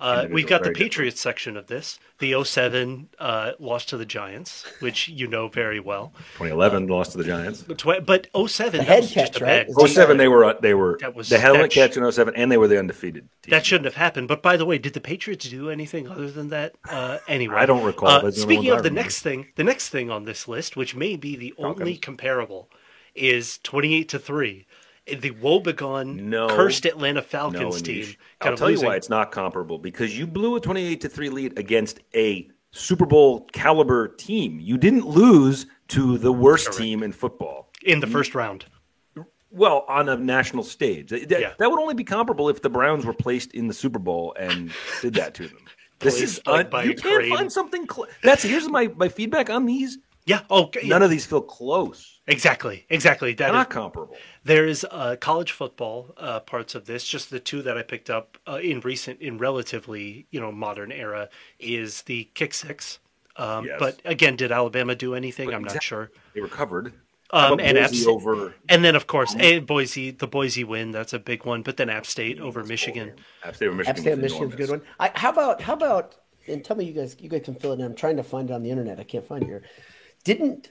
[0.00, 0.76] Uh, we've got the very different.
[0.92, 1.98] Patriots section of this.
[2.18, 6.12] The 07 uh, loss to the Giants, which you know very well.
[6.34, 7.62] 2011 lost to the Giants.
[7.62, 9.66] But, tw- but 07, The that head was just catch, a right?
[9.66, 12.10] bad Was 07 they were they were That was- the helmet that sh- catch in
[12.10, 13.50] 07 and they were the undefeated team.
[13.50, 14.28] That shouldn't have happened.
[14.28, 16.74] But by the way, did the Patriots do anything other than that?
[16.88, 18.08] Uh, anyway, I don't recall.
[18.08, 20.94] Uh, That's the speaking of the next thing, the next thing on this list, which
[20.94, 22.70] may be the only comparable,
[23.14, 24.66] is twenty-eight to three.
[25.06, 26.46] The woebegone, No.
[26.48, 28.04] cursed Atlanta no, Falcons team.
[28.04, 28.84] Kind I'll tell losing.
[28.84, 32.48] you why it's not comparable because you blew a 28 to 3 lead against a
[32.70, 34.60] Super Bowl caliber team.
[34.60, 36.78] You didn't lose to the worst Correct.
[36.78, 37.68] team in football.
[37.84, 38.64] in the first round.
[39.50, 41.10] Well, on a national stage.
[41.10, 41.52] That, Yeah.
[41.58, 44.70] that would only be comparable if the Browns were placed in the Super Bowl and
[45.02, 45.58] did that to them.
[45.98, 47.36] This is like, un- you can't crane.
[47.36, 47.86] find something.
[47.88, 49.98] Cl- That's here's my, my feedback on these.
[50.24, 50.42] Yeah.
[50.50, 50.88] Oh, yeah.
[50.88, 52.20] None of these feel close.
[52.26, 52.86] exactly.
[52.90, 53.34] Exactly.
[53.34, 54.16] That is Not comparable.
[54.44, 57.04] There is uh, college football uh, parts of this.
[57.04, 60.92] Just the two that I picked up uh, in recent, in relatively you know modern
[60.92, 61.28] era,
[61.58, 62.98] is the kick six.
[63.36, 63.76] Um, Yes.
[63.78, 65.52] But again, did Alabama do anything?
[65.52, 66.10] I'm not sure.
[66.34, 66.92] They recovered.
[67.34, 70.90] Um, and App State- over And then of course, and Boise, the Boise win.
[70.90, 71.62] That's a big one.
[71.62, 73.14] But then App State over Michigan.
[73.42, 73.96] App State over Michigan.
[73.96, 74.82] App State, was Michigan's a good one.
[75.00, 76.16] I, how about how about
[76.46, 77.86] and tell me you guys you guys can fill it in.
[77.86, 79.00] I'm trying to find it on the internet.
[79.00, 79.62] I can't find it here.
[80.24, 80.70] Didn't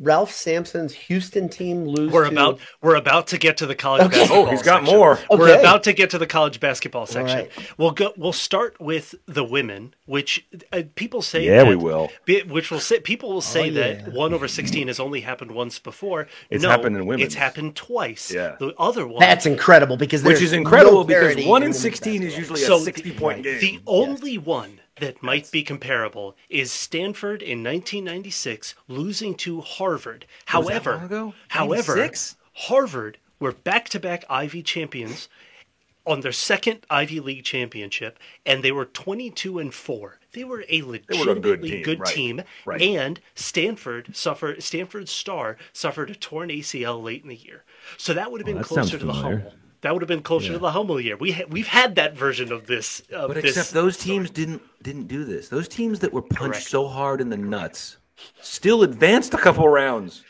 [0.00, 2.10] Ralph Sampson's Houston team lose?
[2.10, 4.16] We're to- about we're about to get to the college Okay.
[4.20, 4.46] basketball.
[4.46, 4.96] Oh, he's got section.
[4.98, 5.18] more.
[5.30, 7.38] We're about to get to the college basketball section.
[7.40, 7.50] Right.
[7.76, 8.12] We'll go.
[8.16, 11.44] We'll start with the women, which uh, people say.
[11.44, 12.10] Yeah, that- we will.
[12.48, 13.92] Which will say people will say Oh, yeah.
[14.04, 16.26] that one over sixteen has only happened once before.
[16.50, 17.26] It's no, happened in women's.
[17.26, 18.32] It's happened twice.
[18.32, 18.56] Yeah.
[18.58, 19.20] The other one.
[19.20, 22.38] That's incredible because Which is incredible no because one in in women's 16 is basketball.
[22.40, 23.60] usually So a 60 point game.
[23.60, 30.26] The only one that might be comparable is Stanford in 1996 losing to Harvard.
[30.52, 31.34] Was that However, ago?
[31.48, 32.36] however, 96?
[32.54, 35.28] Harvard were back-to-back Ivy champions
[36.06, 40.18] on their second Ivy League championship, and they were 22 and four.
[40.32, 42.82] They were a legitimately good team, team, right, right.
[42.82, 44.62] and Stanford suffered.
[44.62, 47.64] Stanford's star suffered a torn ACL late in the year,
[47.98, 49.38] so that would have been that sounds closer to the familiar.
[49.38, 49.54] Hummel.
[49.82, 51.16] That would have been closer to the Hummel year.
[51.16, 53.00] We ha- we've had that version of this.
[53.12, 55.48] Of But this except those teams didn't didn't do this.
[55.48, 56.68] Those teams that were punched Correct.
[56.68, 57.98] so hard in the nuts
[58.40, 60.22] still advanced a couple rounds.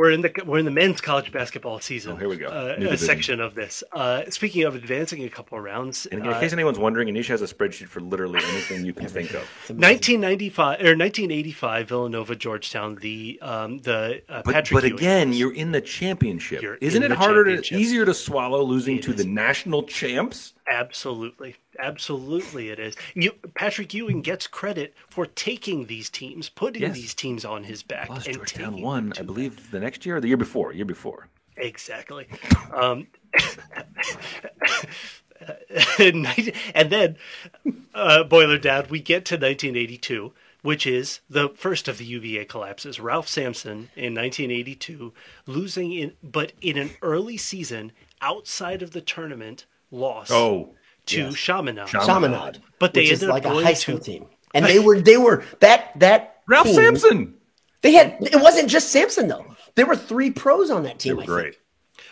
[0.00, 2.12] We're in the we're in the men's college basketball season.
[2.12, 2.46] Oh, here we go.
[2.46, 3.84] Uh, a section of this.
[3.92, 7.26] Uh, speaking of advancing a couple of rounds, And in uh, case anyone's wondering, Anish
[7.26, 9.42] has a spreadsheet for literally anything you can think of.
[9.68, 15.54] 1995 or 1985 Villanova Georgetown the um, the uh, But, Patrick but Ewing again, you're
[15.54, 16.62] in the championship.
[16.62, 20.54] You're Isn't in it harder to easier to swallow losing It to the national champs?
[20.70, 22.94] Absolutely absolutely it is.
[23.14, 26.94] You, Patrick Ewing gets credit for taking these teams, putting Yes.
[26.94, 30.16] these teams on his back, Plus, and Georgetown taking won, I believe, the next year
[30.16, 30.72] or the year before.
[30.72, 31.28] Year before.
[31.56, 32.26] Exactly.
[32.72, 33.06] Um,
[35.98, 36.26] and
[36.90, 37.16] then,
[37.94, 40.32] uh, Boilerdowd, we get to 1982,
[40.62, 43.00] which is the first of the UVA collapses.
[43.00, 45.12] Ralph Sampson in 1982,
[45.46, 50.74] losing in, but in an early season outside of the tournament, loss Oh,
[51.06, 51.88] to Chaminade.
[51.88, 54.78] Chaminade, But they which is ended up like a high school to- team, and they
[54.78, 57.34] were they were that that Ralph team- Sampson.
[57.82, 59.46] They had it wasn't just Sampson though.
[59.74, 61.16] There were three pros on that They team.
[61.16, 61.36] were I think.
[61.38, 61.56] great.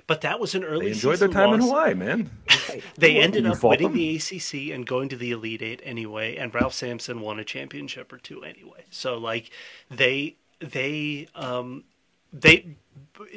[0.07, 1.61] But that was an early They enjoyed their season time in.
[1.61, 2.31] Hawaii, man.
[2.97, 3.97] They ended up fought winning them?
[3.97, 8.13] the ACC and going to the Elite Eight anyway, and Ralph Sampson won a championship
[8.13, 8.85] or two anyway.
[8.91, 9.51] So like
[9.91, 11.85] they they um
[12.33, 12.77] they b-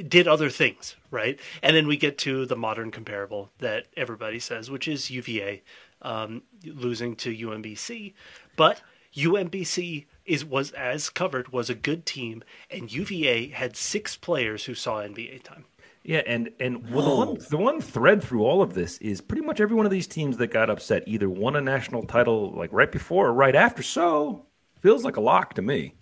[0.08, 1.40] did other things, right?
[1.62, 5.62] And then we get to the modern comparable that everybody says, which is UVA
[6.02, 8.14] um, losing to UMBC,
[8.56, 8.82] but
[9.16, 14.76] UMBC is was as covered was a good team, and UVA had six players who
[14.76, 15.66] saw NBA time.
[16.04, 19.46] Yeah, and and well, the one the one thread through all of this is pretty
[19.46, 22.72] much every one of these teams that got upset either won a national title like
[22.74, 23.84] right before or right after.
[23.84, 24.46] So
[24.80, 25.96] feels like a lock to me.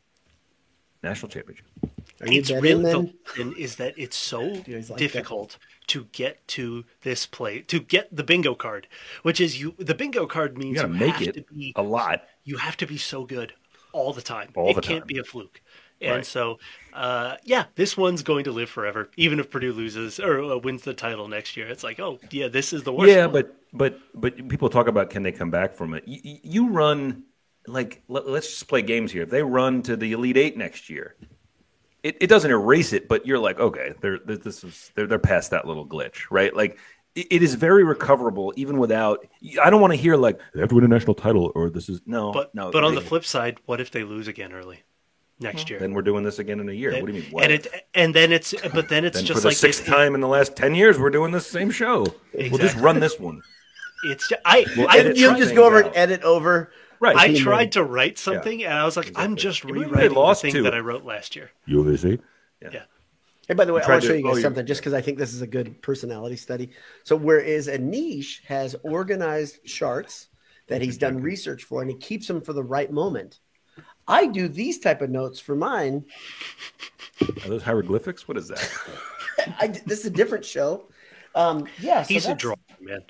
[1.04, 1.66] National championship.
[2.22, 5.24] Are it's betting real the reason is that it's so guys like that?
[5.24, 5.58] difficult
[5.88, 8.88] to get to this play to get the bingo card
[9.24, 11.74] which is you the bingo card means You got to make have it to be
[11.76, 12.24] a lot.
[12.44, 13.54] you have to be so good
[13.92, 15.08] all the time All it the can't time.
[15.08, 15.62] be a fluke
[16.02, 16.26] and Right.
[16.26, 16.60] so
[16.94, 20.84] uh, yeah this one's going to live forever even if purdue loses or uh, wins
[20.84, 23.34] the title next year it's like oh yeah this is the worst Yeah, one.
[23.34, 26.04] but but but people talk about can they come back from it?
[26.08, 27.24] You, you run
[27.68, 29.24] like let, us just play games here.
[29.24, 31.16] If they run to the Elite Eight next year,
[32.04, 35.20] it, it doesn't erase it, but you're like, okay, they're they're- this is they're they're
[35.20, 36.56] past that little glitch, right?
[36.56, 36.78] Like
[37.16, 39.26] it, it is very recoverable even without.
[39.62, 41.90] I don't want to hear like they have to win a national title or this
[41.90, 42.72] is no, but no.
[42.72, 44.84] but on the flip side what if they lose again early
[45.42, 46.92] next year then we're doing this again in a year.
[46.92, 47.32] what do you mean?
[47.32, 47.44] What?
[47.46, 49.90] and it and then it's but then it's then just for the like sixth it-
[49.90, 52.06] time in the last ten years, we're doing the same show.
[52.34, 53.42] We'll just run this one.
[54.06, 54.66] It's just, I.
[54.78, 55.88] We'll I, edit You'll just go over out.
[55.88, 56.72] and edit over.
[57.02, 57.16] Right.
[57.16, 60.20] I tried to write something, and I was like, I'm just Maybe they rewriting the
[60.20, 60.74] lost thing to that.
[60.74, 61.52] I wrote last year.
[61.66, 62.20] You they see?
[62.62, 62.70] Yeah.
[62.74, 62.84] yeah.
[63.48, 64.94] Hey, by the way, I want to show you oh, guys you- something just because
[64.94, 66.72] I think this is a good personality study.
[67.04, 70.28] So, whereas Anish has organized charts
[70.68, 73.40] that he's done research for and he keeps them for the right moment,
[74.08, 76.06] I do these type of notes for mine.
[77.22, 78.28] Are those hieroglyphics?
[78.28, 78.72] What is that?
[79.60, 80.88] I, this is a different show.
[81.34, 83.02] Um, yeah, so He's a that's- drawer, man.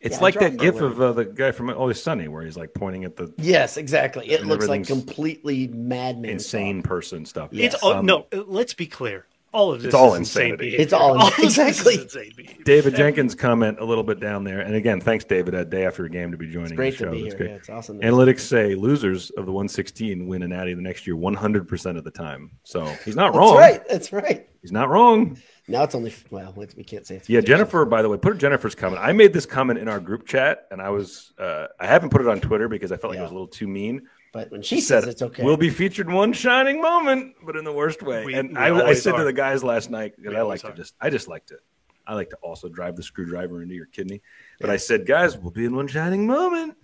[0.00, 2.74] It's Yeah, like that gif of uh, the guy from Always Sunny where he's like
[2.74, 4.28] pointing at the Yes, exactly.
[4.30, 6.30] It looks like completely madman.
[6.32, 6.88] insane stuff.
[6.88, 7.48] person stuff.
[7.52, 7.74] It's Yes.
[7.82, 8.26] all, Um, no.
[8.32, 9.24] Let's be clear.
[9.52, 10.64] All of this it's all is insane insanity.
[10.66, 10.82] behavior.
[10.84, 11.94] It's all- of this is exactly.
[12.02, 12.64] insane behavior.
[12.64, 15.54] David Jenkins comment a little bit down there, and again, thanks David.
[15.54, 17.04] A day after a game to be joining It's great the show.
[17.06, 17.38] to be That's here.
[17.38, 17.50] great.
[17.52, 18.00] Yeah, it's awesome.
[18.00, 22.10] Analytics say losers of the 116 win an Natty the next year 100% of the
[22.10, 22.50] time.
[22.64, 23.56] So he's not wrong.
[23.56, 23.70] That's wrong.
[23.80, 23.88] right.
[23.88, 24.48] That's right.
[24.60, 25.38] He's not wrong.
[25.68, 27.84] Now it's only well, we can't say it's Yeah, Jennifer.
[27.84, 29.02] By the way, put Jennifer's comment.
[29.02, 32.20] I made this comment in our group chat, and I was uh, I haven't put
[32.20, 34.02] it on Twitter because I felt like it was a little too mean.
[34.32, 37.72] But when she says it's okay, We'll be featured one shining moment, but in the
[37.72, 38.24] worst way.
[38.24, 40.42] We- and we I, I always said to the guys last night that I like
[40.42, 41.58] always to just I just liked it.
[42.06, 44.22] I like to also drive the screwdriver into your kidney.
[44.60, 46.76] But I said, guys, we'll be in one shining moment.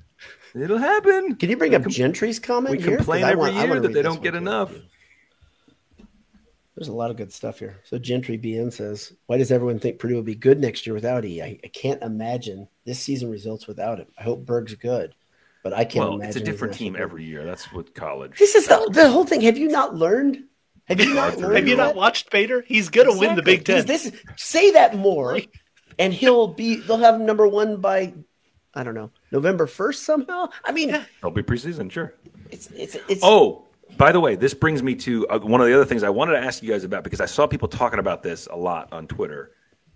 [0.55, 1.37] It'll happen.
[1.37, 2.77] Can you bring up Gentry's comment?
[2.77, 2.97] We here?
[2.97, 4.41] 'Cause complain I every want- year wanna that they don't one get too.
[6.73, 6.87] Enough.
[6.87, 7.81] There's a lot of good stuff here.
[7.85, 11.25] So Gentry BN says, "Why does everyone think Purdue will be good next year without
[11.25, 11.43] E?
[11.43, 14.07] I, I can't imagine this season results without him.
[14.19, 15.15] I hope Berg's good,
[15.63, 17.03] but I can't Well, imagine it's a different team good.
[17.03, 17.45] every year.
[17.45, 18.39] That's what college.
[18.39, 19.43] This is the, the whole thing.
[19.43, 20.45] Have you not learned?
[20.87, 21.57] Have you not learned?
[21.57, 22.63] Have you not watched Bader?
[22.67, 23.87] He's gonna win the Big Ten.
[23.87, 25.39] This is, say that more,
[25.99, 26.77] and he'll be.
[26.77, 28.13] They'll have number one by,
[28.75, 30.49] I don't know, November first somehow.
[30.65, 32.15] I mean, It'll be preseason, sure.
[32.51, 33.21] it's it's it's.
[33.23, 33.67] Oh,
[33.97, 36.33] by the way, this brings me to uh, one of the other things I wanted
[36.33, 39.07] to ask you guys about because I saw people talking about this a lot on
[39.07, 39.53] Twitter.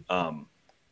[0.09, 0.47] Um,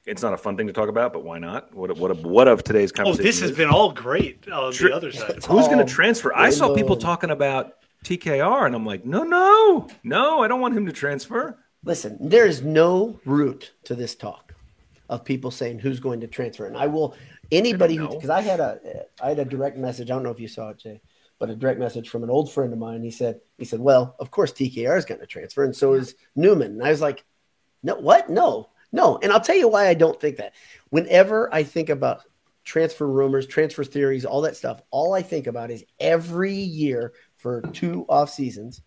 [0.07, 1.75] it's not a fun thing to talk about, but why not?
[1.75, 3.21] What what what of today's conversation?
[3.21, 3.25] oh, conversation?
[3.25, 3.57] this has is?
[3.57, 4.91] been all great on Sure.
[4.91, 5.43] the other side.
[5.49, 6.35] Who's going to transfer?
[6.35, 7.75] I saw people talking about
[8.05, 11.59] TKR, and I'm like, no, no, no, I don't want him to transfer.
[11.85, 14.55] Listen, there is no root to this talk
[15.09, 17.15] of people saying who's going to transfer, and I will
[17.53, 18.15] anybody who know.
[18.15, 20.11] because I had a I had a direct message.
[20.11, 21.01] I don't know if you saw it, Jay,
[21.47, 23.03] but a direct message from an old friend of mine.
[23.03, 26.15] He said he said, "Well, of course TKR is going to transfer, and so is
[26.35, 27.23] Newman." And I was like,
[27.83, 28.31] "No, what?
[28.31, 30.55] No, no." And I'll tell you why I don't think that.
[30.89, 32.23] Whenever I think about
[32.65, 37.61] transfer rumors, transfer theories, all that stuff, all I think about is every year for
[37.73, 38.81] two off seasons.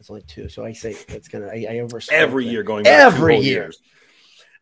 [0.00, 1.46] It's only two, so I say it's gonna.
[1.46, 3.62] I, I overspoke Every year going back Every year.
[3.62, 3.80] years.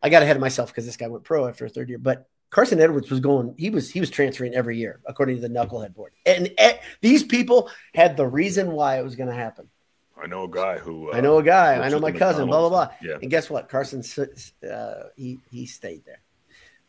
[0.03, 1.97] I got ahead of myself because this guy went pro after a third year.
[1.97, 3.53] But Carsen Edwards was going.
[3.57, 6.13] He was he was transferring every year according to the knucklehead board.
[6.25, 9.69] And eh, these people had the reason why it was going to happen.
[10.21, 11.11] I know a guy who.
[11.11, 11.75] Uh, I know a guy.
[11.75, 12.47] I know my cousin.
[12.47, 12.87] Blah blah blah.
[13.01, 13.17] Yeah.
[13.21, 13.69] And guess what?
[13.69, 14.03] Carsen
[14.69, 16.21] uh, he he stayed there.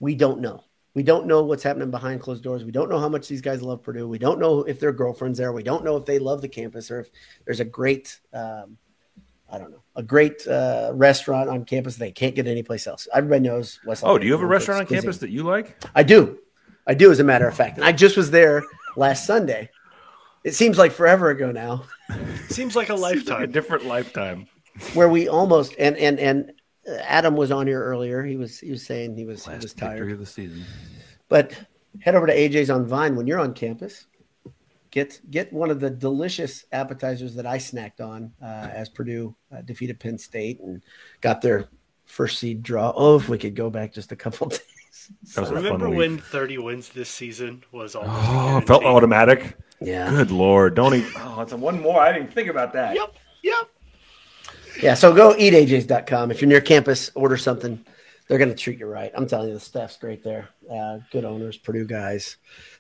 [0.01, 0.65] We don't know.
[0.95, 2.65] We don't know what's happening behind closed doors.
[2.65, 4.09] We don't know how much these guys love Purdue.
[4.09, 5.53] We don't know if their girlfriends there.
[5.53, 7.11] We don't know if they love the campus or if
[7.45, 8.77] there's a great, um,
[9.53, 13.09] I don't know, a great uh, restaurant on campus they can't get anyplace else.
[13.13, 14.03] Everybody knows West.
[14.07, 15.03] Oh, do you have a restaurant on cuisine.
[15.03, 15.77] campus that you like?
[15.95, 16.39] I do.
[16.87, 17.77] I do, as a matter of fact.
[17.77, 18.63] And I just was there
[18.97, 19.71] last Sunday.
[20.45, 21.85] It seems like forever ago now,
[22.49, 23.43] Seems like a lifetime.
[23.43, 24.47] A different lifetime.
[24.95, 26.53] where we almost and and and
[27.03, 28.25] Adam was on here earlier.
[28.25, 30.11] He was he was saying he was he was Last tired.
[30.13, 30.65] of the season.
[31.29, 31.53] But
[32.01, 34.07] head over to AJ's on Vine when you're on campus.
[34.91, 39.63] Get get one of the delicious appetizers that I snacked on uh, as Purdue uh,
[39.63, 40.83] defeated Penn State and
[41.21, 41.69] got their
[42.07, 42.93] first seed draw.
[42.97, 44.61] Oh, if we could go back just a couple days.
[45.35, 46.25] That was a Remember fun when week.
[46.25, 49.57] 30 wins this season was almost Oh, it felt automatic.
[49.81, 50.11] Yeah.
[50.11, 50.75] Good lord!
[50.75, 51.11] Don't even.
[51.17, 52.01] Oh, it's a one more.
[52.01, 52.95] I didn't think about that.
[52.97, 53.69] Yep, yep.
[54.83, 56.31] Yeah, so go eatajs.com.
[56.31, 57.85] If you're near campus, order something.
[58.29, 59.11] They're going to treat you right.
[59.17, 60.49] I'm telling you, the staff's great there.
[60.71, 62.37] Uh, good owners, Purdue guys.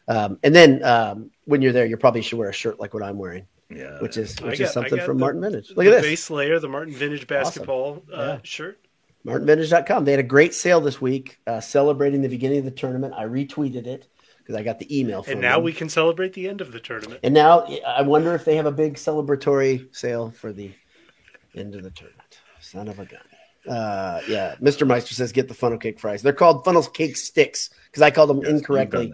[0.06, 3.02] Um, and then um, when you're there, you probably should wear a shirt like what
[3.02, 3.98] I'm wearing, Yeah.
[4.00, 5.68] which is which got- is something from the- Martin Vintage.
[5.70, 6.10] Look the at this.
[6.10, 8.38] base layer, the Martin Vintage basketball uh, Yeah.
[8.42, 8.78] shirt.
[9.26, 10.04] MartinVintage.com.
[10.06, 13.12] They had a great sale this week uh, celebrating the beginning of the tournament.
[13.14, 14.06] I retweeted it
[14.38, 15.64] because I got the email from And now them.
[15.64, 17.20] we can celebrate the end of the tournament.
[17.22, 20.70] And now I wonder if they have a big celebratory sale for the
[21.54, 22.38] end of the tournament.
[22.60, 23.20] Son of a gun.
[23.68, 24.86] Uh, yeah, Mr.
[24.86, 26.22] Meister says get the funnel cake fries.
[26.22, 29.12] They're called funnel cake sticks because I called them Yes, you've incorrectly.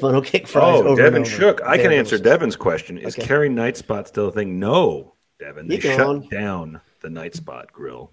[0.00, 0.80] Funnel cake fries.
[0.80, 1.60] Oh, over Devin shook.
[1.64, 2.18] I can answer.
[2.18, 2.98] Devin's question.
[2.98, 3.48] Is Okay.
[3.48, 4.58] night spot still a thing?
[4.58, 5.68] No, Devin.
[5.68, 8.12] They shut down the night spot grill.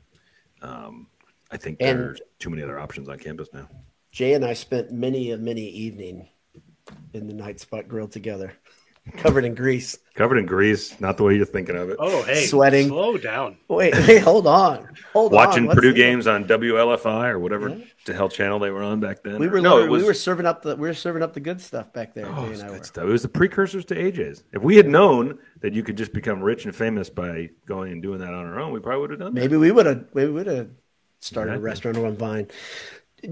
[0.61, 1.07] Um,
[1.51, 3.67] I think And- there's too many other options on campus now.
[4.11, 6.29] Jay and I spent many a many evening
[7.13, 8.53] in the night spot grill together.
[9.17, 9.97] covered in grease.
[10.15, 11.97] Covered in grease, not the way you're thinking of it.
[11.99, 12.87] Oh, hey, Sweating.
[12.87, 13.57] Slow down.
[13.67, 15.35] Wait, wait, hold on, hold on.
[15.35, 18.99] Watching What's Purdue the- games on WLFI or whatever the hell channel they were on
[18.99, 19.39] back then.
[19.39, 21.39] We were no, it was we were serving up the we were serving up the
[21.39, 22.27] good stuff back there.
[22.27, 22.83] oh, Jay it was good were.
[22.83, 23.03] stuff.
[23.05, 24.43] It was the precursors to AJ's.
[24.53, 28.01] If we had known that you could just become rich and famous by going and
[28.01, 29.41] doing that on our own, we probably would have done that.
[29.41, 30.69] Maybe we would have maybe we would have
[31.21, 31.65] started a Exactly.
[31.91, 32.47] restaurant on Vine.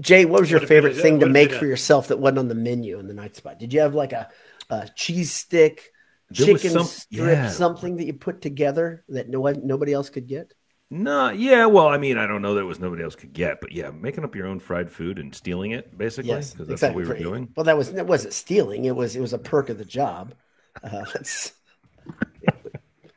[0.00, 2.98] Jay, what was your favorite thing to make for yourself that wasn't on the menu
[2.98, 3.58] in the night spot?
[3.58, 4.30] Did you have like a,
[4.72, 5.92] a cheese stick,
[6.30, 7.48] There chicken some- strip, yeah.
[7.48, 10.52] something that you put together that no one nobody else could get?
[10.90, 13.62] No, yeah, well, I mean, I don't know that it was nobody else could get,
[13.62, 16.82] but yeah, making up your own fried food and stealing it, basically, Yes, because that's
[16.82, 17.02] exactly.
[17.02, 17.48] what we were doing.
[17.56, 18.84] Well, that was that wasn't stealing.
[18.84, 20.34] It was it was a perk of the job.
[20.82, 21.04] Uh,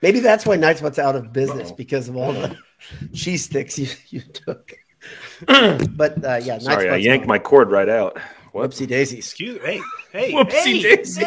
[0.02, 2.58] maybe that's why Night Spot's out of business because of all the
[3.14, 4.74] cheese sticks you, you took.
[5.48, 8.18] but uh, yeah, Sorry, I yanked my cord right out.
[8.56, 8.80] Whoops.
[8.80, 9.20] whoopsie daisies.
[9.20, 9.82] Excuse me.
[10.12, 11.24] Hey, hey, Whoopsie hey, daisy.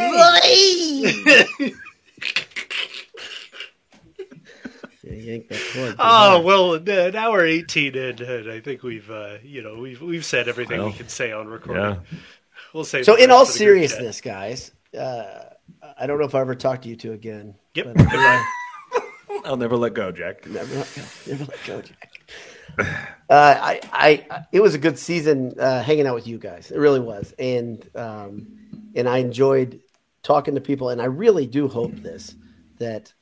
[1.59, 1.73] hey.
[5.05, 5.97] Yeah, yank that cord.
[5.99, 10.03] Oh well, uh, now we're 18, and, and I think we've, uh, you know, we've
[10.03, 11.83] we've said everything Well, we can say on recording.
[11.83, 11.97] Yeah.
[12.75, 13.03] We'll say.
[13.05, 15.45] so, in all seriousness, guys, uh,
[15.99, 17.55] I don't know if I ever talk to you two again.
[17.75, 17.95] Yep.
[17.95, 18.43] but, uh,
[19.47, 20.47] I'll never let go, Jack.
[20.47, 21.03] Never, let go.
[21.27, 22.18] Never let go, Jack.
[23.31, 26.71] Uh, I, it was a good season uh, hanging out with you guys.
[26.71, 28.57] It really was, and um,
[28.95, 29.83] and I enjoyed
[30.23, 30.89] talking to people.
[30.89, 32.35] And I really do hope this
[32.79, 33.13] that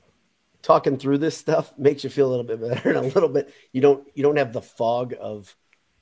[0.62, 3.52] talking through this stuff makes you feel a little bit better and a little bit.
[3.72, 5.54] You don't you don't have the fog of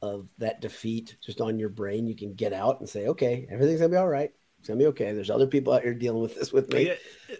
[0.03, 2.07] of that defeat just on your brain.
[2.07, 4.33] You can get out and say, okay, everything's gonna be all right.
[4.59, 5.12] It's gonna be okay.
[5.12, 6.89] There's other people out here dealing with this with me.
[6.89, 7.37] Yeah,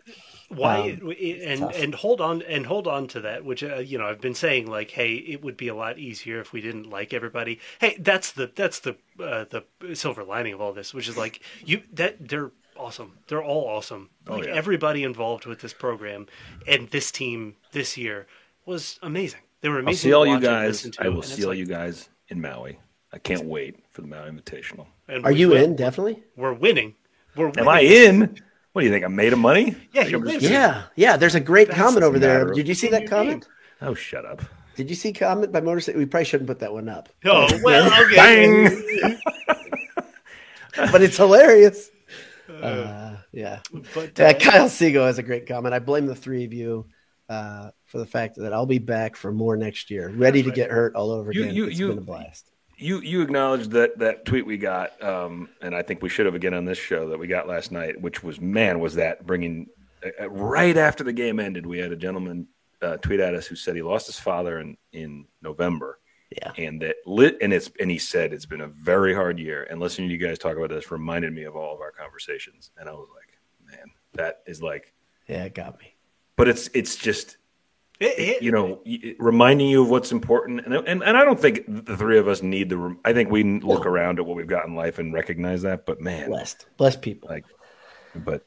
[0.49, 1.79] why Um, and tough.
[1.83, 4.67] and hold on and hold on to that which uh, you know I've been saying
[4.67, 8.33] like hey it would be a lot easier if we didn't like everybody hey that's
[8.33, 9.65] the that's the uh, the
[9.95, 14.11] silver lining of all this which is like you that they're awesome they're all awesome
[14.27, 14.53] Oh, like yeah.
[14.55, 16.27] everybody involved with this program
[16.67, 18.27] and this team this year
[18.67, 20.83] was amazing they were I'll amazing see all you guys.
[20.83, 22.79] to, I will see all like- you guys in Maui.
[23.13, 24.87] I can't wait for the Maui Invitational.
[25.09, 25.63] and Are we you will.
[25.65, 25.77] in?
[25.77, 26.23] Definitely.
[26.37, 26.97] we're winning
[27.37, 27.61] we're winning.
[27.61, 28.37] Am I in?
[28.75, 29.05] What do you think?
[29.05, 29.77] I'm made of money?
[29.93, 30.53] Yeah, Like you I'm just- win.
[30.53, 31.17] Yeah, yeah.
[31.17, 32.53] There's a great That's comment over there.
[32.53, 33.47] Did you see that comment?
[33.81, 34.43] Oh, shut up.
[34.75, 36.01] Did you see comment by motorcycle?
[36.01, 39.23] We probably shouldn't put that one up, oh well okay Bang!
[40.93, 41.91] but it's hilarious.
[42.49, 43.61] Uh, yeah.
[43.95, 45.73] but Uh, uh, Kyle Seago has a great comment.
[45.75, 46.87] I blame the three of you
[47.29, 50.71] uh, for the fact that I'll be back for more next year, ready to get
[50.73, 51.55] hurt all over You- again.
[51.55, 52.51] you- It's you- been a blast.
[52.85, 56.35] You you acknowledged that that tweet we got, um, and I think we should have
[56.35, 59.69] again on this show that we got last night, which was man, was that bringing
[60.05, 62.47] uh, uh, right after the game ended, we had a gentleman
[62.83, 65.99] uh, tweet at us who said he lost his father in in November,
[66.37, 66.53] Yeah.
[66.59, 69.81] and that lit and it's and he said it's been a very hard year, and
[69.81, 72.87] listening to you guys talk about this reminded me of all of our conversations, and
[72.87, 73.39] I was like,
[73.79, 74.93] man, that is like,
[75.27, 75.95] Yeah, it got me.
[76.37, 77.39] but it's it's just
[78.01, 78.83] it- it- you know,
[79.19, 80.65] reminding you of what's important.
[80.65, 82.97] And, and and I don't think the three of us need the.
[83.05, 85.87] I think we look around at what we've got in life and recognize that.
[85.87, 86.67] But man, Blessed.
[86.77, 87.29] Blessed people.
[87.29, 87.45] like,
[88.15, 88.45] but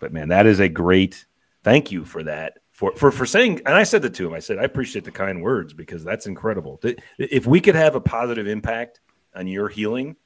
[0.00, 1.26] but man, that is a great.
[1.62, 2.58] Thank you for that.
[2.70, 4.34] For, for for saying, and I said that to him.
[4.34, 6.80] I said I appreciate the kind words because that's incredible.
[7.18, 9.00] If we could have a positive impact
[9.34, 10.16] on your healing,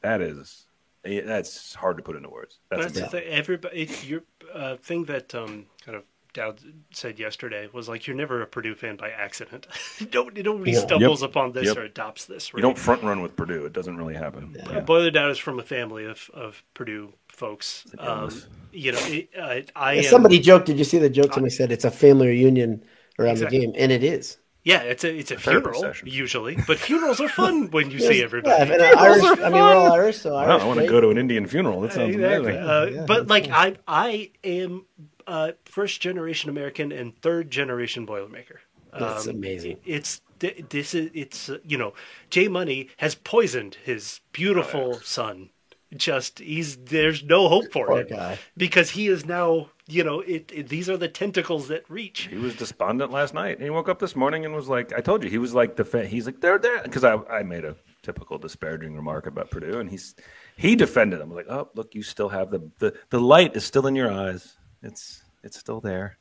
[0.00, 0.66] that is
[1.04, 2.58] eh, that's hard to put into words.
[2.70, 3.24] That's That's the thing.
[3.28, 4.22] Everybody, it, your
[4.54, 6.04] uh, thing that um, kind of
[6.36, 6.60] Dowd
[6.92, 9.66] said yesterday was like, you're never a Purdue fan by accident.
[10.12, 10.80] Nobody, nobody Yeah.
[10.80, 11.30] stumbles Yep.
[11.30, 11.76] upon this Yep.
[11.78, 12.52] or adopts this.
[12.54, 13.64] You don't front run with Purdue.
[13.64, 14.54] It doesn't really happen.
[14.54, 14.80] Yeah.
[14.82, 17.86] Boilerdowd is from a family of, of Purdue folks.
[17.98, 20.66] Um, you know, it, uh, I Yeah, am, somebody joked.
[20.66, 21.32] Did you see the joke?
[21.32, 22.84] Somebody said it's a family reunion
[23.18, 23.58] around Exactly.
[23.58, 24.36] the game, and it is.
[24.62, 26.08] Yeah, it's a it's a therapy funeral session.
[26.08, 28.72] usually, but funerals are fun when you see Yeah, everybody.
[28.72, 30.62] and Irish, I mean, we're all Irish, so Wow, Irish.
[30.62, 31.80] I want to go to an Indian funeral.
[31.82, 32.52] That sounds Exactly.
[32.56, 32.68] amazing.
[32.68, 34.84] Uh, Yeah, but that's like I I am
[35.26, 38.58] uh, first generation American and third generation Boilermaker.
[38.98, 39.78] That's amazing.
[39.84, 41.92] It's this is it's uh, you know
[42.30, 45.50] Jay Money has poisoned his beautiful son.
[45.94, 48.38] Just he's there's no hope for Poor him guy.
[48.56, 52.22] because he is now you know it, it- these are the tentacles that reach.
[52.30, 53.56] He was despondent last night.
[53.56, 55.76] And he woke up this morning and was like, I told you, he was like,
[55.76, 56.82] the fa- he's like, they're there.
[56.82, 59.78] Because I, I made a typical disparaging remark about Purdue.
[59.78, 60.16] And he's
[60.56, 61.32] he defended him.
[61.32, 64.56] Like, oh, look, you still have the, the, the light is still in your eyes.
[64.86, 66.16] It's it's still there.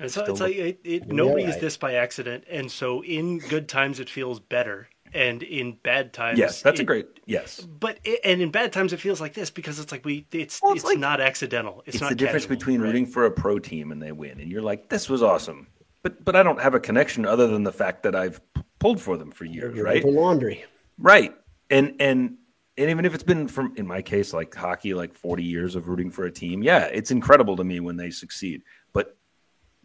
[0.00, 1.60] And so Still it's like it, it, be nobody is right.
[1.60, 6.38] this by accident, and so in good times it feels better, and in bad times
[6.38, 7.58] Yes, that's a great, yes.
[7.60, 10.62] But it, and in bad times it feels like this because it's like we it's
[10.62, 11.82] Well, it's, it's like- not accidental.
[11.84, 12.86] It's, It's, not the difference casual, between right?
[12.86, 14.38] rooting for a pro team and they win.
[14.40, 15.66] And you're like, this was awesome.
[16.04, 18.40] But but I don't have a connection other than the fact that I've
[18.78, 20.00] pulled for them for years, You're right?
[20.00, 20.64] The laundry.
[20.96, 21.34] Right.
[21.70, 22.36] And and
[22.78, 25.88] and even if it's been from in my case like hockey like 40 years of
[25.88, 29.16] rooting for a team yeah it's incredible to me when they succeed but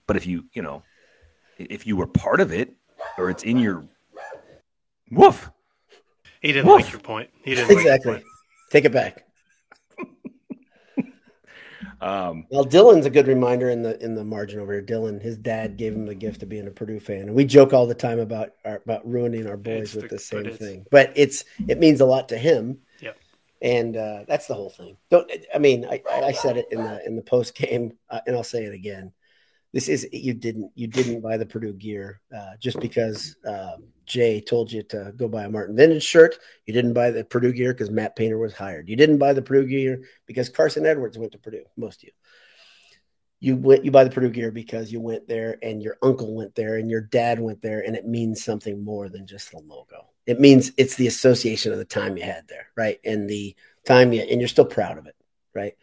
[0.07, 0.83] but if you you know
[1.57, 2.73] if you were part of it
[3.17, 3.83] or it's in your
[5.11, 5.49] woof
[6.41, 6.83] He didn't Woof.
[6.83, 7.29] like your point.
[7.43, 8.13] He didn't like your Exactly.
[8.13, 8.23] point.
[8.71, 9.25] Take it back.
[12.03, 14.81] Um Well, Dylan's a good reminder in the in the margin over here.
[14.81, 17.73] Dylan, his dad gave him the gift of being a Purdue fan, and we joke
[17.73, 20.85] all the time about our, about ruining our boys with the- the same but thing.
[20.91, 22.79] But it's it means a lot to him.
[22.99, 23.17] Yep.
[23.61, 24.97] And uh, that's the whole thing.
[25.09, 28.35] Don't I mean I, I said it in the in the post game, uh, and
[28.35, 29.13] I'll say it again.
[29.73, 34.39] This is you didn't you didn't buy the Purdue gear uh, just because um, Jay
[34.39, 36.37] told you to go buy a Martin Vintage shirt.
[36.65, 38.87] You didn't buy the Purdue gear because Matt Painter was hired.
[38.87, 41.65] You didn't buy the Purdue gear because Carsen Edwards went to Purdue.
[41.75, 42.11] Most of you
[43.43, 46.55] you went you buy the Purdue gear because you went there and your uncle went
[46.55, 50.07] there and your dad went there and it means something more than just the logo.
[50.25, 52.99] It means it's the association of the time you had there, right?
[53.03, 53.53] And the
[53.85, 55.15] time you and you're still proud of it,
[55.53, 55.73] right?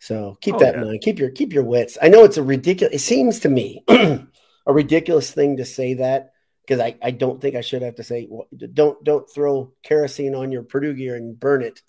[0.00, 0.80] So keep Oh, that yeah.
[0.80, 1.02] in mind.
[1.02, 1.98] Keep your keep your wits.
[2.00, 2.94] I know it's a ridiculous.
[2.94, 4.26] It seems to me a
[4.66, 6.32] ridiculous thing to say that
[6.66, 10.34] because I, I don't think I should have to say well, don't don't throw kerosene
[10.34, 11.82] on your Purdue gear and burn it.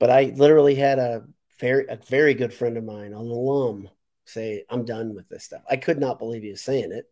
[0.00, 1.24] But I literally had a
[1.60, 3.88] very a very good friend of mine, an alum,
[4.24, 5.62] say I'm done with this stuff.
[5.68, 7.04] I could not believe he was saying it,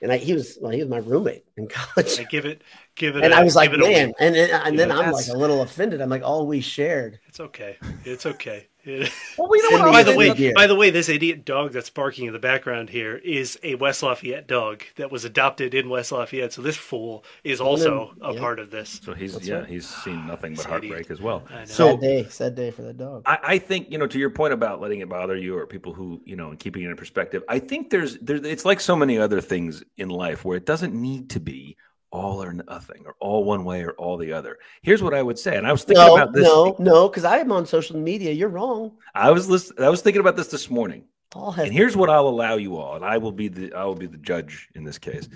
[0.00, 2.18] and I, he was well, he was my roommate in college.
[2.20, 2.62] I give it,
[2.94, 3.24] give it.
[3.24, 4.16] And a- I was like, give a man, week.
[4.20, 6.00] and then, and then I'm like a little offended.
[6.00, 7.18] I'm like, all we shared.
[7.28, 7.76] It's okay.
[8.04, 8.68] It's okay.
[8.84, 10.52] It- well we Send me by the way, Purdue gear.
[10.54, 14.02] by the way, this idiot dog that's barking in the background here is a West
[14.02, 16.52] Lafayette dog that was adopted in West Lafayette.
[16.52, 18.40] So this fool is also a yeah.
[18.40, 19.00] part of this.
[19.02, 19.66] so he's That's yeah right.
[19.68, 21.10] he's seen nothing but heartbreak idiot.
[21.12, 23.22] as well so sad day, sad day for the dog.
[23.24, 25.92] I, I think you know to your point about letting it bother you or people
[25.94, 27.44] who you know and keeping it in perspective.
[27.48, 28.44] I think there's there.
[28.44, 31.76] It's like so many other things in life where it doesn't need to be
[32.10, 34.58] all or nothing or all one way or all the other.
[34.82, 36.44] Here's what I would say, and I was thinking No, about this.
[36.44, 38.32] no, no, because I am on social media.
[38.32, 38.92] You're wrong.
[39.14, 41.04] I was list- I was thinking about this this morning,
[41.34, 43.94] has and here's what I'll allow you all, and I will be the I will
[43.94, 45.28] be the judge in this case.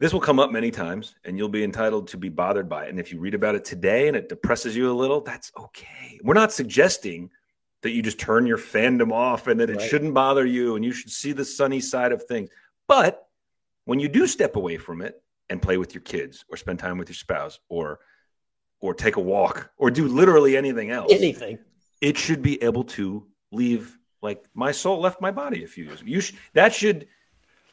[0.00, 2.90] This will come up many times, and you'll be entitled to be bothered by it.
[2.90, 6.20] And if you read about it today and it depresses you a little, that's okay.
[6.22, 7.30] We're not suggesting
[7.82, 9.90] that you just turn your fandom off and that it Right.
[9.90, 12.48] shouldn't bother you and you should see the sunny side of things.
[12.86, 13.27] But
[13.88, 16.98] when you do step away from it and play with your kids or spend time
[16.98, 18.00] with your spouse or
[18.80, 21.58] or take a walk or do literally anything else, anything.
[22.00, 26.00] it should be able to leave like my soul left my body a few years.
[26.02, 26.10] ago.
[26.10, 27.06] You sh- that should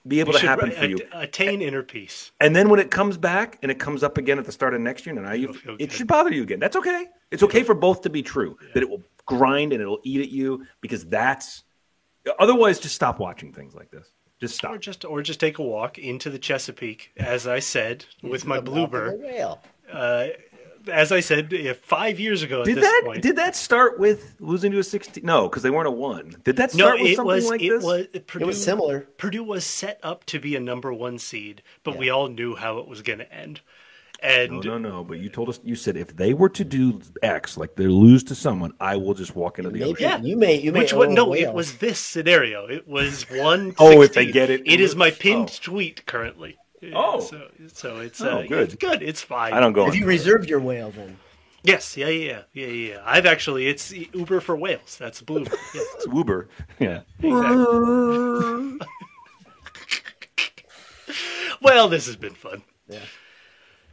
[0.08, 0.98] be able You to happen re- for you.
[1.12, 2.32] attain inner peace.
[2.40, 4.80] And then when it comes back and it comes up again at the start of
[4.82, 5.92] next year, and now you it good.
[5.92, 6.60] should bother you again.
[6.60, 7.08] That's okay.
[7.32, 8.58] It's okay for both to be true.
[8.74, 11.64] That it will grind and it'll eat at you because that's
[12.40, 14.08] otherwise just stop watching things like this.
[14.52, 18.46] Just Or just or just take a walk into the Chesapeake, as I said, with
[18.46, 19.22] my The mouth of a bluebird.
[19.22, 19.62] whale.
[19.92, 20.28] Uh,
[20.92, 23.24] as I said uh, five years ago at Did this that point.
[23.24, 25.26] did that start with losing to a sixteen?
[25.26, 26.36] No, because they weren't a one.
[26.44, 27.84] Did that no, start with it something was like it this?
[27.84, 29.00] was Purdue, It was similar.
[29.18, 32.78] Purdue was set up to be a number one seed, but we all knew how
[32.78, 33.62] it was going to end.
[34.26, 35.04] And No, no, no.
[35.04, 38.24] But you told us you said if they were to do X, like they lose
[38.26, 40.04] to someone, I will just walk into the Maybe ocean.
[40.04, 40.18] Yeah.
[40.22, 41.14] you may you may which one?
[41.14, 41.50] No, whale.
[41.50, 42.66] it was this scenario.
[42.66, 43.76] It was one.
[43.78, 45.58] Oh, if they get it it is my pinned Oh.
[45.62, 46.58] tweet currently.
[46.94, 47.20] Oh.
[47.20, 48.74] so so it's Oh, uh, good.
[48.74, 49.02] It's good.
[49.04, 49.54] It's fine.
[49.54, 49.86] I don't go.
[49.86, 51.18] Have you reserved your whale then?
[51.64, 53.02] Yes, yeah, yeah, yeah, yeah, yeah.
[53.06, 54.98] I've actually it's Uber for whales.
[55.00, 55.44] That's blue.
[55.44, 55.50] Yeah,
[55.96, 56.50] It's Uber.
[56.80, 57.02] Yeah.
[57.22, 58.80] exactly.
[61.62, 62.62] well, this has been fun.
[62.88, 63.00] Yeah.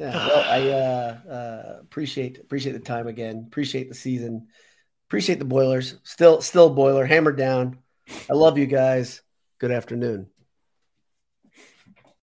[0.03, 0.27] Yeah.
[0.27, 3.45] Well, I uh, uh, appreciate appreciate the time again.
[3.47, 4.49] Appreciate the season.
[5.09, 5.97] Appreciate the Boilers.
[6.03, 7.07] Still still boiler.
[7.07, 7.79] Hammered down.
[8.29, 9.23] I love you guys.
[9.61, 10.27] Good afternoon.